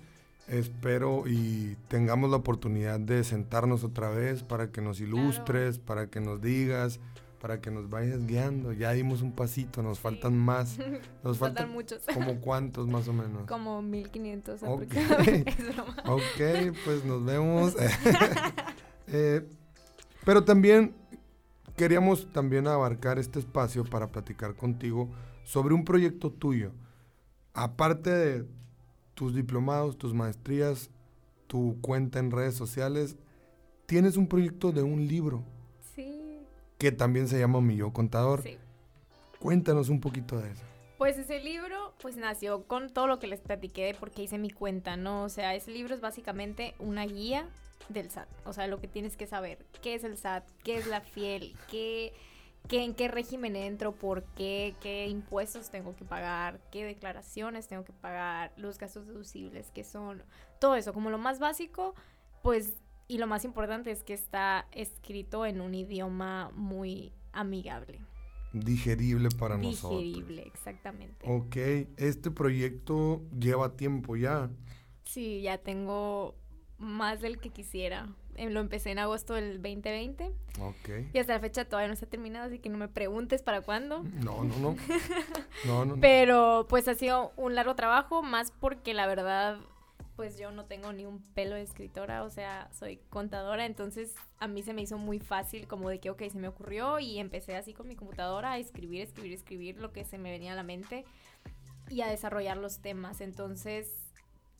Espero 0.47 1.23
y 1.27 1.75
tengamos 1.89 2.29
la 2.31 2.37
oportunidad 2.37 2.99
de 2.99 3.23
sentarnos 3.23 3.83
otra 3.83 4.09
vez 4.09 4.43
para 4.43 4.71
que 4.71 4.81
nos 4.81 5.01
ilustres, 5.01 5.77
para 5.77 6.07
que 6.07 6.21
nos 6.21 6.41
digas, 6.41 7.01
para 7.41 7.59
que 7.59 7.69
nos 7.69 7.89
vayas 7.89 8.25
guiando. 8.25 8.71
Ya 8.71 8.91
dimos 8.93 9.21
un 9.21 9.33
pasito, 9.33 9.83
nos 9.83 9.97
Sí. 9.97 10.03
faltan 10.03 10.37
más. 10.37 10.77
Nos 11.23 11.37
Faltan 11.37 11.55
faltan 11.67 11.71
muchos. 11.71 12.01
como 12.13 12.39
cuántos 12.39 12.87
más 12.87 13.07
o 13.09 13.13
menos. 13.13 13.45
Como 13.47 13.81
1500 13.81 14.63
Ok. 14.63 14.83
aproximadamente. 14.83 15.55
Broma. 15.73 15.95
Ok, 16.05 16.75
pues 16.85 17.03
nos 17.05 17.25
vemos. 17.25 17.75
Eh, 19.09 19.47
pero 20.25 20.43
también 20.43 20.93
queríamos 21.77 22.27
también 22.33 22.67
abarcar 22.67 23.19
este 23.19 23.39
espacio 23.39 23.85
para 23.85 24.07
platicar 24.07 24.53
contigo 24.55 25.09
sobre 25.45 25.73
un 25.73 25.85
proyecto 25.85 26.29
tuyo. 26.29 26.73
Aparte 27.53 28.09
de 28.09 28.45
tus 29.17 29.33
diplomados, 29.33 29.97
tus 29.97 30.13
maestrías, 30.13 30.91
tu 31.47 31.81
cuenta 31.81 32.19
en 32.19 32.29
redes 32.29 32.53
sociales, 32.53 33.15
tienes 33.87 34.15
un 34.15 34.27
proyecto 34.27 34.71
de 34.71 34.83
un 34.83 35.07
libro 35.07 35.43
Sí, 35.95 36.37
que 36.77 36.91
también 36.91 37.27
se 37.27 37.39
llama 37.39 37.59
Mi 37.59 37.75
Yo 37.77 37.91
Contador. 37.91 38.43
sí. 38.43 38.59
Cuéntanos 39.39 39.89
un 39.89 40.01
poquito 40.01 40.39
de 40.39 40.51
eso. 40.51 40.63
Pues 40.99 41.17
ese 41.17 41.39
libro, 41.39 41.93
pues 41.99 42.15
nació 42.15 42.63
con 42.63 42.89
todo 42.91 43.07
lo 43.07 43.17
que 43.17 43.25
les 43.25 43.39
platiqué 43.41 43.85
de 43.85 43.93
por 43.95 44.11
qué 44.11 44.23
hice 44.23 44.37
mi 44.37 44.51
cuenta, 44.51 44.97
¿no? 44.97 45.23
O 45.23 45.29
sea, 45.29 45.55
ese 45.55 45.71
libro 45.71 45.95
es 45.95 46.01
básicamente 46.01 46.75
una 46.77 47.05
guía 47.05 47.47
del 47.89 48.11
SAT. 48.11 48.27
O 48.45 48.53
sea, 48.53 48.67
lo 48.67 48.79
que 48.79 48.87
tienes 48.87 49.17
que 49.17 49.25
saber. 49.25 49.65
¿Qué 49.81 49.95
es 49.95 50.03
el 50.03 50.17
SAT? 50.17 50.43
¿Qué 50.63 50.77
es 50.77 50.85
la 50.87 51.01
fiel? 51.01 51.55
¿Qué, 51.71 52.13
qué, 52.67 52.83
¿En 52.83 52.93
qué 52.93 53.07
régimen 53.07 53.55
entro? 53.55 53.93
¿Por 53.93 54.23
qué? 54.35 54.75
¿Qué 54.81 55.07
impuestos 55.07 55.69
tengo 55.69 55.95
que 55.95 56.05
pagar? 56.05 56.59
¿Qué 56.71 56.85
declaraciones 56.85 57.67
tengo 57.67 57.83
que 57.83 57.93
pagar? 57.93 58.53
Los 58.57 58.77
gastos 58.77 59.07
deducibles, 59.07 59.71
¿qué 59.71 59.83
son? 59.83 60.23
Todo 60.59 60.75
eso, 60.75 60.93
como 60.93 61.09
lo 61.09 61.17
más 61.17 61.39
básico, 61.39 61.95
pues, 62.43 62.73
y 63.07 63.17
lo 63.17 63.27
más 63.27 63.45
importante 63.45 63.91
es 63.91 64.03
que 64.03 64.13
está 64.13 64.67
escrito 64.71 65.45
en 65.45 65.61
un 65.61 65.73
idioma 65.73 66.51
muy 66.53 67.13
amigable. 67.31 68.01
Digerible 68.53 69.29
para 69.29 69.57
nosotros. 69.57 70.01
Digerible, 70.01 70.43
exactamente. 70.47 71.25
Ok, 71.29 71.55
este 71.97 72.31
proyecto 72.31 73.23
lleva 73.37 73.75
tiempo 73.75 74.15
ya. 74.15 74.49
Sí, 75.03 75.41
ya 75.41 75.57
tengo 75.57 76.35
más 76.77 77.21
del 77.21 77.39
que 77.39 77.49
quisiera. 77.49 78.13
Eh, 78.37 78.49
Lo 78.49 78.59
empecé 78.59 78.91
en 78.91 78.99
agosto 78.99 79.33
del 79.33 79.53
2020 79.61 80.31
Ok. 80.61 80.89
y 81.13 81.17
hasta 81.17 81.33
la 81.33 81.39
fecha 81.39 81.65
todavía 81.65 81.87
no 81.87 81.93
está 81.95 82.05
terminado, 82.05 82.45
así 82.45 82.59
que 82.59 82.69
no 82.69 82.77
me 82.77 82.87
preguntes 82.87 83.41
para 83.41 83.61
cuándo. 83.61 84.03
No, 84.03 84.43
no, 84.43 84.57
no. 84.59 84.75
No, 85.65 85.85
no, 85.85 85.95
no. 85.95 86.01
Pero 86.01 86.67
pues 86.69 86.87
ha 86.87 86.93
sido 86.95 87.33
un 87.35 87.55
largo 87.55 87.75
trabajo, 87.75 88.21
más 88.21 88.51
porque 88.51 88.93
la 88.93 89.07
verdad, 89.07 89.57
pues 90.15 90.37
yo 90.37 90.51
no 90.51 90.65
tengo 90.65 90.93
ni 90.93 91.05
un 91.07 91.21
pelo 91.33 91.55
de 91.55 91.63
escritora, 91.63 92.23
o 92.23 92.29
sea, 92.29 92.69
soy 92.71 92.97
contadora, 93.09 93.65
entonces 93.65 94.13
a 94.39 94.47
mí 94.47 94.61
se 94.61 94.73
me 94.73 94.83
hizo 94.83 94.99
muy 94.99 95.19
fácil 95.19 95.67
como 95.67 95.89
de 95.89 95.99
que, 95.99 96.11
ok, 96.11 96.21
se 96.31 96.37
me 96.37 96.47
ocurrió 96.47 96.99
y 96.99 97.17
empecé 97.17 97.55
así 97.55 97.73
con 97.73 97.87
mi 97.87 97.95
computadora 97.95 98.51
a 98.51 98.57
escribir, 98.59 99.01
escribir, 99.01 99.33
escribir 99.33 99.77
lo 99.79 99.91
que 99.91 100.05
se 100.05 100.19
me 100.19 100.29
venía 100.31 100.53
a 100.53 100.55
la 100.55 100.63
mente 100.63 101.05
y 101.89 102.01
a 102.01 102.07
desarrollar 102.07 102.57
los 102.57 102.79
temas. 102.79 103.19
Entonces, 103.21 103.91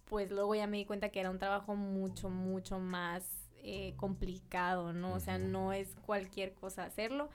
pues 0.06 0.32
luego 0.32 0.56
ya 0.56 0.66
me 0.68 0.78
di 0.78 0.86
cuenta 0.86 1.10
que 1.10 1.20
era 1.20 1.30
un 1.30 1.38
trabajo 1.38 1.76
mucho, 1.76 2.30
mucho 2.30 2.80
más 2.80 3.37
eh, 3.64 3.94
complicado, 3.98 4.94
¿no? 4.94 5.14
O 5.14 5.20
sea, 5.20 5.38
no 5.38 5.74
es 5.74 5.96
cualquier 6.06 6.54
cosa 6.54 6.84
hacerlo. 6.84 7.30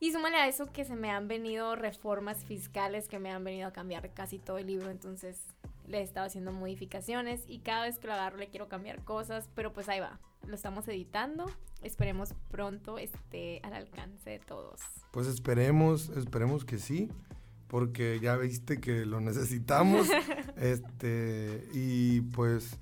Y 0.00 0.12
súmale 0.12 0.36
a 0.36 0.46
eso 0.46 0.66
que 0.72 0.84
se 0.84 0.94
me 0.94 1.10
han 1.10 1.26
venido 1.26 1.74
reformas 1.74 2.44
fiscales 2.44 3.08
que 3.08 3.18
me 3.18 3.32
han 3.32 3.42
venido 3.42 3.68
a 3.68 3.72
cambiar 3.72 4.14
casi 4.14 4.38
todo 4.38 4.58
el 4.58 4.68
libro, 4.68 4.90
entonces 4.90 5.40
le 5.88 5.98
he 5.98 6.02
estado 6.02 6.26
haciendo 6.26 6.52
modificaciones 6.52 7.42
y 7.48 7.60
cada 7.60 7.84
vez 7.84 7.98
que 7.98 8.06
lo 8.06 8.12
agarro 8.12 8.36
le 8.36 8.48
quiero 8.48 8.68
cambiar 8.68 9.02
cosas, 9.02 9.48
pero 9.54 9.72
pues 9.72 9.88
ahí 9.88 9.98
va, 9.98 10.20
lo 10.46 10.54
estamos 10.54 10.86
editando, 10.86 11.46
esperemos 11.82 12.34
pronto 12.50 12.98
esté 12.98 13.60
al 13.64 13.72
alcance 13.72 14.30
de 14.30 14.38
todos. 14.38 14.80
Pues 15.10 15.26
esperemos, 15.26 16.10
esperemos 16.10 16.64
que 16.64 16.78
sí, 16.78 17.08
porque 17.66 18.20
ya 18.20 18.36
viste 18.36 18.80
que 18.80 19.04
lo 19.04 19.20
necesitamos. 19.20 20.08
este, 20.56 21.68
y 21.72 22.20
pues 22.20 22.78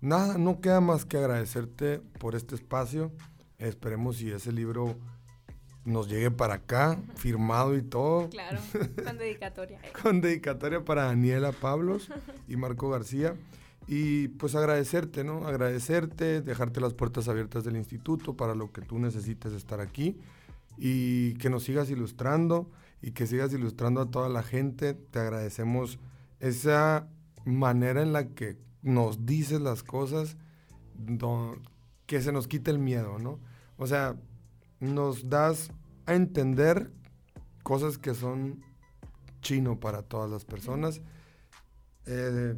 nada, 0.00 0.38
no 0.38 0.60
queda 0.60 0.80
más 0.80 1.04
que 1.04 1.18
agradecerte 1.18 2.00
por 2.18 2.34
este 2.34 2.54
espacio. 2.54 3.12
Esperemos 3.58 4.16
si 4.16 4.30
ese 4.30 4.52
libro 4.52 4.96
nos 5.84 6.08
llegue 6.08 6.30
para 6.30 6.54
acá, 6.54 6.98
firmado 7.16 7.76
y 7.76 7.82
todo, 7.82 8.28
Claro, 8.28 8.58
con 9.04 9.18
dedicatoria. 9.18 9.80
con 10.02 10.20
dedicatoria 10.20 10.84
para 10.84 11.04
Daniela 11.04 11.52
Pablos 11.52 12.10
y 12.48 12.56
Marco 12.56 12.90
García. 12.90 13.34
Y 13.86 14.28
pues 14.28 14.54
agradecerte, 14.54 15.24
¿no? 15.24 15.48
Agradecerte, 15.48 16.42
dejarte 16.42 16.80
las 16.80 16.94
puertas 16.94 17.28
abiertas 17.28 17.64
del 17.64 17.76
instituto 17.76 18.36
para 18.36 18.54
lo 18.54 18.70
que 18.72 18.82
tú 18.82 18.98
necesites 18.98 19.52
estar 19.52 19.80
aquí 19.80 20.16
y 20.78 21.34
que 21.34 21.50
nos 21.50 21.64
sigas 21.64 21.90
ilustrando 21.90 22.70
y 23.02 23.12
que 23.12 23.26
sigas 23.26 23.52
ilustrando 23.52 24.00
a 24.00 24.10
toda 24.10 24.28
la 24.28 24.42
gente. 24.42 24.94
Te 24.94 25.18
agradecemos 25.18 25.98
esa 26.38 27.08
manera 27.44 28.02
en 28.02 28.12
la 28.12 28.28
que 28.28 28.58
nos 28.82 29.26
dices 29.26 29.60
las 29.60 29.82
cosas, 29.82 30.36
que 32.06 32.20
se 32.20 32.32
nos 32.32 32.48
quite 32.48 32.70
el 32.70 32.78
miedo, 32.78 33.18
¿no? 33.18 33.38
O 33.76 33.86
sea, 33.86 34.16
nos 34.80 35.28
das 35.28 35.70
a 36.06 36.14
entender 36.14 36.90
cosas 37.62 37.98
que 37.98 38.14
son 38.14 38.62
chino 39.42 39.80
para 39.80 40.02
todas 40.02 40.30
las 40.30 40.44
personas. 40.44 41.00
Eh, 42.06 42.54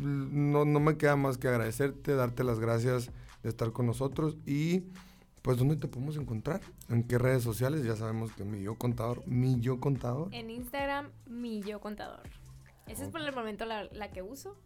no, 0.00 0.64
no 0.64 0.80
me 0.80 0.96
queda 0.96 1.16
más 1.16 1.38
que 1.38 1.48
agradecerte, 1.48 2.14
darte 2.14 2.44
las 2.44 2.58
gracias 2.58 3.10
de 3.42 3.48
estar 3.48 3.72
con 3.72 3.86
nosotros 3.86 4.36
y 4.46 4.84
pues 5.46 5.58
¿dónde 5.58 5.76
te 5.76 5.86
podemos 5.86 6.16
encontrar? 6.16 6.60
¿En 6.88 7.04
qué 7.04 7.18
redes 7.18 7.44
sociales? 7.44 7.84
Ya 7.84 7.94
sabemos 7.94 8.32
que 8.32 8.44
mi 8.44 8.62
yo 8.62 8.74
contador, 8.74 9.24
mi 9.28 9.60
yo 9.60 9.78
contador. 9.78 10.34
En 10.34 10.50
Instagram, 10.50 11.10
mi 11.26 11.62
yo 11.62 11.80
contador. 11.80 12.28
Esa 12.88 13.04
es 13.04 13.10
por 13.10 13.20
el 13.20 13.32
momento 13.32 13.64
la, 13.64 14.10
que 14.10 14.22
uso. 14.22 14.56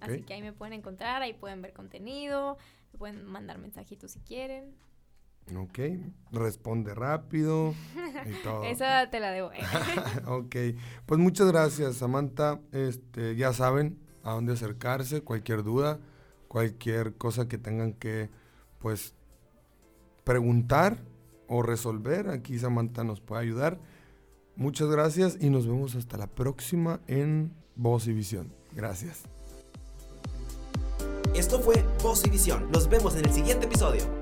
Así 0.00 0.22
que 0.22 0.34
ahí 0.34 0.42
me 0.42 0.52
pueden 0.52 0.74
encontrar, 0.74 1.22
ahí 1.22 1.32
pueden 1.32 1.62
ver 1.62 1.72
contenido, 1.72 2.58
pueden 2.98 3.24
mandar 3.24 3.58
mensajitos 3.58 4.12
si 4.12 4.20
quieren. 4.20 4.74
Ok, 5.56 5.78
responde 6.30 6.94
rápido 6.94 7.74
y 8.26 8.42
todo. 8.42 8.64
Esa 8.64 9.10
te 9.10 9.20
la 9.20 9.30
debo. 9.30 9.52
Eh. 9.52 9.60
ok, 10.26 10.56
pues 11.06 11.20
muchas 11.20 11.48
gracias 11.48 11.96
Samantha. 11.96 12.60
Este, 12.72 13.36
ya 13.36 13.52
saben 13.52 13.98
a 14.22 14.32
dónde 14.32 14.52
acercarse, 14.52 15.22
cualquier 15.22 15.62
duda, 15.62 15.98
cualquier 16.48 17.16
cosa 17.16 17.48
que 17.48 17.58
tengan 17.58 17.94
que, 17.94 18.28
pues, 18.78 19.14
preguntar 20.24 20.98
o 21.48 21.62
resolver, 21.62 22.28
aquí 22.28 22.58
Samantha 22.58 23.02
nos 23.02 23.20
puede 23.20 23.42
ayudar. 23.42 23.80
Muchas 24.56 24.88
gracias 24.88 25.38
y 25.40 25.48
nos 25.48 25.66
vemos 25.66 25.94
hasta 25.96 26.18
la 26.18 26.26
próxima 26.26 27.00
en 27.06 27.54
Voz 27.76 28.06
y 28.06 28.12
Visión. 28.12 28.52
Gracias. 28.72 29.24
Esto 31.34 31.60
fue 31.60 31.84
Voz 32.02 32.24
y 32.26 32.30
Visión. 32.30 32.70
Nos 32.70 32.88
vemos 32.88 33.14
en 33.16 33.24
el 33.24 33.32
siguiente 33.32 33.66
episodio. 33.66 34.19